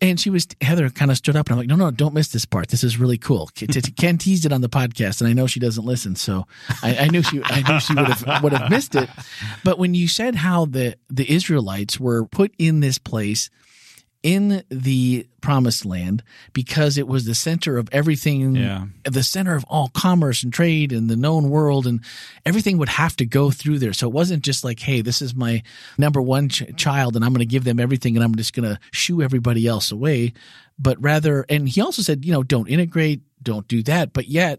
and 0.00 0.20
she 0.20 0.28
was, 0.28 0.46
Heather 0.60 0.90
kind 0.90 1.10
of 1.10 1.16
stood 1.16 1.34
up 1.34 1.46
and 1.46 1.54
I'm 1.54 1.58
like, 1.58 1.68
no, 1.68 1.76
no, 1.76 1.90
don't 1.90 2.12
miss 2.12 2.28
this 2.28 2.44
part. 2.44 2.68
This 2.68 2.84
is 2.84 2.98
really 2.98 3.16
cool. 3.16 3.48
Ken 3.54 4.18
teased 4.18 4.44
it 4.44 4.52
on 4.52 4.60
the 4.60 4.68
podcast 4.68 5.20
and 5.20 5.28
I 5.28 5.32
know 5.32 5.46
she 5.46 5.60
doesn't 5.60 5.84
listen. 5.84 6.14
So 6.16 6.46
I, 6.82 6.96
I 6.96 7.08
knew 7.08 7.22
she, 7.22 7.40
I 7.44 7.62
knew 7.62 7.80
she 7.80 7.94
would 7.94 8.08
have, 8.08 8.42
would 8.42 8.52
have 8.52 8.70
missed 8.70 8.94
it. 8.96 9.08
But 9.64 9.78
when 9.78 9.94
you 9.94 10.08
said 10.08 10.34
how 10.34 10.66
the, 10.66 10.96
the 11.08 11.30
Israelites 11.32 11.98
were 11.98 12.26
put 12.26 12.52
in 12.58 12.80
this 12.80 12.98
place 12.98 13.50
in 14.24 14.64
the 14.70 15.26
promised 15.42 15.84
land 15.84 16.22
because 16.54 16.96
it 16.96 17.06
was 17.06 17.26
the 17.26 17.34
center 17.34 17.76
of 17.76 17.90
everything 17.92 18.56
Yeah. 18.56 18.86
the 19.04 19.22
center 19.22 19.54
of 19.54 19.64
all 19.68 19.88
commerce 19.88 20.42
and 20.42 20.50
trade 20.50 20.92
and 20.92 21.10
the 21.10 21.14
known 21.16 21.50
world 21.50 21.86
and 21.86 22.00
everything 22.46 22.78
would 22.78 22.88
have 22.88 23.14
to 23.16 23.26
go 23.26 23.50
through 23.50 23.80
there 23.80 23.92
so 23.92 24.08
it 24.08 24.14
wasn't 24.14 24.42
just 24.42 24.64
like 24.64 24.80
hey 24.80 25.02
this 25.02 25.20
is 25.20 25.34
my 25.34 25.62
number 25.98 26.22
one 26.22 26.48
ch- 26.48 26.62
child 26.76 27.16
and 27.16 27.24
i'm 27.24 27.32
going 27.34 27.40
to 27.40 27.44
give 27.54 27.64
them 27.64 27.78
everything 27.78 28.16
and 28.16 28.24
i'm 28.24 28.34
just 28.34 28.54
going 28.54 28.64
to 28.68 28.80
shoo 28.92 29.20
everybody 29.20 29.66
else 29.66 29.92
away 29.92 30.32
but 30.78 30.96
rather 31.02 31.44
and 31.50 31.68
he 31.68 31.82
also 31.82 32.00
said 32.00 32.24
you 32.24 32.32
know 32.32 32.42
don't 32.42 32.70
integrate 32.70 33.20
don't 33.42 33.68
do 33.68 33.82
that 33.82 34.14
but 34.14 34.26
yet 34.26 34.58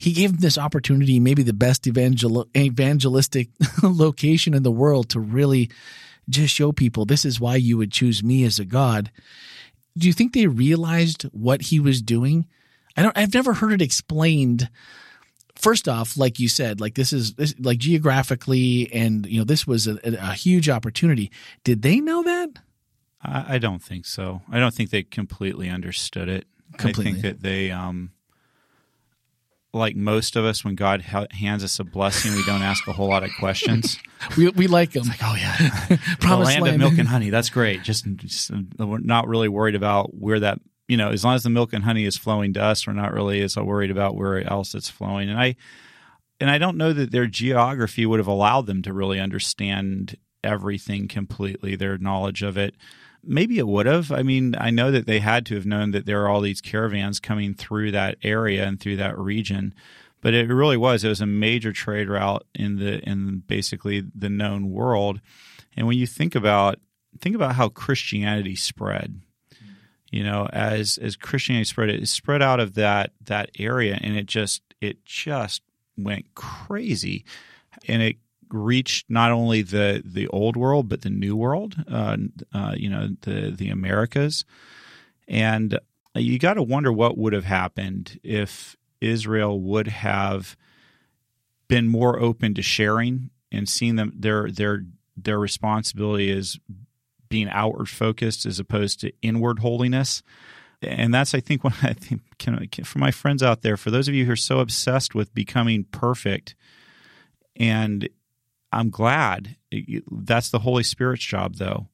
he 0.00 0.12
gave 0.12 0.30
them 0.30 0.40
this 0.40 0.56
opportunity, 0.56 1.18
maybe 1.18 1.42
the 1.42 1.52
best 1.52 1.84
evangel- 1.88 2.46
evangelistic 2.56 3.48
location 3.82 4.54
in 4.54 4.62
the 4.62 4.70
world 4.70 5.08
to 5.10 5.18
really 5.18 5.70
just 6.28 6.54
show 6.54 6.72
people 6.72 7.04
this 7.04 7.24
is 7.24 7.40
why 7.40 7.56
you 7.56 7.76
would 7.76 7.92
choose 7.92 8.22
me 8.22 8.44
as 8.44 8.58
a 8.58 8.64
God. 8.64 9.10
Do 9.96 10.06
you 10.06 10.12
think 10.12 10.32
they 10.32 10.46
realized 10.46 11.22
what 11.32 11.62
he 11.62 11.80
was 11.80 12.02
doing? 12.02 12.46
I 12.96 13.02
don't, 13.02 13.16
I've 13.16 13.34
never 13.34 13.54
heard 13.54 13.72
it 13.72 13.82
explained. 13.82 14.68
First 15.56 15.88
off, 15.88 16.16
like 16.16 16.38
you 16.38 16.48
said, 16.48 16.80
like 16.80 16.94
this 16.94 17.12
is 17.12 17.34
this, 17.34 17.54
like 17.58 17.78
geographically, 17.78 18.92
and 18.92 19.26
you 19.26 19.38
know, 19.38 19.44
this 19.44 19.66
was 19.66 19.86
a, 19.88 19.98
a 20.04 20.34
huge 20.34 20.68
opportunity. 20.68 21.32
Did 21.64 21.82
they 21.82 22.00
know 22.00 22.22
that? 22.22 22.50
I, 23.22 23.54
I 23.54 23.58
don't 23.58 23.82
think 23.82 24.06
so. 24.06 24.42
I 24.50 24.60
don't 24.60 24.72
think 24.72 24.90
they 24.90 25.02
completely 25.02 25.68
understood 25.68 26.28
it. 26.28 26.46
I 26.78 26.92
think 26.92 27.22
that 27.22 27.40
they, 27.40 27.70
um, 27.70 28.12
like 29.74 29.96
most 29.96 30.36
of 30.36 30.44
us, 30.44 30.64
when 30.64 30.74
God 30.74 31.02
hands 31.02 31.62
us 31.62 31.78
a 31.78 31.84
blessing, 31.84 32.34
we 32.34 32.44
don't 32.44 32.62
ask 32.62 32.86
a 32.88 32.92
whole 32.92 33.08
lot 33.08 33.22
of 33.22 33.30
questions. 33.38 33.98
We, 34.36 34.48
we 34.48 34.66
like 34.66 34.90
them. 34.92 35.04
oh 35.22 35.36
yeah, 35.38 35.56
the 35.88 35.98
Promised 36.18 36.50
land, 36.50 36.64
land. 36.64 36.74
of 36.74 36.80
milk 36.80 36.98
and 36.98 37.06
honey. 37.08 37.30
That's 37.30 37.50
great. 37.50 37.84
Just, 37.84 38.04
just 38.16 38.50
uh, 38.50 38.84
we're 38.84 38.98
not 38.98 39.28
really 39.28 39.48
worried 39.48 39.76
about 39.76 40.12
where 40.12 40.40
that. 40.40 40.58
You 40.88 40.96
know, 40.96 41.10
as 41.10 41.22
long 41.24 41.36
as 41.36 41.44
the 41.44 41.50
milk 41.50 41.72
and 41.72 41.84
honey 41.84 42.04
is 42.04 42.16
flowing 42.16 42.52
to 42.54 42.62
us, 42.62 42.84
we're 42.84 42.94
not 42.94 43.12
really 43.12 43.42
as 43.42 43.56
worried 43.56 43.92
about 43.92 44.16
where 44.16 44.40
else 44.40 44.74
it's 44.74 44.90
flowing. 44.90 45.28
And 45.28 45.38
I, 45.38 45.54
and 46.40 46.50
I 46.50 46.58
don't 46.58 46.76
know 46.76 46.92
that 46.92 47.12
their 47.12 47.26
geography 47.26 48.06
would 48.06 48.18
have 48.18 48.26
allowed 48.26 48.66
them 48.66 48.82
to 48.82 48.92
really 48.92 49.20
understand 49.20 50.16
everything 50.42 51.06
completely. 51.06 51.76
Their 51.76 51.96
knowledge 51.96 52.42
of 52.42 52.58
it, 52.58 52.74
maybe 53.22 53.58
it 53.58 53.66
would 53.66 53.86
have. 53.86 54.10
I 54.12 54.22
mean, 54.22 54.54
I 54.58 54.70
know 54.70 54.90
that 54.90 55.06
they 55.06 55.20
had 55.20 55.46
to 55.46 55.54
have 55.54 55.66
known 55.66 55.90
that 55.92 56.06
there 56.06 56.22
are 56.22 56.28
all 56.28 56.40
these 56.40 56.60
caravans 56.60 57.20
coming 57.20 57.54
through 57.54 57.92
that 57.92 58.16
area 58.22 58.66
and 58.66 58.80
through 58.80 58.96
that 58.96 59.18
region 59.18 59.74
but 60.20 60.34
it 60.34 60.48
really 60.48 60.76
was. 60.76 61.04
It 61.04 61.08
was 61.08 61.20
a 61.20 61.26
major 61.26 61.72
trade 61.72 62.08
route 62.08 62.44
in 62.52 62.80
the 62.80 62.98
in 63.08 63.44
basically 63.46 64.02
the 64.14 64.28
known 64.28 64.70
world. 64.70 65.20
And 65.76 65.86
when 65.86 65.96
you 65.96 66.08
think 66.08 66.34
about 66.34 66.80
think 67.20 67.36
about 67.36 67.54
how 67.54 67.68
christianity 67.68 68.54
spread 68.54 69.20
you 70.10 70.22
know 70.22 70.48
as 70.52 70.98
as 70.98 71.16
christianity 71.16 71.64
spread 71.64 71.88
it 71.88 72.06
spread 72.08 72.42
out 72.42 72.60
of 72.60 72.74
that 72.74 73.12
that 73.24 73.50
area 73.58 73.98
and 74.00 74.16
it 74.16 74.26
just 74.26 74.62
it 74.80 75.04
just 75.04 75.62
went 75.96 76.34
crazy. 76.34 77.24
And 77.86 78.02
it 78.02 78.16
reached 78.50 79.08
not 79.08 79.30
only 79.30 79.62
the 79.62 80.02
the 80.04 80.26
old 80.28 80.56
world 80.56 80.88
but 80.88 81.02
the 81.02 81.10
new 81.10 81.36
world 81.36 81.76
uh, 81.90 82.16
uh, 82.52 82.74
you 82.76 82.88
know 82.88 83.08
the 83.22 83.50
the 83.50 83.68
americas 83.68 84.44
and 85.26 85.78
you 86.14 86.38
got 86.38 86.54
to 86.54 86.62
wonder 86.62 86.92
what 86.92 87.16
would 87.18 87.32
have 87.32 87.44
happened 87.44 88.18
if 88.22 88.76
Israel 89.00 89.60
would 89.60 89.86
have 89.88 90.56
been 91.68 91.86
more 91.86 92.18
open 92.18 92.54
to 92.54 92.62
sharing 92.62 93.30
and 93.52 93.68
seeing 93.68 93.96
them 93.96 94.12
their 94.16 94.50
their 94.50 94.84
their 95.16 95.38
responsibility 95.38 96.30
is 96.30 96.58
being 97.28 97.48
outward 97.50 97.88
focused 97.88 98.46
as 98.46 98.58
opposed 98.58 99.00
to 99.00 99.12
inward 99.20 99.58
holiness. 99.58 100.22
And 100.80 101.12
that's, 101.12 101.34
I 101.34 101.40
think, 101.40 101.64
what 101.64 101.74
I 101.82 101.92
think 101.92 102.22
can, 102.38 102.66
can, 102.68 102.84
for 102.84 102.98
my 102.98 103.10
friends 103.10 103.42
out 103.42 103.62
there, 103.62 103.76
for 103.76 103.90
those 103.90 104.08
of 104.08 104.14
you 104.14 104.24
who 104.24 104.32
are 104.32 104.36
so 104.36 104.60
obsessed 104.60 105.14
with 105.14 105.34
becoming 105.34 105.84
perfect, 105.84 106.54
and 107.56 108.08
I'm 108.72 108.90
glad 108.90 109.56
that's 110.10 110.50
the 110.50 110.58
Holy 110.60 110.82
Spirit's 110.82 111.24
job, 111.24 111.56
though. 111.56 111.88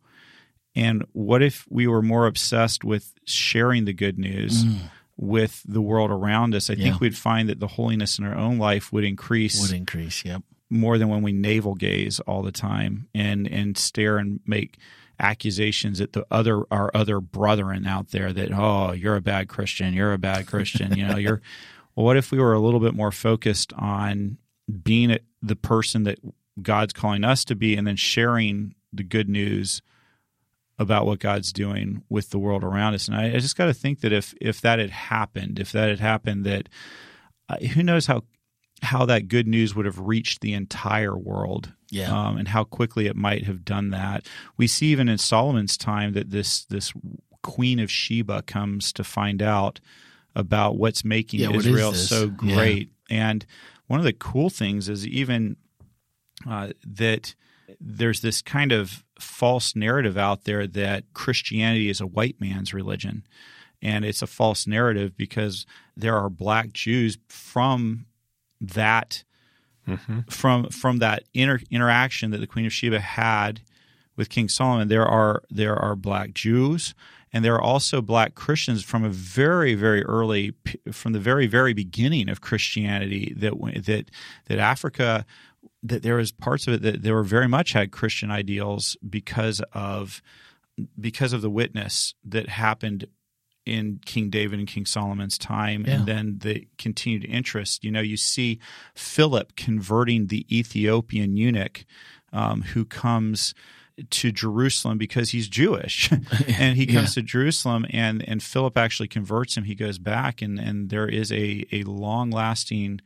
And 0.74 1.04
what 1.12 1.42
if 1.42 1.66
we 1.70 1.86
were 1.86 2.02
more 2.02 2.26
obsessed 2.26 2.82
with 2.84 3.12
sharing 3.26 3.84
the 3.84 3.92
good 3.92 4.18
news 4.18 4.64
mm. 4.64 4.78
with 5.16 5.62
the 5.66 5.80
world 5.80 6.10
around 6.10 6.54
us? 6.54 6.68
I 6.68 6.72
Yeah. 6.72 6.84
think 6.90 7.00
we'd 7.00 7.16
find 7.16 7.48
that 7.48 7.60
the 7.60 7.68
holiness 7.68 8.18
in 8.18 8.24
our 8.24 8.34
own 8.34 8.58
life 8.58 8.92
would 8.92 9.04
increase 9.04 9.60
Would 9.62 9.76
increase. 9.76 10.24
Yep. 10.24 10.42
more 10.70 10.98
than 10.98 11.08
when 11.08 11.22
we 11.22 11.32
navel 11.32 11.74
gaze 11.76 12.18
all 12.20 12.42
the 12.42 12.50
time 12.50 13.06
and 13.14 13.46
and 13.46 13.78
stare 13.78 14.18
and 14.18 14.40
make 14.46 14.78
accusations 15.20 16.00
at 16.00 16.12
the 16.12 16.26
other 16.30 16.64
our 16.72 16.90
other 16.92 17.20
brethren 17.20 17.86
out 17.86 18.08
there 18.10 18.32
that 18.32 18.50
oh 18.52 18.90
you're 18.90 19.14
a 19.14 19.20
bad 19.20 19.48
Christian 19.48 19.94
you're 19.94 20.12
a 20.12 20.18
bad 20.18 20.48
Christian 20.48 20.96
you 20.96 21.06
know 21.06 21.16
you're 21.16 21.40
well 21.94 22.04
what 22.06 22.16
if 22.16 22.32
we 22.32 22.38
were 22.38 22.52
a 22.52 22.58
little 22.58 22.80
bit 22.80 22.94
more 22.94 23.12
focused 23.12 23.72
on 23.74 24.38
being 24.82 25.12
a- 25.12 25.20
the 25.40 25.54
person 25.54 26.02
that 26.02 26.18
God's 26.62 26.92
calling 26.92 27.24
us 27.24 27.44
to 27.46 27.54
be 27.54 27.76
and 27.76 27.86
then 27.86 27.96
sharing 27.96 28.74
the 28.92 29.02
good 29.02 29.28
news 29.28 29.82
about 30.78 31.06
what 31.06 31.18
God's 31.20 31.52
doing 31.52 32.02
with 32.08 32.30
the 32.30 32.38
world 32.38 32.64
around 32.64 32.94
us 32.94 33.06
and 33.08 33.16
I, 33.16 33.26
I 33.34 33.38
just 33.38 33.56
got 33.56 33.66
to 33.66 33.74
think 33.74 34.00
that 34.00 34.12
if 34.12 34.34
if 34.40 34.60
that 34.60 34.78
had 34.78 34.90
happened 34.90 35.58
if 35.58 35.70
that 35.72 35.88
had 35.88 36.00
happened 36.00 36.44
that 36.44 36.68
uh, 37.48 37.56
who 37.58 37.82
knows 37.82 38.06
how 38.06 38.22
how 38.82 39.06
that 39.06 39.28
good 39.28 39.46
news 39.46 39.74
would 39.74 39.86
have 39.86 39.98
reached 40.00 40.40
the 40.40 40.52
entire 40.52 41.16
world 41.16 41.72
Yeah. 41.90 42.12
um, 42.28 42.36
and 42.36 42.48
how 42.48 42.64
quickly 42.64 43.06
it 43.06 43.16
might 43.16 43.44
have 43.44 43.64
done 43.64 43.90
that. 43.90 44.26
We 44.58 44.66
see 44.66 44.86
even 44.88 45.08
in 45.08 45.16
Solomon's 45.18 45.78
time 45.78 46.12
that 46.14 46.30
this 46.30 46.64
this 46.66 46.92
Queen 47.42 47.78
of 47.78 47.90
Sheba 47.90 48.42
comes 48.42 48.92
to 48.94 49.04
find 49.04 49.40
out 49.42 49.80
about 50.34 50.76
what's 50.76 51.04
making 51.04 51.40
Yeah, 51.40 51.52
Israel 51.52 51.92
this? 51.92 52.08
so 52.08 52.24
Yeah. 52.42 52.54
great. 52.54 52.90
And 53.08 53.46
one 53.86 54.00
of 54.00 54.04
the 54.04 54.12
cool 54.12 54.50
things 54.50 54.88
is 54.88 55.06
even 55.06 55.56
uh, 56.48 56.70
that 56.86 57.34
there's 57.80 58.20
this 58.20 58.42
kind 58.42 58.72
of 58.72 59.04
false 59.18 59.74
narrative 59.74 60.16
out 60.16 60.44
there 60.44 60.66
that 60.66 61.04
Christianity 61.14 61.88
is 61.88 62.00
a 62.00 62.06
white 62.06 62.40
man's 62.40 62.74
religion. 62.74 63.24
And 63.82 64.04
it's 64.04 64.22
a 64.22 64.26
false 64.26 64.66
narrative 64.66 65.16
because 65.16 65.66
there 65.96 66.16
are 66.16 66.30
black 66.30 66.72
Jews 66.72 67.18
from 67.28 68.06
that 68.60 69.24
from 70.30 70.70
from 70.70 70.98
that 70.98 71.24
inter, 71.34 71.60
interaction 71.70 72.30
that 72.30 72.38
the 72.38 72.46
Queen 72.46 72.64
of 72.64 72.72
Sheba 72.72 73.00
had 73.00 73.60
with 74.16 74.30
King 74.30 74.48
Solomon, 74.48 74.88
there 74.88 75.04
are 75.06 75.42
there 75.50 75.76
are 75.76 75.94
black 75.94 76.32
Jews 76.32 76.94
and 77.34 77.44
there 77.44 77.54
are 77.54 77.60
also 77.60 78.00
black 78.00 78.36
Christians 78.36 78.84
from 78.84 79.04
a 79.04 79.08
very 79.08 79.74
very 79.74 80.02
early 80.04 80.54
from 80.92 81.12
the 81.12 81.18
very 81.18 81.46
very 81.46 81.74
beginning 81.74 82.28
of 82.28 82.40
Christianity 82.40 83.34
that 83.36 83.52
that 83.86 84.10
that 84.46 84.58
Africa 84.58 85.26
that 85.84 86.02
there 86.02 86.16
was 86.16 86.32
parts 86.32 86.66
of 86.66 86.74
it 86.74 86.82
that 86.82 87.02
there 87.02 87.14
were 87.14 87.22
very 87.22 87.46
much 87.48 87.72
had 87.72 87.92
Christian 87.92 88.30
ideals 88.30 88.96
because 89.08 89.60
of 89.72 90.22
because 90.98 91.32
of 91.32 91.40
the 91.42 91.50
witness 91.50 92.14
that 92.24 92.48
happened 92.48 93.06
in 93.66 94.00
King 94.04 94.28
David 94.28 94.58
and 94.58 94.68
King 94.68 94.84
Solomon's 94.86 95.38
time, 95.38 95.84
Yeah. 95.86 95.94
and 95.94 96.06
then 96.06 96.38
the 96.40 96.66
continued 96.78 97.24
interest. 97.24 97.82
You 97.84 97.90
know, 97.92 98.00
you 98.00 98.16
see 98.16 98.58
Philip 98.94 99.56
converting 99.56 100.26
the 100.26 100.44
Ethiopian 100.54 101.36
eunuch 101.36 101.84
um, 102.32 102.62
who 102.62 102.84
comes 102.84 103.54
to 104.10 104.32
Jerusalem 104.32 104.98
because 104.98 105.30
he's 105.30 105.48
Jewish, 105.48 106.10
and 106.58 106.76
he 106.76 106.84
comes 106.86 107.16
Yeah. 107.16 107.22
to 107.22 107.22
Jerusalem, 107.22 107.86
and 107.90 108.26
and 108.28 108.42
Philip 108.42 108.76
actually 108.76 109.08
converts 109.08 109.56
him. 109.56 109.64
He 109.64 109.74
goes 109.76 109.98
back, 109.98 110.42
and 110.42 110.58
and 110.58 110.90
there 110.90 111.08
is 111.08 111.30
a 111.30 111.64
a 111.72 111.84
long 111.84 112.30
lasting. 112.30 113.00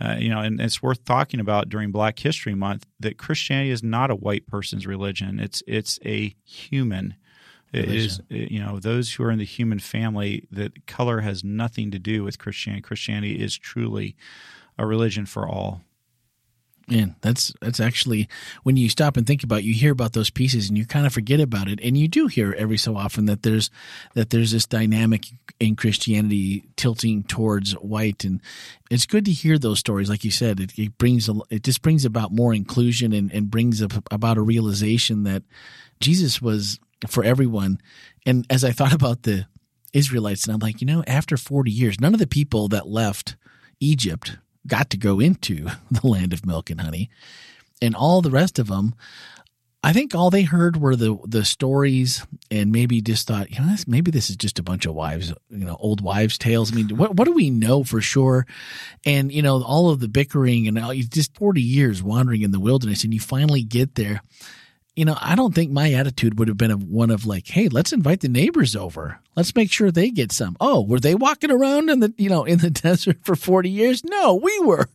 Uh, 0.00 0.16
you 0.18 0.30
know, 0.30 0.40
and 0.40 0.60
it's 0.60 0.82
worth 0.82 1.04
talking 1.04 1.40
about 1.40 1.68
during 1.68 1.90
Black 1.90 2.18
History 2.18 2.54
Month 2.54 2.86
that 2.98 3.18
Christianity 3.18 3.70
is 3.70 3.82
not 3.82 4.10
a 4.10 4.14
white 4.14 4.46
person's 4.46 4.86
religion. 4.86 5.38
It's 5.38 5.62
it's 5.66 5.98
a 6.04 6.34
human. 6.44 7.14
It 7.72 7.88
is 7.88 8.20
you 8.28 8.60
know 8.60 8.80
those 8.80 9.12
who 9.12 9.24
are 9.24 9.30
in 9.30 9.38
the 9.38 9.44
human 9.44 9.78
family. 9.78 10.48
That 10.50 10.86
color 10.86 11.20
has 11.20 11.44
nothing 11.44 11.90
to 11.90 11.98
do 11.98 12.24
with 12.24 12.38
Christianity. 12.38 12.82
Christianity 12.82 13.42
is 13.42 13.56
truly 13.58 14.16
a 14.78 14.86
religion 14.86 15.26
for 15.26 15.46
all. 15.46 15.82
Man, 16.90 17.14
that's 17.20 17.52
that's 17.60 17.78
actually 17.78 18.28
when 18.64 18.76
you 18.76 18.88
stop 18.88 19.16
and 19.16 19.24
think 19.24 19.44
about, 19.44 19.60
it, 19.60 19.64
you 19.64 19.74
hear 19.74 19.92
about 19.92 20.12
those 20.12 20.28
pieces 20.28 20.68
and 20.68 20.76
you 20.76 20.84
kind 20.84 21.06
of 21.06 21.12
forget 21.12 21.38
about 21.38 21.68
it, 21.68 21.78
and 21.82 21.96
you 21.96 22.08
do 22.08 22.26
hear 22.26 22.52
every 22.58 22.78
so 22.78 22.96
often 22.96 23.26
that 23.26 23.44
there's 23.44 23.70
that 24.14 24.30
there's 24.30 24.50
this 24.50 24.66
dynamic 24.66 25.26
in 25.60 25.76
Christianity 25.76 26.64
tilting 26.74 27.22
towards 27.22 27.74
white, 27.74 28.24
and 28.24 28.40
it's 28.90 29.06
good 29.06 29.24
to 29.26 29.30
hear 29.30 29.56
those 29.56 29.78
stories. 29.78 30.10
Like 30.10 30.24
you 30.24 30.32
said, 30.32 30.58
it, 30.58 30.76
it 30.76 30.98
brings 30.98 31.30
it 31.48 31.62
just 31.62 31.80
brings 31.80 32.04
about 32.04 32.32
more 32.32 32.52
inclusion 32.52 33.12
and, 33.12 33.32
and 33.32 33.52
brings 33.52 33.80
up 33.80 33.92
about 34.10 34.36
a 34.36 34.42
realization 34.42 35.22
that 35.24 35.44
Jesus 36.00 36.42
was 36.42 36.80
for 37.06 37.22
everyone. 37.22 37.80
And 38.26 38.46
as 38.50 38.64
I 38.64 38.72
thought 38.72 38.92
about 39.00 39.22
the 39.22 39.46
Israelites, 39.92 40.44
and 40.44 40.54
I'm 40.54 40.60
like, 40.60 40.80
you 40.80 40.88
know, 40.88 41.04
after 41.06 41.36
40 41.36 41.70
years, 41.70 42.00
none 42.00 42.14
of 42.14 42.20
the 42.20 42.26
people 42.26 42.66
that 42.68 42.88
left 42.88 43.36
Egypt 43.78 44.38
got 44.66 44.90
to 44.90 44.96
go 44.96 45.20
into 45.20 45.68
the 45.90 46.06
land 46.06 46.32
of 46.32 46.46
milk 46.46 46.70
and 46.70 46.80
honey. 46.80 47.10
And 47.82 47.94
all 47.94 48.20
the 48.20 48.30
rest 48.30 48.58
of 48.58 48.66
them, 48.66 48.94
I 49.82 49.94
think 49.94 50.14
all 50.14 50.28
they 50.28 50.42
heard 50.42 50.76
were 50.76 50.94
the 50.94 51.16
the 51.26 51.42
stories 51.42 52.26
and 52.50 52.70
maybe 52.70 53.00
just 53.00 53.26
thought, 53.26 53.50
you 53.50 53.58
know, 53.60 53.74
maybe 53.86 54.10
this 54.10 54.28
is 54.28 54.36
just 54.36 54.58
a 54.58 54.62
bunch 54.62 54.84
of 54.84 54.94
wives, 54.94 55.32
you 55.48 55.64
know, 55.64 55.78
old 55.80 56.02
wives' 56.02 56.36
tales. 56.36 56.70
I 56.70 56.76
mean, 56.76 56.96
what 56.96 57.16
what 57.16 57.24
do 57.24 57.32
we 57.32 57.48
know 57.48 57.82
for 57.82 58.02
sure? 58.02 58.46
And 59.06 59.32
you 59.32 59.40
know, 59.40 59.62
all 59.62 59.88
of 59.88 60.00
the 60.00 60.08
bickering 60.08 60.68
and 60.68 60.78
all, 60.78 60.92
just 60.92 61.34
forty 61.34 61.62
years 61.62 62.02
wandering 62.02 62.42
in 62.42 62.50
the 62.50 62.60
wilderness, 62.60 63.04
and 63.04 63.14
you 63.14 63.20
finally 63.20 63.62
get 63.62 63.94
there. 63.94 64.20
You 65.00 65.06
know, 65.06 65.16
I 65.18 65.34
don't 65.34 65.54
think 65.54 65.70
my 65.70 65.94
attitude 65.94 66.38
would 66.38 66.48
have 66.48 66.58
been 66.58 66.70
of 66.70 66.84
one 66.84 67.10
of 67.10 67.24
like, 67.24 67.48
hey, 67.48 67.68
let's 67.68 67.90
invite 67.90 68.20
the 68.20 68.28
neighbors 68.28 68.76
over. 68.76 69.18
Let's 69.34 69.54
make 69.54 69.72
sure 69.72 69.90
they 69.90 70.10
get 70.10 70.30
some. 70.30 70.58
Oh, 70.60 70.82
were 70.84 71.00
they 71.00 71.14
walking 71.14 71.50
around 71.50 71.88
in 71.88 72.00
the 72.00 72.12
you 72.18 72.28
know 72.28 72.44
in 72.44 72.58
the 72.58 72.68
desert 72.88 73.16
for 73.22 73.34
forty 73.34 73.70
years? 73.70 74.04
No, 74.04 74.34
we 74.34 74.58
were. 74.60 74.90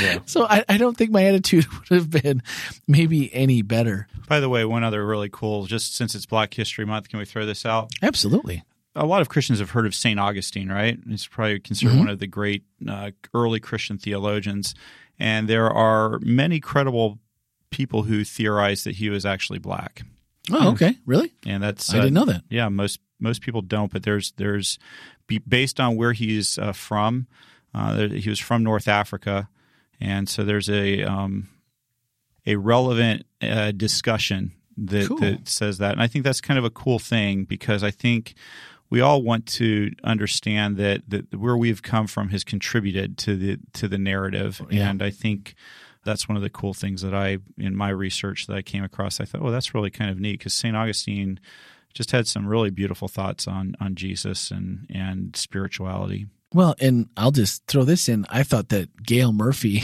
Yeah. 0.00 0.20
So 0.24 0.46
I, 0.46 0.64
I 0.66 0.78
don't 0.78 0.96
think 0.96 1.10
my 1.10 1.24
attitude 1.26 1.66
would 1.90 1.90
have 1.90 2.08
been 2.08 2.42
maybe 2.88 3.32
any 3.34 3.60
better. 3.60 4.08
By 4.26 4.40
the 4.40 4.48
way, 4.48 4.64
one 4.64 4.82
other 4.82 5.04
really 5.04 5.28
cool, 5.30 5.66
just 5.66 5.94
since 5.94 6.14
it's 6.14 6.24
Black 6.24 6.54
History 6.54 6.86
Month, 6.86 7.10
can 7.10 7.18
we 7.18 7.26
throw 7.26 7.44
this 7.44 7.66
out? 7.66 7.90
Absolutely. 8.00 8.64
A 8.96 9.04
lot 9.04 9.20
of 9.20 9.28
Christians 9.28 9.58
have 9.58 9.72
heard 9.72 9.84
of 9.84 9.94
St. 9.94 10.18
Augustine, 10.18 10.70
right? 10.72 10.98
He's 11.06 11.26
probably 11.26 11.60
considered 11.60 11.98
one 11.98 12.08
of 12.08 12.18
the 12.18 12.26
great 12.26 12.64
uh, 12.88 13.10
early 13.34 13.60
Christian 13.60 13.98
theologians. 13.98 14.74
And 15.18 15.48
there 15.48 15.70
are 15.70 16.18
many 16.20 16.60
credible 16.60 17.18
people 17.74 18.04
who 18.04 18.24
theorize 18.24 18.84
that 18.84 18.94
he 18.96 19.10
was 19.10 19.26
actually 19.26 19.58
black. 19.58 20.02
Oh, 20.52 20.70
okay. 20.72 20.96
Really? 21.06 21.32
And 21.46 21.62
that's 21.62 21.90
I 21.92 21.96
didn't 21.96 22.14
know 22.14 22.26
that. 22.26 22.42
Yeah, 22.50 22.68
most 22.68 23.00
most 23.18 23.40
people 23.42 23.62
don't, 23.62 23.90
but 23.92 24.02
there's 24.02 24.32
there's 24.36 24.78
be- 25.26 25.38
based 25.38 25.80
on 25.80 25.96
where 25.96 26.12
he's 26.12 26.58
uh, 26.58 26.72
from. 26.72 27.26
Uh, 27.74 28.08
he 28.08 28.28
was 28.30 28.38
from 28.38 28.62
North 28.62 28.86
Africa, 28.86 29.48
and 30.00 30.28
so 30.28 30.44
there's 30.44 30.68
a 30.68 31.02
um, 31.02 31.48
a 32.46 32.56
relevant 32.56 33.24
uh, 33.42 33.72
discussion 33.72 34.52
that, 34.76 35.08
Cool. 35.08 35.18
that 35.18 35.48
says 35.48 35.78
that, 35.78 35.92
and 35.92 36.02
I 36.02 36.06
think 36.06 36.24
that's 36.24 36.40
kind 36.42 36.58
of 36.58 36.64
a 36.64 36.70
cool 36.70 36.98
thing 36.98 37.44
because 37.44 37.82
I 37.82 37.90
think 37.90 38.34
we 38.90 39.00
all 39.00 39.22
want 39.22 39.46
to 39.46 39.90
understand 40.04 40.76
that 40.76 41.02
that 41.08 41.34
where 41.34 41.56
we've 41.56 41.82
come 41.82 42.06
from 42.06 42.28
has 42.28 42.44
contributed 42.44 43.16
to 43.18 43.36
the 43.36 43.58
to 43.72 43.88
the 43.88 43.98
narrative, 43.98 44.60
Yeah. 44.70 44.90
and 44.90 45.02
I 45.02 45.10
think. 45.10 45.54
That's 46.04 46.28
one 46.28 46.36
of 46.36 46.42
the 46.42 46.50
cool 46.50 46.74
things 46.74 47.02
that 47.02 47.14
I, 47.14 47.38
in 47.58 47.74
my 47.74 47.88
research, 47.88 48.46
that 48.46 48.56
I 48.56 48.62
came 48.62 48.84
across. 48.84 49.20
I 49.20 49.24
thought, 49.24 49.42
oh, 49.42 49.50
that's 49.50 49.74
really 49.74 49.90
kind 49.90 50.10
of 50.10 50.20
neat 50.20 50.38
because 50.38 50.54
St. 50.54 50.76
Augustine 50.76 51.40
just 51.94 52.10
had 52.10 52.26
some 52.26 52.46
really 52.46 52.70
beautiful 52.70 53.08
thoughts 53.08 53.46
on 53.46 53.76
on 53.80 53.94
Jesus 53.94 54.50
and 54.50 54.86
and 54.92 55.34
spirituality. 55.36 56.26
Well, 56.54 56.76
and 56.80 57.08
I'll 57.16 57.32
just 57.32 57.66
throw 57.66 57.82
this 57.82 58.08
in. 58.08 58.26
I 58.30 58.44
thought 58.44 58.68
that 58.68 59.02
Gail 59.02 59.32
Murphy, 59.32 59.82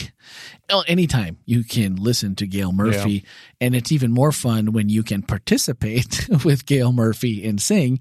well, 0.69 0.85
anytime 0.89 1.39
you 1.45 1.65
can 1.65 1.97
listen 1.97 2.37
to 2.37 2.47
Gail 2.47 2.71
Murphy, 2.71 3.25
and 3.61 3.75
it's 3.75 3.91
even 3.91 4.13
more 4.13 4.31
fun 4.31 4.73
when 4.73 4.89
you 4.89 5.03
can 5.03 5.23
participate 5.23 6.29
with 6.45 6.67
Gail 6.67 6.93
Murphy 6.93 7.45
and 7.45 7.61
sing. 7.61 7.99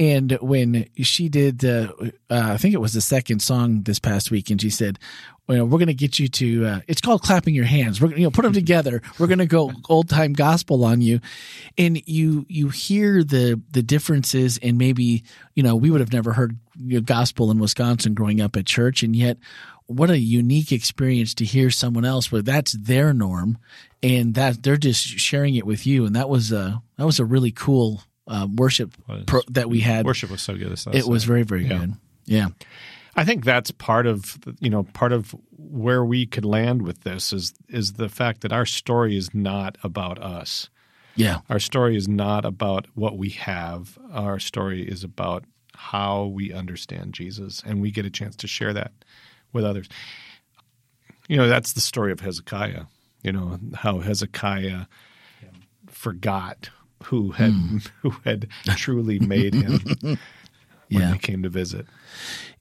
And 0.00 0.32
when 0.40 0.88
she 0.96 1.28
did, 1.28 1.64
uh, 1.64 1.92
uh, 2.02 2.10
I 2.28 2.56
think 2.56 2.74
it 2.74 2.80
was 2.80 2.92
the 2.92 3.00
second 3.00 3.40
song 3.40 3.84
this 3.84 4.00
past 4.00 4.32
week, 4.32 4.50
and 4.50 4.60
she 4.60 4.70
said, 4.70 4.98
well, 5.48 5.64
we're 5.64 5.78
going 5.78 5.86
to 5.88 5.94
get 5.94 6.18
you 6.18 6.28
to. 6.28 6.66
Uh, 6.66 6.80
it's 6.86 7.00
called 7.00 7.22
clapping 7.22 7.54
your 7.54 7.64
hands. 7.64 8.00
We're 8.00 8.08
gonna, 8.08 8.20
you 8.20 8.26
know 8.26 8.30
put 8.30 8.42
them 8.42 8.52
together. 8.52 9.00
We're 9.18 9.26
going 9.28 9.38
to 9.38 9.46
go 9.46 9.72
old 9.88 10.08
time 10.08 10.34
gospel 10.34 10.84
on 10.84 11.00
you, 11.00 11.20
and 11.78 12.00
you 12.06 12.44
you 12.48 12.68
hear 12.68 13.24
the 13.24 13.60
the 13.72 13.82
differences, 13.82 14.58
and 14.62 14.76
maybe 14.78 15.24
you 15.54 15.62
know 15.62 15.74
we 15.74 15.90
would 15.90 16.00
have 16.00 16.12
never 16.12 16.32
heard 16.34 16.58
you 16.76 16.98
know, 16.98 17.00
gospel 17.00 17.50
in 17.50 17.58
Wisconsin 17.58 18.14
growing 18.14 18.40
up 18.40 18.56
at 18.56 18.66
church, 18.66 19.02
and 19.02 19.16
yet 19.16 19.38
what 19.86 20.10
a 20.10 20.18
unique 20.18 20.70
experience 20.70 21.32
to 21.32 21.46
hear 21.46 21.70
someone 21.70 22.04
else 22.04 22.30
where 22.30 22.42
that's 22.42 22.72
their 22.72 23.14
norm, 23.14 23.56
and 24.02 24.34
that 24.34 24.62
they're 24.62 24.76
just 24.76 25.00
sharing 25.02 25.54
it 25.54 25.64
with 25.64 25.86
you, 25.86 26.04
and 26.04 26.14
that 26.14 26.28
was 26.28 26.52
a 26.52 26.82
that 26.98 27.06
was 27.06 27.18
a 27.18 27.24
really 27.24 27.52
cool 27.52 28.02
uh, 28.26 28.46
worship 28.54 28.92
pro- 29.26 29.40
that 29.50 29.70
we 29.70 29.80
had. 29.80 30.04
Worship 30.04 30.30
was 30.30 30.42
so 30.42 30.54
good. 30.54 30.78
It 30.92 31.06
was 31.06 31.24
very 31.24 31.42
very 31.42 31.64
Yeah. 31.64 31.78
good. 31.78 31.94
Yeah. 32.26 32.48
I 33.18 33.24
think 33.24 33.44
that's 33.44 33.70
part 33.72 34.06
of 34.06 34.38
you 34.60 34.70
know 34.70 34.84
part 34.84 35.12
of 35.12 35.34
where 35.56 36.04
we 36.04 36.24
could 36.24 36.44
land 36.44 36.82
with 36.82 37.02
this 37.02 37.32
is 37.32 37.52
is 37.68 37.94
the 37.94 38.08
fact 38.08 38.42
that 38.42 38.52
our 38.52 38.64
story 38.64 39.16
is 39.16 39.34
not 39.34 39.76
about 39.82 40.22
us. 40.22 40.70
Yeah. 41.16 41.40
Our 41.50 41.58
story 41.58 41.96
is 41.96 42.06
not 42.06 42.44
about 42.44 42.86
what 42.94 43.18
we 43.18 43.30
have. 43.30 43.98
Our 44.12 44.38
story 44.38 44.82
is 44.88 45.02
about 45.02 45.44
how 45.74 46.26
we 46.26 46.52
understand 46.52 47.12
Jesus, 47.12 47.60
and 47.66 47.82
we 47.82 47.90
get 47.90 48.06
a 48.06 48.10
chance 48.10 48.36
to 48.36 48.46
share 48.46 48.72
that 48.72 48.92
with 49.52 49.64
others. 49.64 49.88
You 51.28 51.36
know, 51.36 51.48
that's 51.48 51.72
the 51.72 51.80
story 51.80 52.12
of 52.12 52.20
Hezekiah. 52.20 52.84
You 53.24 53.32
know 53.32 53.58
how 53.74 53.98
Hezekiah 53.98 54.86
forgot 55.88 56.70
who 57.04 57.32
had 57.32 57.52
hmm. 57.52 57.78
who 58.02 58.10
had 58.24 58.48
truly 58.76 59.18
made 59.18 59.54
him 59.54 59.80
when 60.02 60.18
Yeah. 60.88 61.10
they 61.12 61.18
came 61.18 61.42
to 61.42 61.48
visit. 61.48 61.86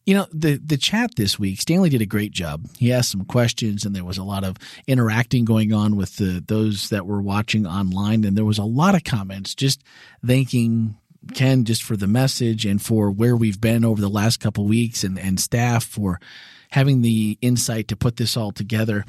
You 0.08 0.14
know, 0.14 0.28
the 0.32 0.55
the 0.55 0.78
chat 0.78 1.16
this 1.18 1.38
week, 1.38 1.60
Stanley 1.60 1.89
did 1.89 2.01
a 2.01 2.05
great 2.05 2.32
job. 2.32 2.66
He 2.78 2.93
asked 2.93 3.12
some 3.12 3.26
questions 3.26 3.84
and 3.84 3.93
there 3.93 4.05
was 4.05 4.18
a 4.18 4.24
lot 4.24 4.45
of 4.45 4.55
interacting 4.88 5.43
going 5.43 5.74
on 5.74 5.97
with 5.97 6.16
the 6.16 6.41
those 6.47 6.89
that 6.91 7.05
were 7.05 7.22
watching 7.22 7.68
online 7.68 8.24
and 8.24 8.38
there 8.38 8.45
was 8.45 8.58
a 8.58 8.64
lot 8.64 8.95
of 8.95 9.03
comments 9.03 9.53
just 9.53 9.84
thanking 10.26 10.95
Ken 11.34 11.66
just 11.66 11.84
for 11.84 11.97
the 11.97 12.08
message 12.08 12.66
and 12.66 12.82
for 12.82 13.12
where 13.12 13.36
we've 13.36 13.60
been 13.60 13.84
over 13.84 13.99
the 13.99 14.08
last 14.08 14.39
couple 14.39 14.66
weeks 14.66 15.03
and 15.03 15.20
and 15.20 15.41
staff 15.41 15.84
for 15.84 16.22
having 16.70 17.01
the 17.01 17.38
insight 17.41 17.89
to 17.89 17.97
put 17.97 18.16
this 18.16 18.38
all 18.38 18.51
together. 18.51 19.03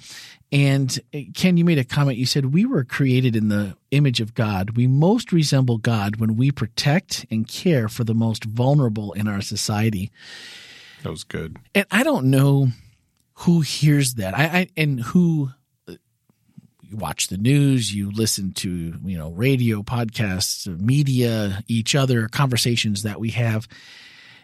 And 0.50 0.98
uh, 1.14 1.20
Ken, 1.34 1.56
you 1.56 1.64
made 1.64 1.78
a 1.78 1.84
comment. 1.84 2.18
You 2.18 2.26
said, 2.26 2.52
We 2.52 2.64
were 2.64 2.84
created 2.84 3.36
in 3.36 3.48
the 3.48 3.76
image 3.90 4.20
of 4.20 4.34
God. 4.34 4.76
We 4.76 4.86
most 4.86 5.32
resemble 5.32 5.78
God 5.78 6.16
when 6.16 6.36
we 6.36 6.50
protect 6.50 7.26
and 7.30 7.46
care 7.46 7.88
for 7.88 8.04
the 8.04 8.14
most 8.14 8.44
vulnerable 8.44 9.12
in 9.12 9.28
our 9.28 9.42
society. 9.42 10.10
That 11.02 11.10
was 11.10 11.24
good. 11.24 11.58
And 11.74 11.86
I 11.90 12.02
don't 12.02 12.30
know 12.30 12.68
who 13.34 13.60
hears 13.60 14.14
that. 14.14 14.36
I, 14.36 14.44
I 14.44 14.68
and 14.76 15.00
who 15.00 15.50
you 16.88 16.96
watch 16.96 17.28
the 17.28 17.36
news, 17.36 17.94
you 17.94 18.10
listen 18.10 18.52
to, 18.52 18.94
you 19.04 19.18
know, 19.18 19.30
radio, 19.30 19.82
podcasts, 19.82 20.66
media, 20.80 21.62
each 21.68 21.94
other, 21.94 22.28
conversations 22.28 23.02
that 23.02 23.20
we 23.20 23.30
have. 23.30 23.68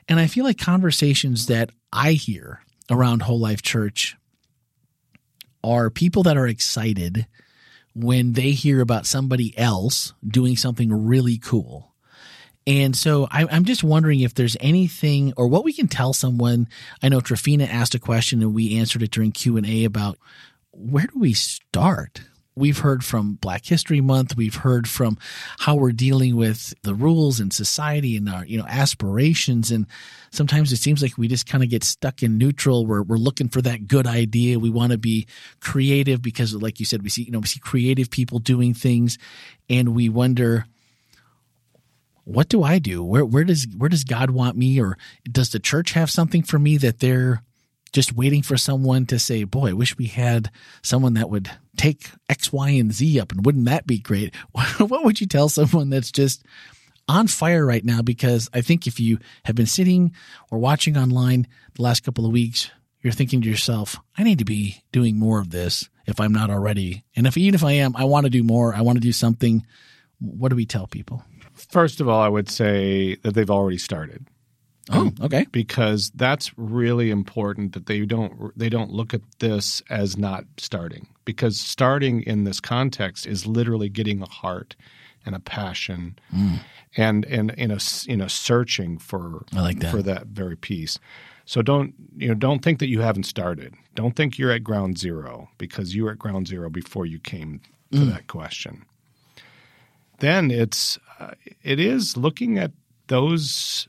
And 0.08 0.20
I 0.20 0.26
feel 0.26 0.44
like 0.44 0.58
conversations 0.58 1.46
that 1.46 1.70
I 1.92 2.12
hear 2.12 2.60
around 2.90 3.22
Whole 3.22 3.40
Life 3.40 3.62
Church 3.62 4.16
are 5.62 5.88
people 5.88 6.22
that 6.24 6.36
are 6.36 6.46
excited 6.46 7.26
when 7.94 8.34
they 8.34 8.50
hear 8.50 8.80
about 8.80 9.06
somebody 9.06 9.56
else 9.56 10.12
doing 10.26 10.56
something 10.56 11.06
really 11.06 11.38
cool. 11.38 11.93
And 12.66 12.96
so 12.96 13.28
I, 13.30 13.46
I'm 13.50 13.64
just 13.64 13.84
wondering 13.84 14.20
if 14.20 14.34
there's 14.34 14.56
anything 14.60 15.34
or 15.36 15.48
what 15.48 15.64
we 15.64 15.72
can 15.72 15.88
tell 15.88 16.12
someone. 16.12 16.68
I 17.02 17.08
know 17.08 17.20
Trafina 17.20 17.68
asked 17.68 17.94
a 17.94 17.98
question 17.98 18.42
and 18.42 18.54
we 18.54 18.78
answered 18.78 19.02
it 19.02 19.10
during 19.10 19.32
Q 19.32 19.56
and 19.56 19.66
A 19.66 19.84
about 19.84 20.18
where 20.70 21.06
do 21.06 21.18
we 21.18 21.34
start? 21.34 22.20
we've 22.56 22.78
heard 22.78 23.04
from 23.04 23.34
Black 23.34 23.64
History 23.66 24.00
Month. 24.00 24.36
We've 24.36 24.54
heard 24.54 24.88
from 24.88 25.18
how 25.58 25.74
we're 25.76 25.92
dealing 25.92 26.36
with 26.36 26.74
the 26.82 26.94
rules 26.94 27.40
in 27.40 27.50
society 27.50 28.16
and 28.16 28.28
our, 28.28 28.44
you 28.44 28.58
know, 28.58 28.66
aspirations. 28.68 29.70
And 29.70 29.86
sometimes 30.30 30.72
it 30.72 30.76
seems 30.76 31.02
like 31.02 31.18
we 31.18 31.28
just 31.28 31.46
kind 31.46 31.64
of 31.64 31.70
get 31.70 31.84
stuck 31.84 32.22
in 32.22 32.38
neutral. 32.38 32.86
We're, 32.86 33.02
we're 33.02 33.16
looking 33.16 33.48
for 33.48 33.62
that 33.62 33.88
good 33.88 34.06
idea. 34.06 34.58
We 34.58 34.70
want 34.70 34.92
to 34.92 34.98
be 34.98 35.26
creative 35.60 36.22
because, 36.22 36.54
like 36.54 36.78
you 36.78 36.86
said, 36.86 37.02
we 37.02 37.08
see, 37.08 37.22
you 37.22 37.32
know, 37.32 37.40
we 37.40 37.46
see 37.46 37.60
creative 37.60 38.10
people 38.10 38.38
doing 38.38 38.74
things 38.74 39.18
and 39.68 39.94
we 39.94 40.08
wonder, 40.08 40.66
what 42.24 42.48
do 42.48 42.62
I 42.62 42.78
do? 42.78 43.02
Where, 43.02 43.24
where 43.24 43.44
does, 43.44 43.66
where 43.76 43.88
does 43.88 44.04
God 44.04 44.30
want 44.30 44.56
me? 44.56 44.80
Or 44.80 44.96
does 45.30 45.50
the 45.50 45.58
church 45.58 45.92
have 45.92 46.10
something 46.10 46.42
for 46.42 46.58
me 46.58 46.76
that 46.78 47.00
they're, 47.00 47.42
just 47.94 48.12
waiting 48.12 48.42
for 48.42 48.56
someone 48.56 49.06
to 49.06 49.20
say, 49.20 49.44
boy, 49.44 49.70
I 49.70 49.72
wish 49.72 49.96
we 49.96 50.06
had 50.06 50.50
someone 50.82 51.14
that 51.14 51.30
would 51.30 51.48
take 51.76 52.10
X, 52.28 52.52
Y, 52.52 52.70
and 52.70 52.92
Z 52.92 53.20
up. 53.20 53.30
And 53.30 53.46
wouldn't 53.46 53.66
that 53.66 53.86
be 53.86 54.00
great? 54.00 54.34
what 54.52 55.04
would 55.04 55.20
you 55.20 55.28
tell 55.28 55.48
someone 55.48 55.90
that's 55.90 56.10
just 56.10 56.44
on 57.08 57.28
fire 57.28 57.64
right 57.64 57.84
now? 57.84 58.02
Because 58.02 58.50
I 58.52 58.62
think 58.62 58.88
if 58.88 58.98
you 58.98 59.18
have 59.44 59.54
been 59.54 59.66
sitting 59.66 60.12
or 60.50 60.58
watching 60.58 60.96
online 60.96 61.46
the 61.74 61.82
last 61.82 62.02
couple 62.02 62.26
of 62.26 62.32
weeks, 62.32 62.68
you're 63.00 63.12
thinking 63.12 63.40
to 63.42 63.48
yourself, 63.48 63.96
I 64.18 64.24
need 64.24 64.40
to 64.40 64.44
be 64.44 64.82
doing 64.90 65.16
more 65.16 65.38
of 65.38 65.50
this 65.50 65.88
if 66.06 66.18
I'm 66.18 66.32
not 66.32 66.50
already. 66.50 67.04
And 67.14 67.28
if 67.28 67.36
even 67.36 67.54
if 67.54 67.62
I 67.62 67.72
am, 67.72 67.94
I 67.94 68.04
want 68.04 68.24
to 68.24 68.30
do 68.30 68.42
more. 68.42 68.74
I 68.74 68.80
want 68.80 68.96
to 68.96 69.00
do 69.00 69.12
something. 69.12 69.64
What 70.20 70.48
do 70.48 70.56
we 70.56 70.66
tell 70.66 70.88
people? 70.88 71.22
First 71.54 72.00
of 72.00 72.08
all, 72.08 72.20
I 72.20 72.28
would 72.28 72.50
say 72.50 73.16
that 73.16 73.34
they've 73.34 73.50
already 73.50 73.78
started. 73.78 74.26
Oh, 74.90 75.12
okay. 75.22 75.46
Because 75.50 76.10
that's 76.14 76.56
really 76.58 77.10
important 77.10 77.72
that 77.72 77.86
they 77.86 78.04
don't 78.04 78.56
they 78.58 78.68
don't 78.68 78.90
look 78.90 79.14
at 79.14 79.22
this 79.38 79.82
as 79.88 80.18
not 80.18 80.44
starting. 80.58 81.08
Because 81.24 81.58
starting 81.58 82.20
in 82.22 82.44
this 82.44 82.60
context 82.60 83.26
is 83.26 83.46
literally 83.46 83.88
getting 83.88 84.20
a 84.20 84.28
heart 84.28 84.76
and 85.24 85.34
a 85.34 85.40
passion 85.40 86.18
mm. 86.34 86.60
and 86.96 87.24
and 87.24 87.52
in 87.52 87.70
a 87.70 87.78
you 88.04 88.16
know 88.16 88.26
searching 88.26 88.98
for 88.98 89.44
I 89.56 89.62
like 89.62 89.80
that. 89.80 89.90
for 89.90 90.02
that 90.02 90.26
very 90.26 90.56
piece. 90.56 90.98
So 91.46 91.62
don't 91.62 91.94
you 92.16 92.28
know 92.28 92.34
don't 92.34 92.62
think 92.62 92.78
that 92.80 92.88
you 92.88 93.00
haven't 93.00 93.24
started. 93.24 93.74
Don't 93.94 94.16
think 94.16 94.38
you're 94.38 94.52
at 94.52 94.64
ground 94.64 94.98
zero 94.98 95.48
because 95.56 95.94
you 95.94 96.04
were 96.04 96.10
at 96.10 96.18
ground 96.18 96.46
zero 96.46 96.68
before 96.68 97.06
you 97.06 97.18
came 97.18 97.62
to 97.92 97.98
mm. 97.98 98.12
that 98.12 98.26
question. 98.26 98.84
Then 100.18 100.50
it's 100.50 100.98
uh, 101.20 101.32
it 101.62 101.78
is 101.78 102.16
looking 102.16 102.58
at 102.58 102.72
those 103.08 103.88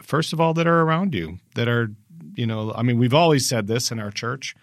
first 0.00 0.32
of 0.32 0.40
all 0.40 0.54
that 0.54 0.66
are 0.66 0.82
around 0.82 1.14
you 1.14 1.38
that 1.54 1.68
are 1.68 1.90
you 2.34 2.46
know 2.46 2.72
i 2.74 2.82
mean 2.82 2.98
we've 2.98 3.14
always 3.14 3.46
said 3.46 3.66
this 3.66 3.90
in 3.90 3.98
our 3.98 4.10
church 4.10 4.54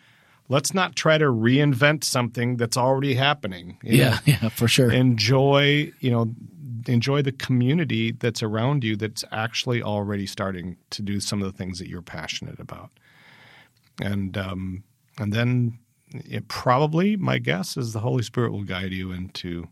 let's 0.49 0.73
not 0.73 0.95
try 0.95 1.17
to 1.17 1.25
reinvent 1.25 2.03
something 2.03 2.57
that's 2.57 2.77
already 2.77 3.13
happening 3.13 3.77
yeah 3.83 4.11
know? 4.11 4.17
yeah 4.25 4.49
for 4.49 4.67
sure 4.67 4.91
enjoy 4.91 5.91
you 5.99 6.11
know 6.11 6.33
enjoy 6.87 7.21
the 7.21 7.31
community 7.31 8.11
that's 8.11 8.41
around 8.41 8.83
you 8.83 8.95
that's 8.95 9.23
actually 9.31 9.83
already 9.83 10.25
starting 10.25 10.77
to 10.89 11.01
do 11.01 11.19
some 11.19 11.41
of 11.41 11.51
the 11.51 11.57
things 11.57 11.77
that 11.77 11.87
you're 11.87 12.01
passionate 12.01 12.59
about 12.59 12.89
and 14.01 14.37
um 14.37 14.83
and 15.19 15.33
then 15.33 15.77
it 16.13 16.47
probably 16.47 17.15
my 17.15 17.37
guess 17.37 17.77
is 17.77 17.93
the 17.93 17.99
holy 17.99 18.23
spirit 18.23 18.51
will 18.51 18.63
guide 18.63 18.91
you 18.91 19.11
into 19.11 19.67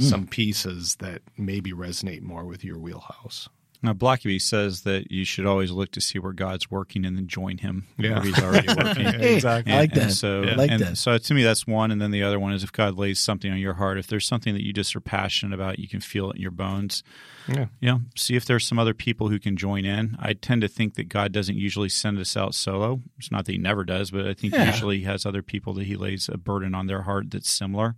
mm. 0.00 0.08
some 0.08 0.26
pieces 0.26 0.96
that 0.96 1.22
maybe 1.36 1.72
resonate 1.72 2.22
more 2.22 2.44
with 2.44 2.64
your 2.64 2.78
wheelhouse 2.78 3.48
now, 3.82 3.94
Blackaby 3.94 4.42
says 4.42 4.82
that 4.82 5.10
you 5.10 5.24
should 5.24 5.46
always 5.46 5.70
look 5.70 5.90
to 5.92 6.02
see 6.02 6.18
where 6.18 6.34
God's 6.34 6.70
working 6.70 7.06
and 7.06 7.16
then 7.16 7.26
join 7.26 7.58
Him 7.58 7.86
yeah. 7.96 8.14
where 8.14 8.22
He's 8.24 8.38
already 8.42 8.68
working. 8.76 9.06
exactly. 9.06 9.72
I 9.72 9.78
like 9.78 9.94
that. 9.94 10.12
so, 10.12 10.42
yeah. 10.42 10.54
like 10.54 10.70
and 10.70 10.82
that. 10.82 10.98
so 10.98 11.16
to 11.16 11.34
me, 11.34 11.42
that's 11.42 11.66
one. 11.66 11.90
And 11.90 12.00
then 12.00 12.10
the 12.10 12.22
other 12.22 12.38
one 12.38 12.52
is 12.52 12.62
if 12.62 12.72
God 12.72 12.98
lays 12.98 13.18
something 13.18 13.50
on 13.50 13.58
your 13.58 13.74
heart, 13.74 13.96
if 13.96 14.06
there's 14.06 14.26
something 14.26 14.52
that 14.52 14.62
you 14.64 14.74
just 14.74 14.94
are 14.94 15.00
passionate 15.00 15.54
about, 15.54 15.78
you 15.78 15.88
can 15.88 16.00
feel 16.00 16.30
it 16.30 16.36
in 16.36 16.42
your 16.42 16.50
bones. 16.50 17.02
Yeah. 17.48 17.66
You 17.80 17.88
know, 17.90 18.00
see 18.16 18.36
if 18.36 18.44
there's 18.44 18.66
some 18.66 18.78
other 18.78 18.92
people 18.94 19.28
who 19.28 19.38
can 19.38 19.56
join 19.56 19.86
in. 19.86 20.14
I 20.20 20.34
tend 20.34 20.60
to 20.60 20.68
think 20.68 20.94
that 20.96 21.08
God 21.08 21.32
doesn't 21.32 21.56
usually 21.56 21.88
send 21.88 22.18
us 22.18 22.36
out 22.36 22.54
solo. 22.54 23.00
It's 23.18 23.30
not 23.30 23.46
that 23.46 23.52
He 23.52 23.58
never 23.58 23.84
does, 23.84 24.10
but 24.10 24.26
I 24.26 24.34
think 24.34 24.52
Yeah. 24.52 24.66
usually 24.66 24.98
He 24.98 25.04
has 25.04 25.24
other 25.24 25.42
people 25.42 25.72
that 25.74 25.86
He 25.86 25.96
lays 25.96 26.28
a 26.30 26.36
burden 26.36 26.74
on 26.74 26.86
their 26.86 27.02
heart 27.02 27.30
that's 27.30 27.50
similar. 27.50 27.96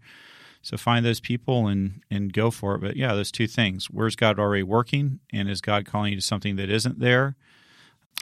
So 0.63 0.77
find 0.77 1.05
those 1.05 1.21
people 1.21 1.67
and 1.67 2.03
and 2.11 2.33
go 2.33 2.51
for 2.51 2.77
it. 2.77 2.81
But 2.81 2.97
yeah, 2.97 3.15
those 3.15 3.33
two 3.33 3.49
things. 3.49 3.87
Where's 3.87 4.17
God 4.17 4.39
already 4.39 4.63
working? 4.63 5.21
And 5.33 5.51
is 5.51 5.61
God 5.61 5.85
calling 5.85 6.13
you 6.13 6.19
to 6.19 6.25
something 6.25 6.57
that 6.57 6.71
isn't 6.71 7.01
there? 7.01 7.37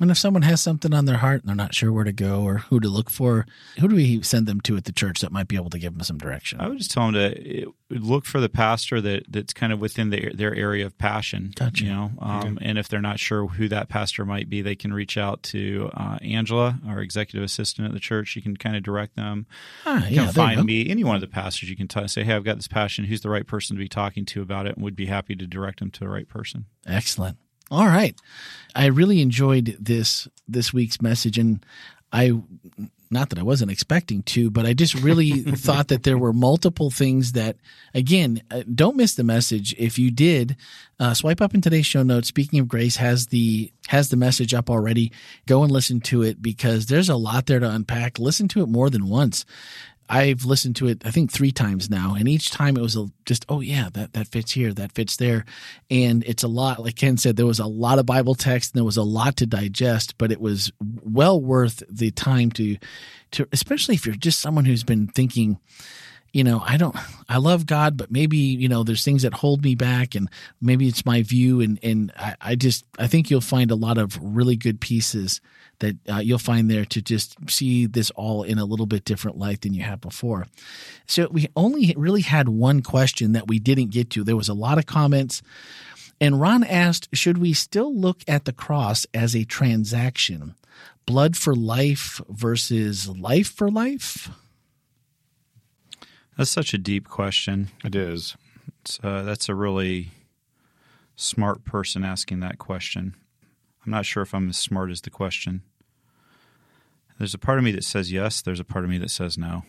And 0.00 0.10
if 0.10 0.16
someone 0.18 0.42
has 0.42 0.60
something 0.62 0.94
on 0.94 1.04
their 1.04 1.18
heart 1.18 1.42
and 1.42 1.48
they're 1.48 1.54
not 1.56 1.74
sure 1.74 1.92
where 1.92 2.04
to 2.04 2.12
go 2.12 2.42
or 2.42 2.58
who 2.58 2.80
to 2.80 2.88
look 2.88 3.10
for, 3.10 3.46
who 3.78 3.86
do 3.88 3.94
we 3.94 4.22
send 4.22 4.46
them 4.46 4.60
to 4.62 4.76
at 4.76 4.84
the 4.84 4.92
church 4.92 5.20
that 5.20 5.30
might 5.30 5.46
be 5.46 5.56
able 5.56 5.70
to 5.70 5.78
give 5.78 5.92
them 5.92 6.02
some 6.02 6.16
direction? 6.18 6.60
I 6.60 6.68
would 6.68 6.78
just 6.78 6.90
tell 6.90 7.10
them 7.10 7.14
to 7.14 7.62
eh, 7.62 7.64
look 7.90 8.24
for 8.24 8.40
the 8.40 8.48
pastor 8.48 9.00
that 9.02 9.24
that's 9.28 9.52
kind 9.52 9.72
of 9.72 9.80
within 9.80 10.08
the, 10.10 10.32
their 10.34 10.54
area 10.54 10.86
of 10.86 10.96
passion. 10.96 11.52
Gotcha. 11.54 11.84
You 11.84 11.90
know, 11.90 12.10
um, 12.18 12.58
and 12.62 12.78
if 12.78 12.88
they're 12.88 13.00
not 13.02 13.18
sure 13.18 13.46
who 13.46 13.68
that 13.68 13.88
pastor 13.90 14.24
might 14.24 14.48
be, 14.48 14.62
they 14.62 14.74
can 14.74 14.92
reach 14.92 15.18
out 15.18 15.42
to 15.44 15.90
uh, 15.94 16.18
Angela, 16.22 16.80
our 16.88 17.00
executive 17.00 17.44
assistant 17.44 17.86
at 17.86 17.92
the 17.92 18.00
church. 18.00 18.34
You 18.36 18.42
can 18.42 18.56
kind 18.56 18.76
of 18.76 18.82
direct 18.82 19.16
them. 19.16 19.46
Ah, 19.84 20.06
You 20.06 20.16
yeah, 20.16 20.20
can 20.20 20.26
you 20.28 20.32
find 20.32 20.64
me, 20.64 20.88
any 20.88 21.04
one 21.04 21.14
of 21.14 21.20
the 21.20 21.26
pastors. 21.28 21.68
You 21.68 21.76
can 21.76 21.88
t- 21.88 22.08
say, 22.08 22.24
"Hey, 22.24 22.32
I've 22.32 22.44
got 22.44 22.56
this 22.56 22.68
passion. 22.68 23.04
Who's 23.04 23.20
the 23.20 23.28
right 23.30 23.46
person 23.46 23.76
to 23.76 23.80
be 23.80 23.88
talking 23.88 24.24
to 24.26 24.40
about 24.40 24.66
it?" 24.66 24.76
And 24.76 24.82
would 24.84 24.96
be 24.96 25.06
happy 25.06 25.36
to 25.36 25.46
direct 25.46 25.80
them 25.80 25.90
to 25.90 26.00
the 26.00 26.08
right 26.08 26.28
person. 26.28 26.64
Excellent. 26.86 27.36
All 27.70 27.86
right. 27.86 28.16
I 28.74 28.86
really 28.86 29.20
enjoyed 29.20 29.76
this 29.80 30.28
this 30.48 30.72
week's 30.72 31.00
message 31.00 31.38
and 31.38 31.64
I 32.12 32.40
not 33.12 33.30
that 33.30 33.40
I 33.40 33.42
wasn't 33.42 33.72
expecting 33.72 34.22
to, 34.22 34.50
but 34.50 34.66
I 34.66 34.72
just 34.72 34.94
really 34.94 35.42
thought 35.42 35.88
that 35.88 36.04
there 36.04 36.16
were 36.16 36.32
multiple 36.32 36.90
things 36.90 37.32
that 37.32 37.56
again, 37.92 38.40
uh, 38.50 38.62
don't 38.72 38.96
miss 38.96 39.14
the 39.14 39.24
message. 39.24 39.74
If 39.76 39.98
you 39.98 40.12
did, 40.12 40.56
uh, 41.00 41.14
swipe 41.14 41.40
up 41.40 41.54
in 41.54 41.60
today's 41.60 41.86
show 41.86 42.04
notes. 42.04 42.28
Speaking 42.28 42.60
of 42.60 42.68
Grace 42.68 42.96
has 42.96 43.26
the 43.26 43.72
has 43.88 44.10
the 44.10 44.16
message 44.16 44.54
up 44.54 44.70
already. 44.70 45.10
Go 45.46 45.64
and 45.64 45.72
listen 45.72 46.00
to 46.02 46.22
it 46.22 46.40
because 46.40 46.86
there's 46.86 47.08
a 47.08 47.16
lot 47.16 47.46
there 47.46 47.58
to 47.58 47.68
unpack. 47.68 48.18
Listen 48.18 48.46
to 48.48 48.62
it 48.62 48.68
more 48.68 48.90
than 48.90 49.08
once. 49.08 49.44
I've 50.12 50.44
listened 50.44 50.74
to 50.76 50.88
it, 50.88 51.06
I 51.06 51.12
think, 51.12 51.30
three 51.30 51.52
times 51.52 51.88
now, 51.88 52.16
and 52.18 52.28
each 52.28 52.50
time 52.50 52.76
it 52.76 52.82
was 52.82 52.96
a, 52.96 53.06
just, 53.24 53.46
oh 53.48 53.60
yeah, 53.60 53.90
that 53.92 54.12
that 54.14 54.26
fits 54.26 54.50
here, 54.50 54.74
that 54.74 54.90
fits 54.90 55.16
there, 55.16 55.44
and 55.88 56.24
it's 56.26 56.42
a 56.42 56.48
lot. 56.48 56.82
Like 56.82 56.96
Ken 56.96 57.16
said, 57.16 57.36
there 57.36 57.46
was 57.46 57.60
a 57.60 57.66
lot 57.66 58.00
of 58.00 58.06
Bible 58.06 58.34
text, 58.34 58.74
and 58.74 58.78
there 58.78 58.84
was 58.84 58.96
a 58.96 59.04
lot 59.04 59.36
to 59.36 59.46
digest, 59.46 60.18
but 60.18 60.32
it 60.32 60.40
was 60.40 60.72
well 60.80 61.40
worth 61.40 61.84
the 61.88 62.10
time 62.10 62.50
to, 62.52 62.76
to, 63.30 63.46
especially 63.52 63.94
if 63.94 64.04
you're 64.04 64.16
just 64.16 64.40
someone 64.40 64.64
who's 64.64 64.82
been 64.82 65.06
thinking, 65.06 65.60
you 66.32 66.44
know, 66.44 66.62
I 66.64 66.76
don't, 66.76 66.96
I 67.28 67.38
love 67.38 67.66
God, 67.66 67.96
but 67.96 68.10
maybe, 68.10 68.36
you 68.36 68.68
know, 68.68 68.84
there's 68.84 69.04
things 69.04 69.22
that 69.22 69.34
hold 69.34 69.64
me 69.64 69.74
back 69.74 70.14
and 70.14 70.28
maybe 70.60 70.86
it's 70.86 71.04
my 71.04 71.22
view. 71.22 71.60
And, 71.60 71.78
and 71.82 72.12
I, 72.16 72.36
I 72.40 72.54
just, 72.54 72.84
I 72.98 73.06
think 73.06 73.30
you'll 73.30 73.40
find 73.40 73.70
a 73.70 73.76
lot 73.76 73.98
of 73.98 74.18
really 74.22 74.56
good 74.56 74.80
pieces 74.80 75.40
that 75.80 75.96
uh, 76.08 76.18
you'll 76.18 76.38
find 76.38 76.70
there 76.70 76.84
to 76.84 77.02
just 77.02 77.36
see 77.50 77.86
this 77.86 78.10
all 78.12 78.42
in 78.42 78.58
a 78.58 78.64
little 78.64 78.86
bit 78.86 79.04
different 79.04 79.38
light 79.38 79.62
than 79.62 79.74
you 79.74 79.82
have 79.82 80.00
before. 80.00 80.46
So 81.06 81.28
we 81.30 81.48
only 81.56 81.94
really 81.96 82.22
had 82.22 82.48
one 82.48 82.82
question 82.82 83.32
that 83.32 83.48
we 83.48 83.58
didn't 83.58 83.90
get 83.90 84.10
to. 84.10 84.22
There 84.22 84.36
was 84.36 84.48
a 84.48 84.54
lot 84.54 84.78
of 84.78 84.86
comments. 84.86 85.42
And 86.20 86.40
Ron 86.40 86.62
asked, 86.62 87.08
should 87.14 87.38
we 87.38 87.54
still 87.54 87.94
look 87.94 88.20
at 88.28 88.44
the 88.44 88.52
cross 88.52 89.06
as 89.14 89.34
a 89.34 89.44
transaction? 89.44 90.54
Blood 91.06 91.36
for 91.36 91.54
life 91.54 92.20
versus 92.28 93.08
life 93.08 93.48
for 93.48 93.70
life? 93.70 94.28
That's 96.36 96.50
such 96.50 96.72
a 96.74 96.78
deep 96.78 97.08
question. 97.08 97.68
It 97.84 97.94
is. 97.94 98.36
Uh, 99.02 99.22
that's 99.22 99.48
a 99.48 99.54
really 99.54 100.08
smart 101.16 101.64
person 101.64 102.04
asking 102.04 102.40
that 102.40 102.58
question. 102.58 103.14
I'm 103.84 103.92
not 103.92 104.06
sure 104.06 104.22
if 104.22 104.34
I'm 104.34 104.48
as 104.50 104.58
smart 104.58 104.90
as 104.90 105.00
the 105.02 105.10
question. 105.10 105.62
There's 107.18 107.34
a 107.34 107.38
part 107.38 107.58
of 107.58 107.64
me 107.64 107.72
that 107.72 107.84
says 107.84 108.10
yes. 108.10 108.40
There's 108.40 108.60
a 108.60 108.64
part 108.64 108.84
of 108.84 108.90
me 108.90 108.98
that 108.98 109.10
says 109.10 109.36
no. 109.36 109.64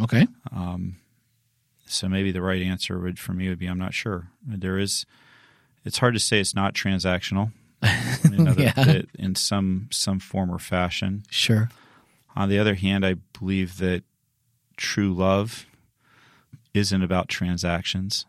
Okay. 0.00 0.26
Um, 0.54 0.96
So 1.86 2.08
maybe 2.08 2.32
the 2.32 2.42
right 2.42 2.62
answer 2.62 2.98
would 2.98 3.18
for 3.18 3.32
me 3.32 3.48
would 3.48 3.58
be 3.58 3.66
I'm 3.66 3.78
not 3.78 3.94
sure. 3.94 4.28
There 4.46 4.78
is. 4.78 5.04
It's 5.84 5.98
hard 5.98 6.14
to 6.14 6.20
say 6.20 6.40
it's 6.40 6.54
not 6.54 6.74
transactional. 6.74 7.52
That- 7.82 8.56
Yeah. 8.58 9.02
in 9.18 9.34
some 9.34 9.88
some 9.90 10.18
form 10.18 10.50
or 10.50 10.58
fashion. 10.58 11.24
Sure. 11.30 11.68
On 12.34 12.48
the 12.48 12.58
other 12.58 12.74
hand, 12.74 13.04
I 13.06 13.16
believe 13.38 13.76
that 13.78 14.02
true 14.76 15.12
love 15.14 15.66
isn't 16.74 17.02
about 17.02 17.28
transactions 17.28 18.26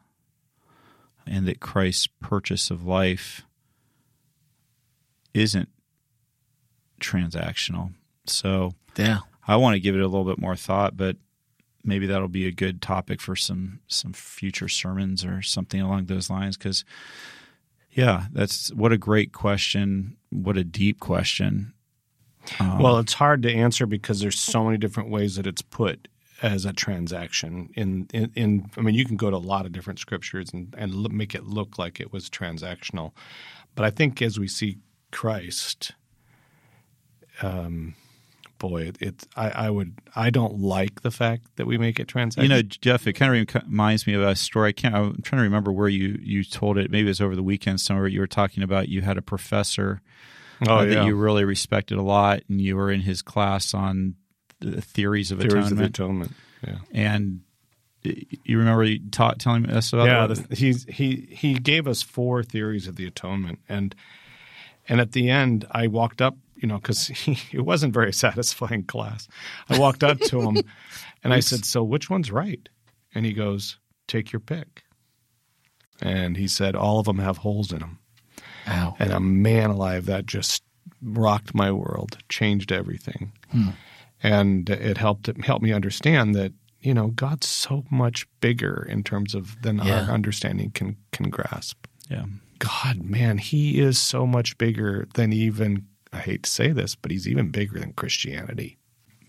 and 1.25 1.47
that 1.47 1.59
Christ's 1.59 2.07
purchase 2.21 2.71
of 2.71 2.85
life 2.85 3.43
isn't 5.33 5.69
transactional. 7.01 7.93
So 8.25 8.73
Yeah. 8.97 9.19
I 9.47 9.55
want 9.55 9.75
to 9.75 9.79
give 9.79 9.95
it 9.95 10.01
a 10.01 10.07
little 10.07 10.25
bit 10.25 10.39
more 10.39 10.55
thought, 10.55 10.97
but 10.97 11.15
maybe 11.83 12.07
that'll 12.07 12.27
be 12.27 12.47
a 12.47 12.51
good 12.51 12.81
topic 12.81 13.21
for 13.21 13.35
some 13.35 13.79
some 13.87 14.13
future 14.13 14.67
sermons 14.67 15.23
or 15.23 15.41
something 15.41 15.79
along 15.79 16.05
those 16.05 16.29
lines 16.29 16.57
cuz 16.57 16.83
yeah, 17.91 18.27
that's 18.31 18.71
what 18.73 18.91
a 18.91 18.97
great 18.97 19.31
question, 19.31 20.17
what 20.29 20.57
a 20.57 20.63
deep 20.63 20.99
question. 20.99 21.73
Um, 22.59 22.79
Well, 22.79 22.99
it's 22.99 23.13
hard 23.13 23.41
to 23.43 23.51
answer 23.51 23.85
because 23.87 24.19
there's 24.19 24.39
so 24.39 24.63
many 24.65 24.77
different 24.77 25.09
ways 25.09 25.35
that 25.35 25.47
it's 25.47 25.61
put 25.63 26.07
as 26.41 26.65
a 26.65 26.73
transaction. 26.73 27.69
In, 27.75 28.07
in, 28.13 28.31
in 28.35 28.71
I 28.77 28.81
mean, 28.81 28.95
you 28.95 29.05
can 29.05 29.17
go 29.17 29.29
to 29.29 29.35
a 29.35 29.39
lot 29.39 29.65
of 29.65 29.71
different 29.71 29.99
scriptures 29.99 30.49
and 30.53 30.73
and 30.77 30.93
look, 30.93 31.11
make 31.11 31.35
it 31.35 31.45
look 31.45 31.77
like 31.77 31.99
it 31.99 32.13
was 32.13 32.29
transactional, 32.29 33.11
but 33.75 33.85
I 33.85 33.89
think 33.89 34.21
as 34.21 34.39
we 34.39 34.47
see 34.47 34.77
Christ, 35.11 35.93
um, 37.41 37.95
boy, 38.59 38.83
it, 38.83 38.97
it 39.01 39.27
I, 39.35 39.49
I 39.49 39.69
would 39.69 39.95
I 40.15 40.29
don't 40.29 40.59
like 40.59 41.01
the 41.01 41.11
fact 41.11 41.55
that 41.55 41.65
we 41.65 41.77
make 41.77 41.99
it 41.99 42.07
transactional. 42.07 42.43
You 42.43 42.49
know, 42.49 42.61
Jeff, 42.61 43.07
it 43.07 43.13
kind 43.13 43.49
of 43.49 43.63
reminds 43.63 44.05
me 44.05 44.13
of 44.13 44.21
a 44.21 44.35
story. 44.35 44.69
I 44.69 44.71
can't. 44.73 44.95
I'm 44.95 45.21
trying 45.21 45.39
to 45.39 45.43
remember 45.43 45.71
where 45.71 45.89
you 45.89 46.19
you 46.21 46.43
told 46.43 46.77
it. 46.77 46.91
Maybe 46.91 47.07
it 47.07 47.11
was 47.11 47.21
over 47.21 47.35
the 47.35 47.43
weekend 47.43 47.81
somewhere. 47.81 48.07
You 48.07 48.19
were 48.19 48.27
talking 48.27 48.63
about 48.63 48.89
you 48.89 49.01
had 49.01 49.17
a 49.17 49.21
professor 49.21 50.01
oh 50.67 50.77
uh, 50.77 50.83
yeah, 50.83 50.95
that 50.95 51.05
you 51.05 51.15
really 51.15 51.45
respected 51.45 51.97
a 51.97 52.03
lot, 52.03 52.41
and 52.49 52.61
you 52.61 52.75
were 52.75 52.91
in 52.91 53.01
his 53.01 53.21
class 53.21 53.73
on 53.73 54.15
the 54.59 54.81
theories 54.81 55.31
of 55.31 55.39
theories 55.39 55.67
atonement. 55.67 55.79
of 55.79 55.85
atonement. 55.89 56.31
Yeah. 56.65 56.77
and 56.91 57.41
you 58.03 58.57
remember 58.57 58.83
you 58.83 58.99
ta- 59.11 59.35
telling 59.37 59.69
us 59.69 59.93
about 59.93 60.07
yeah, 60.07 60.27
that? 60.27 60.49
the, 60.49 60.55
he's 60.55 60.85
he 60.85 61.27
he 61.31 61.55
gave 61.55 61.87
us 61.87 62.01
four 62.01 62.43
theories 62.43 62.87
of 62.87 62.95
the 62.95 63.05
atonement, 63.05 63.59
and 63.67 63.95
and 64.87 65.01
at 65.01 65.11
the 65.11 65.29
end, 65.29 65.65
I 65.71 65.87
walked 65.87 66.21
up, 66.21 66.37
you 66.55 66.67
know, 66.67 66.77
because 66.77 67.11
it 67.51 67.61
wasn't 67.61 67.93
very 67.93 68.13
satisfying 68.13 68.83
class. 68.83 69.27
I 69.69 69.79
walked 69.79 70.03
up 70.03 70.19
to 70.19 70.41
him, 70.41 70.57
and 71.23 71.33
I 71.33 71.39
said, 71.39 71.65
"So 71.65 71.83
which 71.83 72.09
one's 72.09 72.31
right?" 72.31 72.69
And 73.13 73.25
he 73.25 73.33
goes, 73.33 73.77
"Take 74.07 74.31
your 74.31 74.39
pick." 74.39 74.83
And 76.01 76.37
he 76.37 76.47
said, 76.47 76.75
"All 76.75 76.99
of 76.99 77.05
them 77.05 77.19
have 77.19 77.37
holes 77.37 77.71
in 77.71 77.79
them." 77.79 77.99
Ow. 78.67 78.95
And 78.99 79.11
a 79.13 79.19
man 79.19 79.69
alive, 79.69 80.05
that 80.07 80.25
just 80.25 80.61
rocked 81.01 81.55
my 81.55 81.71
world, 81.71 82.17
changed 82.29 82.71
everything, 82.71 83.31
hmm. 83.51 83.69
And 84.23 84.69
it 84.69 84.97
helped 84.97 85.27
it 85.29 85.43
helped 85.45 85.63
me 85.63 85.71
understand 85.73 86.35
that 86.35 86.53
you 86.81 86.93
know 86.93 87.07
God's 87.07 87.47
so 87.47 87.83
much 87.91 88.27
bigger 88.41 88.85
in 88.89 89.03
terms 89.03 89.33
of 89.35 89.61
than 89.61 89.77
Yeah. 89.77 90.05
our 90.05 90.11
understanding 90.11 90.71
can 90.71 90.97
can 91.11 91.29
grasp. 91.29 91.85
yeah. 92.09 92.25
God, 92.59 93.03
man, 93.03 93.37
he 93.37 93.79
is 93.79 93.99
so 93.99 94.25
much 94.25 94.57
bigger 94.57 95.07
than 95.13 95.31
even, 95.31 95.85
I 96.11 96.17
hate 96.17 96.41
to 96.41 96.49
say 96.49 96.71
this, 96.71 96.95
but 96.95 97.11
he's 97.11 97.27
even 97.27 97.51
bigger 97.51 97.79
than 97.79 97.93
Christianity. 97.93 98.79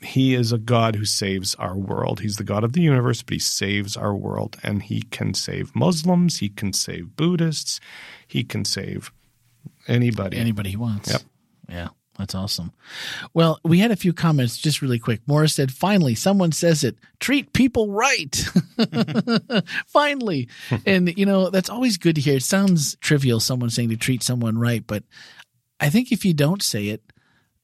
He 0.01 0.35
is 0.35 0.51
a 0.51 0.57
God 0.57 0.97
who 0.97 1.05
saves 1.05 1.55
our 1.57 1.77
world. 1.77 2.21
He's 2.21 2.37
the 2.37 2.45
God 2.45 2.65
of 2.65 2.73
the 2.73 2.81
universe, 2.81 3.21
but 3.21 3.35
he 3.35 3.39
saves 3.39 3.99
our 3.99 4.17
world. 4.17 4.57
And 4.63 4.83
he 4.83 5.03
can 5.03 5.35
save 5.35 5.77
Muslims, 5.77 6.39
he 6.39 6.49
can 6.49 6.73
save 6.73 7.17
Buddhists, 7.17 7.81
he 8.27 8.45
can 8.45 8.65
save 8.65 9.13
anybody. 9.87 10.39
Anybody 10.39 10.71
he 10.71 10.77
wants. 10.77 11.11
Yep. 11.11 11.23
Yeah, 11.69 11.89
that's 12.19 12.35
awesome. 12.35 12.73
Well, 13.33 13.61
we 13.65 13.79
had 13.79 13.93
a 13.93 13.97
few 13.97 14.13
comments 14.13 14.59
just 14.59 14.83
really 14.83 14.99
quick. 14.99 15.21
Morris 15.27 15.55
said, 15.55 15.71
finally, 15.73 16.17
someone 16.17 16.51
says 16.51 16.83
it. 16.83 16.97
Treat 17.21 17.53
people 17.53 17.93
right. 17.93 18.45
finally. 19.87 20.49
and, 20.87 21.17
you 21.17 21.25
know, 21.25 21.49
that's 21.51 21.71
always 21.71 21.97
good 21.97 22.17
to 22.17 22.21
hear. 22.21 22.37
It 22.37 22.43
sounds 22.43 22.97
trivial, 22.97 23.39
someone 23.39 23.71
saying 23.71 23.91
to 23.91 23.97
treat 23.97 24.25
someone 24.25 24.59
right, 24.59 24.85
but 24.85 25.05
I 25.79 25.91
think 25.91 26.11
if 26.11 26.25
you 26.25 26.35
don't 26.35 26.63
say 26.63 26.89
it, 26.89 27.03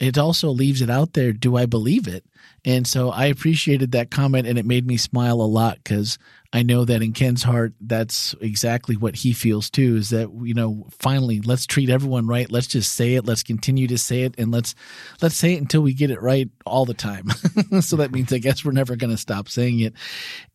it 0.01 0.19
also 0.19 0.49
leaves 0.49 0.81
it 0.81 0.91
out 0.91 1.13
there. 1.13 1.33
Do 1.33 1.57
I 1.57 1.67
believe 1.67 2.09
it? 2.09 2.25
And 2.65 2.87
so 2.87 3.11
I 3.11 3.27
appreciated 3.27 3.93
that 3.93 4.11
comment 4.11 4.47
and 4.47 4.59
it 4.59 4.67
made 4.67 4.87
me 4.87 4.97
smile 4.97 5.41
a 5.41 5.43
lot 5.43 5.77
because 5.77 6.19
I 6.53 6.63
know 6.63 6.85
that 6.85 7.03
in 7.03 7.13
Ken's 7.13 7.43
heart, 7.43 7.75
that's 7.81 8.35
exactly 8.41 8.97
what 8.97 9.17
he 9.17 9.33
feels 9.33 9.71
too 9.71 9.97
is 9.97 10.11
that, 10.11 10.31
you 10.43 10.55
know, 10.55 10.87
finally, 10.99 11.41
let's 11.41 11.67
treat 11.67 11.91
everyone 11.91 12.27
right. 12.27 12.51
Let's 12.51 12.67
just 12.67 12.93
say 12.93 13.15
it. 13.15 13.27
Let's 13.27 13.43
continue 13.43 13.87
to 13.89 13.99
say 13.99 14.23
it 14.23 14.35
and 14.39 14.51
let's, 14.51 14.75
let's 15.21 15.37
say 15.37 15.55
it 15.55 15.61
until 15.61 15.83
we 15.83 15.95
get 15.95 16.11
it 16.11 16.23
right 16.23 16.49
all 16.65 16.85
the 16.85 16.95
time. 16.95 17.31
so 17.81 17.97
that 17.97 18.13
means 18.13 18.33
I 18.33 18.39
guess 18.39 18.65
we're 18.65 18.73
never 18.73 18.97
going 18.97 19.11
to 19.11 19.17
stop 19.17 19.49
saying 19.49 19.81
it. 19.81 19.95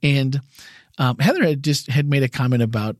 And, 0.01 0.41
um, 0.99 1.17
Heather 1.17 1.43
had 1.43 1.63
just 1.63 1.87
had 1.87 2.09
made 2.09 2.23
a 2.23 2.29
comment 2.29 2.61
about 2.61 2.97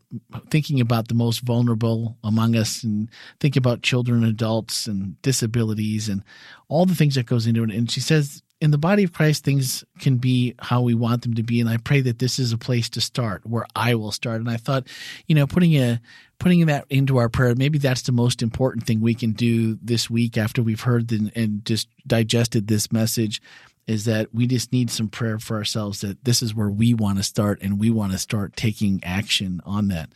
thinking 0.49 0.79
about 0.79 1.09
the 1.09 1.13
most 1.13 1.41
vulnerable 1.41 2.17
among 2.23 2.55
us 2.55 2.81
and 2.81 3.09
think 3.39 3.57
about 3.57 3.81
children, 3.81 4.23
and 4.23 4.31
adults, 4.31 4.87
and 4.87 5.21
disabilities, 5.21 6.07
and 6.07 6.23
all 6.69 6.85
the 6.85 6.95
things 6.95 7.15
that 7.15 7.25
goes 7.25 7.45
into 7.45 7.63
it. 7.63 7.71
And 7.71 7.91
she 7.91 7.99
says, 7.99 8.41
in 8.61 8.71
the 8.71 8.77
body 8.77 9.03
of 9.03 9.13
Christ, 9.13 9.43
things 9.43 9.83
can 9.99 10.17
be 10.17 10.55
how 10.59 10.81
we 10.81 10.93
want 10.93 11.21
them 11.23 11.33
to 11.35 11.43
be, 11.43 11.59
and 11.59 11.69
I 11.69 11.77
pray 11.77 12.01
that 12.01 12.19
this 12.19 12.39
is 12.39 12.53
a 12.53 12.57
place 12.57 12.89
to 12.91 13.01
start 13.01 13.45
where 13.45 13.65
I 13.75 13.95
will 13.95 14.11
start. 14.11 14.39
And 14.39 14.49
I 14.49 14.57
thought, 14.57 14.87
you 15.27 15.35
know, 15.35 15.45
putting 15.45 15.75
a 15.75 16.01
putting 16.39 16.65
that 16.67 16.85
into 16.89 17.17
our 17.17 17.27
prayer, 17.27 17.53
maybe 17.53 17.77
that's 17.77 18.03
the 18.03 18.13
most 18.13 18.41
important 18.41 18.85
thing 18.85 19.01
we 19.01 19.13
can 19.13 19.33
do 19.33 19.77
this 19.81 20.09
week 20.09 20.37
after 20.37 20.63
we've 20.63 20.81
heard 20.81 21.09
the, 21.09 21.29
and 21.35 21.65
just 21.65 21.89
digested 22.07 22.67
this 22.67 22.93
message 22.93 23.41
is 23.89 24.05
that 24.05 24.31
we 24.31 24.45
just 24.45 24.71
need 24.71 24.91
some 24.91 25.07
prayer 25.07 25.39
for 25.39 25.57
ourselves 25.57 26.01
that 26.01 26.23
this 26.23 26.43
is 26.43 26.53
where 26.53 26.69
we 26.69 26.93
want 26.93 27.17
to 27.17 27.23
start 27.23 27.59
and 27.63 27.79
we 27.79 27.89
want 27.89 28.11
to 28.11 28.19
start 28.19 28.55
taking 28.55 29.03
action 29.03 29.59
on 29.65 29.87
that. 29.87 30.11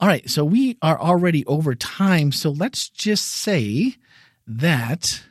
All 0.00 0.08
right, 0.08 0.28
so 0.28 0.44
we 0.44 0.76
are 0.82 0.98
already 0.98 1.46
over 1.46 1.76
time, 1.76 2.32
so 2.32 2.50
let's 2.50 2.88
just 2.88 3.24
say 3.24 3.94
that 4.48 5.22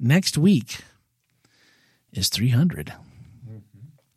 next 0.00 0.38
week 0.38 0.78
is 2.10 2.30
300. 2.30 2.94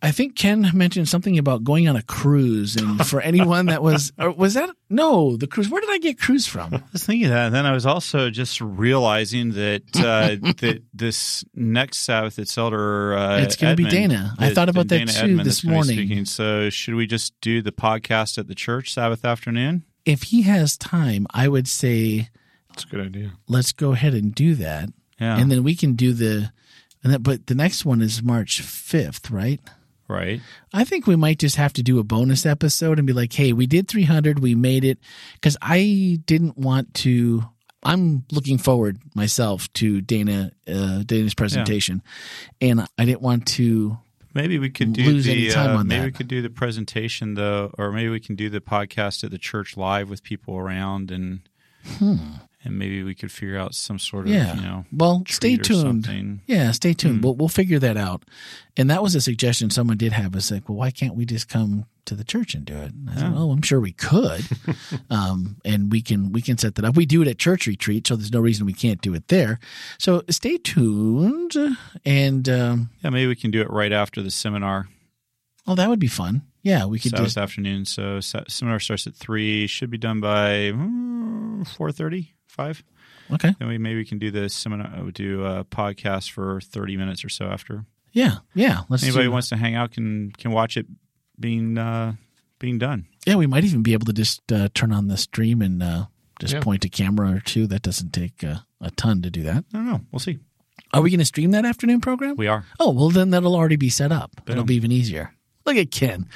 I 0.04 0.10
think 0.12 0.36
Ken 0.36 0.68
mentioned 0.74 1.08
something 1.08 1.38
about 1.38 1.64
going 1.64 1.88
on 1.88 1.95
a 1.95 2.02
cruise, 2.02 2.76
and 2.76 3.06
for 3.06 3.22
anyone 3.22 3.68
that 3.68 3.84
was, 3.84 4.12
or 4.20 4.32
was 4.32 4.56
that 4.56 4.72
no 4.89 5.38
the 5.38 5.45
cruise? 5.45 5.70
Where 5.70 5.80
did 5.80 5.91
I 5.91 5.99
get 5.99 6.20
cruise 6.20 6.47
from? 6.47 6.74
I 6.74 6.82
was 6.91 7.04
thinking 7.04 7.30
that, 7.30 7.45
and 7.45 7.54
then 7.56 7.68
I 7.68 7.72
was 7.72 7.86
also 7.86 8.32
just 8.32 8.60
realizing 8.62 9.52
that 9.52 9.84
uh, 9.95 10.36
that 10.58 10.82
this 10.93 11.43
next 11.54 11.99
Sabbath 11.99 12.39
it's 12.39 12.58
Elder. 12.58 13.14
Uh, 13.16 13.41
It's 13.41 13.56
gonna 13.56 13.76
be 13.76 13.84
Dana. 13.86 14.34
I 14.39 14.54
thought 14.54 14.70
about 14.70 14.88
that 14.88 14.97
Dana 14.97 15.12
too 15.12 15.20
Edmund 15.20 15.39
this 15.41 15.62
that's 15.62 15.64
gonna 15.64 15.72
be 15.72 15.76
morning. 15.76 15.97
Speaking. 16.08 16.26
So, 16.26 16.70
should 16.72 16.95
we 16.95 17.06
just 17.06 17.34
do 17.41 17.62
the 17.62 17.72
podcast 17.72 18.38
at 18.39 18.47
the 18.47 18.56
church 18.56 18.93
Sabbath 18.93 19.24
afternoon? 19.24 19.84
If 20.04 20.24
he 20.24 20.41
has 20.41 20.78
time, 20.78 21.28
I 21.30 21.47
would 21.47 21.68
say 21.68 22.30
That's 22.70 22.86
a 22.86 22.88
good 22.88 23.06
idea. 23.06 23.34
let's 23.47 23.72
go 23.72 23.91
ahead 23.91 24.16
and 24.16 24.34
do 24.34 24.56
that, 24.56 24.89
Yeah, 25.20 25.39
and 25.39 25.52
then 25.52 25.62
we 25.64 25.76
can 25.76 25.93
do 25.93 26.14
the. 26.14 26.52
And 27.04 27.14
that, 27.14 27.20
but 27.24 27.45
the 27.47 27.56
next 27.56 27.86
one 27.86 28.02
is 28.02 28.22
March 28.24 28.62
fifth, 28.62 29.30
right? 29.30 29.60
Right. 30.12 30.41
I 30.74 30.84
think 30.84 31.07
we 31.07 31.16
might 31.16 31.39
just 31.39 31.55
have 31.55 31.74
to 31.74 31.84
do 31.84 31.99
a 31.99 32.03
bonus 32.03 32.45
episode 32.45 32.97
and 32.97 33.07
be 33.07 33.14
like, 33.14 33.34
hey, 33.34 33.53
we 33.53 33.66
did 33.66 33.88
300, 33.88 34.39
we 34.39 34.55
made 34.55 34.84
it. 34.84 34.99
Because 35.34 35.57
I 35.62 36.20
didn't 36.26 36.57
want 36.57 36.93
to. 36.95 37.43
I'm 37.84 38.26
looking 38.32 38.59
forward 38.59 38.99
myself 39.16 39.72
to 39.74 40.01
Dana 40.01 40.51
uh, 40.68 41.01
Dana's 41.03 41.34
presentation, 41.34 42.03
and 42.62 42.82
I 42.97 43.05
didn't 43.05 43.22
want 43.22 43.47
to. 43.47 43.97
Maybe 44.36 44.59
we 44.59 44.70
could 44.70 44.93
do 44.93 45.03
Lose 45.03 45.26
the 45.26 45.32
any 45.32 45.49
time 45.49 45.76
uh, 45.76 45.84
maybe 45.84 45.99
that. 45.99 46.05
we 46.05 46.12
could 46.12 46.28
do 46.28 46.43
the 46.43 46.51
presentation 46.51 47.34
though, 47.34 47.74
or 47.80 47.91
maybe 47.91 48.09
we 48.09 48.20
can 48.20 48.36
do 48.36 48.49
the 48.49 48.62
podcast 48.62 49.24
at 49.24 49.32
the 49.32 49.39
church 49.39 49.76
live 49.76 50.12
with 50.12 50.22
people 50.22 50.55
around, 50.57 51.09
and 51.09 51.39
and 52.64 52.78
maybe 52.78 53.01
we 53.03 53.16
could 53.16 53.32
figure 53.32 53.57
out 53.57 53.74
some 53.76 53.97
sort 53.99 54.26
of. 54.28 54.32
Yeah. 54.34 54.55
you 54.55 54.62
know 54.62 54.86
Well, 54.91 55.24
stay 55.28 55.57
tuned. 55.57 55.82
something. 56.05 56.41
Yeah, 56.47 56.72
stay 56.72 56.93
tuned. 56.93 57.18
Hmm. 57.18 57.22
We'll 57.24 57.36
we'll 57.36 57.49
figure 57.49 57.80
that 57.80 57.97
out. 57.97 58.24
And 58.78 58.89
that 58.89 59.01
was 59.03 59.16
a 59.16 59.22
suggestion 59.22 59.70
someone 59.70 59.97
did 59.97 60.14
have. 60.14 60.36
Is 60.36 60.51
like, 60.51 60.70
well, 60.70 60.78
why 60.78 60.91
can't 60.91 61.16
we 61.16 61.26
just 61.26 61.49
come 61.49 61.86
to 62.05 62.16
the 62.16 62.24
church 62.24 62.53
and 62.55 62.66
do 62.66 62.74
it? 62.76 62.93
And 62.93 63.09
I 63.09 63.14
said, 63.16 63.22
Yeah. 63.24 63.34
well, 63.34 63.51
I'm 63.51 63.62
sure 63.62 63.80
we 63.80 63.91
could, 63.93 64.43
um, 65.09 65.57
and 65.66 65.91
we 65.91 66.01
can 66.01 66.32
we 66.32 66.41
can 66.41 66.57
set 66.57 66.76
that 66.76 66.86
up. 66.86 66.95
We 66.95 67.05
do 67.05 67.22
it 67.22 67.28
at 67.28 67.38
church 67.38 67.68
retreat, 67.68 68.07
so 68.07 68.16
there's 68.16 68.32
no 68.32 68.39
reason 68.39 68.66
we 68.66 68.74
can't 68.74 69.01
do 69.01 69.14
it 69.14 69.28
there. 69.28 69.59
So 69.99 70.24
stay 70.30 70.57
tuned, 70.57 71.55
and 72.05 72.47
um, 72.49 72.89
Yeah, 73.03 73.09
maybe 73.09 73.28
we 73.28 73.36
can 73.36 73.51
do 73.51 73.62
it 73.62 73.70
right 73.70 73.91
after 73.91 74.22
the 74.22 74.32
seminar. 74.32 74.88
oh, 75.68 75.76
that 75.76 75.89
would 75.89 75.99
be 75.99 76.07
fun. 76.07 76.43
Yeah, 76.64 76.86
we 76.86 76.99
could 76.99 77.12
Sabbath 77.12 77.26
this 77.26 77.38
afternoon. 77.38 77.86
So 77.86 78.20
seminar 78.20 78.80
starts 78.80 79.07
at 79.07 79.16
three. 79.16 79.66
Should 79.68 79.89
be 79.89 79.97
done 79.97 80.22
by 80.22 80.72
four 81.76 81.91
thirty, 81.91 82.34
five. 82.52 82.84
okay. 83.34 83.54
Then 83.60 83.68
we 83.68 83.78
maybe 83.78 84.06
can 84.06 84.20
do 84.20 84.30
the 84.32 84.49
seminar. 84.49 84.88
uh, 84.95 85.10
Do 85.14 85.45
a 85.45 85.64
podcast 85.66 86.32
for 86.32 86.62
thirty 86.62 86.97
minutes 86.97 87.24
or 87.26 87.30
so 87.30 87.45
after. 87.45 87.86
Yeah, 88.14 88.38
yeah. 88.54 88.82
Let's 88.89 89.04
Anybody 89.04 89.28
wants 89.30 89.49
to 89.49 89.56
hang 89.58 89.76
out 89.76 89.91
can 89.91 90.32
can 90.38 90.52
watch 90.52 90.76
it 90.78 90.86
being 91.39 91.78
uh, 91.78 92.14
being 92.60 92.78
done. 92.78 93.08
Yeah, 93.26 93.36
we 93.36 93.47
might 93.47 93.64
even 93.64 93.84
be 93.84 93.93
able 93.93 94.06
to 94.08 94.14
just 94.14 94.52
uh, 94.52 94.70
turn 94.74 94.91
on 94.91 95.08
the 95.08 95.18
stream 95.18 95.62
and 95.62 95.82
uh, 95.82 96.06
just 96.39 96.54
Yeah. 96.56 96.60
point 96.62 96.84
a 96.86 96.89
camera 96.89 97.32
or 97.36 97.39
two. 97.39 97.68
That 97.68 97.82
doesn't 97.84 98.12
take 98.12 98.43
uh, 98.43 98.58
a 98.82 98.91
ton 98.91 99.22
to 99.22 99.30
do 99.30 99.43
that. 99.43 99.64
I 99.74 99.78
don't 99.78 99.86
know. 99.88 100.02
We'll 100.12 100.20
see. 100.20 100.39
Are 100.93 101.02
we 101.02 101.10
going 101.10 101.20
to 101.20 101.26
stream 101.26 101.52
that 101.52 101.64
afternoon 101.66 102.02
program? 102.02 102.36
We 102.36 102.47
are. 102.47 102.66
Oh, 102.80 102.91
well, 102.91 103.10
then 103.10 103.30
that'll 103.30 103.56
already 103.56 103.78
be 103.78 103.88
set 103.89 104.12
up. 104.12 104.41
It'll 104.45 104.66
be 104.66 104.76
even 104.76 104.91
easier. 104.91 105.34
Look 105.66 105.78
at 105.78 105.91
Ken 105.91 106.28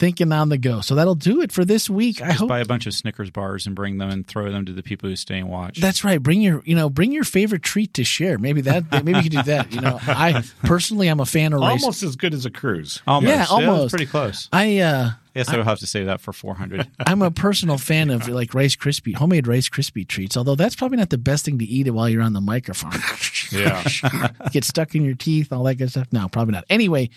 thinking 0.00 0.32
on 0.32 0.48
the 0.48 0.58
go. 0.58 0.80
So 0.80 0.94
that'll 0.94 1.14
do 1.14 1.42
it 1.42 1.52
for 1.52 1.64
this 1.64 1.88
week. 1.90 2.22
I 2.22 2.32
hope 2.32 2.48
buy 2.48 2.60
a 2.60 2.64
bunch 2.64 2.86
of 2.86 2.94
Snickers 2.94 3.30
bars 3.30 3.66
and 3.66 3.76
bring 3.76 3.98
them 3.98 4.08
and 4.08 4.26
throw 4.26 4.50
them 4.50 4.64
to 4.64 4.72
the 4.72 4.82
people 4.82 5.10
who 5.10 5.14
stay 5.14 5.38
and 5.38 5.48
watch. 5.48 5.78
that's 5.78 6.02
right. 6.02 6.20
Bring 6.20 6.40
your, 6.40 6.62
you 6.64 6.74
know, 6.74 6.88
bring 6.88 7.12
your 7.12 7.22
favorite 7.22 7.62
treat 7.62 7.94
to 7.94 8.02
share. 8.02 8.38
Maybe 8.38 8.62
that, 8.62 8.90
maybe 9.04 9.12
you 9.18 9.22
could 9.22 9.32
do 9.32 9.42
that. 9.42 9.72
You 9.72 9.82
know, 9.82 9.98
I 10.02 10.42
personally, 10.64 11.08
I'm 11.08 11.20
a 11.20 11.26
fan 11.26 11.52
of 11.52 11.60
race. 11.60 11.82
Almost 11.82 12.02
as 12.02 12.16
good 12.16 12.32
as 12.32 12.46
a 12.46 12.50
cruise. 12.50 13.02
almost. 13.06 13.30
Yeah, 13.30 13.36
that's 13.36 13.50
almost. 13.50 13.90
pretty 13.92 14.06
close. 14.06 14.48
I, 14.52 14.78
uh, 14.78 15.10
Yes, 15.34 15.48
I 15.48 15.56
will 15.56 15.64
have 15.64 15.78
to 15.78 15.86
say 15.86 16.04
that 16.04 16.20
for 16.20 16.32
four 16.32 16.56
hundred. 16.56 16.88
I'm 17.06 17.22
a 17.22 17.30
personal 17.30 17.78
fan 17.78 18.10
of 18.10 18.26
like 18.26 18.52
Rice 18.52 18.74
Krispie, 18.74 19.14
homemade 19.14 19.46
Rice 19.46 19.68
Krispie 19.68 20.06
treats. 20.06 20.36
Although 20.36 20.56
that's 20.56 20.74
probably 20.74 20.96
not 20.96 21.10
the 21.10 21.18
best 21.18 21.44
thing 21.44 21.56
to 21.60 21.64
eat 21.64 21.86
it 21.86 21.92
while 21.92 22.08
you're 22.08 22.22
on 22.22 22.32
the 22.32 22.40
microphone. 22.40 22.94
Yeah. 23.52 23.84
Get 24.50 24.64
stuck 24.64 24.96
in 24.96 25.04
your 25.04 25.14
teeth, 25.14 25.52
all 25.52 25.62
that 25.64 25.76
good 25.76 25.90
stuff. 25.90 26.08
No, 26.10 26.28
probably 26.28 26.52
not. 26.52 26.64
Anyway, 26.68 27.10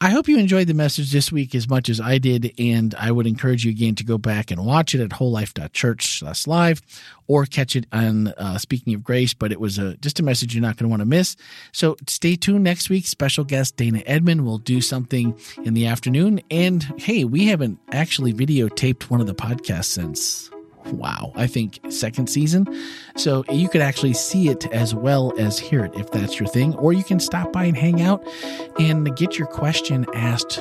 I 0.00 0.10
hope 0.10 0.28
you 0.28 0.38
enjoyed 0.38 0.68
the 0.68 0.74
message 0.74 1.10
this 1.10 1.32
week 1.32 1.56
as 1.56 1.68
much 1.68 1.88
as 1.88 2.00
I 2.00 2.18
did, 2.18 2.54
and 2.56 2.94
I 2.94 3.10
would 3.10 3.26
encourage 3.26 3.64
you 3.64 3.72
again 3.72 3.96
to 3.96 4.04
go 4.04 4.16
back 4.16 4.52
and 4.52 4.64
watch 4.64 4.94
it 4.94 5.00
at 5.00 5.10
wholelife.church 5.10 6.20
slash 6.20 6.46
live 6.46 6.80
or 7.26 7.44
catch 7.46 7.74
it 7.74 7.84
on 7.90 8.28
uh, 8.28 8.58
Speaking 8.58 8.94
of 8.94 9.02
Grace, 9.02 9.34
but 9.34 9.50
it 9.50 9.58
was 9.58 9.76
a, 9.76 9.96
just 9.96 10.20
a 10.20 10.22
message 10.22 10.54
you're 10.54 10.62
not 10.62 10.76
going 10.76 10.84
to 10.84 10.88
want 10.88 11.00
to 11.00 11.06
miss. 11.06 11.34
So 11.72 11.96
stay 12.06 12.36
tuned 12.36 12.62
next 12.62 12.88
week. 12.88 13.08
Special 13.08 13.42
guest 13.42 13.76
Dana 13.76 14.04
Edmond 14.06 14.44
will 14.44 14.58
do 14.58 14.80
something 14.80 15.36
in 15.64 15.74
the 15.74 15.86
afternoon. 15.86 16.42
And 16.48 16.84
hey, 17.00 17.24
we 17.24 17.46
haven't 17.46 17.80
actually 17.90 18.32
videotaped 18.32 19.10
one 19.10 19.20
of 19.20 19.26
the 19.26 19.34
podcasts 19.34 19.86
since 19.86 20.48
wow, 20.86 21.32
I 21.34 21.46
think 21.46 21.80
second 21.90 22.28
season. 22.28 22.66
So 23.16 23.44
you 23.50 23.68
could 23.68 23.80
actually 23.80 24.14
see 24.14 24.48
it 24.48 24.66
as 24.72 24.94
well 24.94 25.32
as 25.38 25.58
hear 25.58 25.84
it 25.84 25.94
if 25.94 26.10
that's 26.10 26.38
your 26.38 26.48
thing, 26.48 26.74
or 26.74 26.92
you 26.92 27.04
can 27.04 27.20
stop 27.20 27.52
by 27.52 27.64
and 27.64 27.76
hang 27.76 28.02
out 28.02 28.26
and 28.78 29.14
get 29.16 29.38
your 29.38 29.48
question 29.48 30.06
asked 30.14 30.60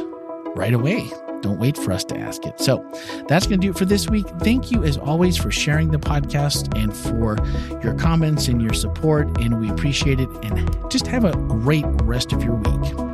right 0.56 0.74
away. 0.74 1.10
Don't 1.42 1.60
wait 1.60 1.78
for 1.78 1.92
us 1.92 2.04
to 2.06 2.18
ask 2.18 2.46
it. 2.46 2.60
So 2.60 2.84
that's 3.28 3.46
going 3.46 3.62
to 3.62 3.68
do 3.68 3.72
it 3.72 3.78
for 3.78 3.86
this 3.86 4.10
week. 4.10 4.28
Thank 4.42 4.72
you, 4.72 4.84
as 4.84 4.98
always, 4.98 5.38
for 5.38 5.52
sharing 5.52 5.92
the 5.92 6.00
podcast 6.00 6.76
and 6.76 6.96
for 6.96 7.38
your 7.84 7.94
comments 7.94 8.48
and 8.48 8.62
your 8.62 8.74
support. 8.74 9.40
And 9.40 9.62
we 9.62 9.70
appreciate 9.70 10.20
it. 10.20 10.30
And 10.44 10.92
just 10.92 11.06
have 11.08 11.26
a 11.26 11.34
great 11.34 11.86
rest 12.04 12.34
of 12.34 12.44
your 12.44 12.56
week. 12.56 13.07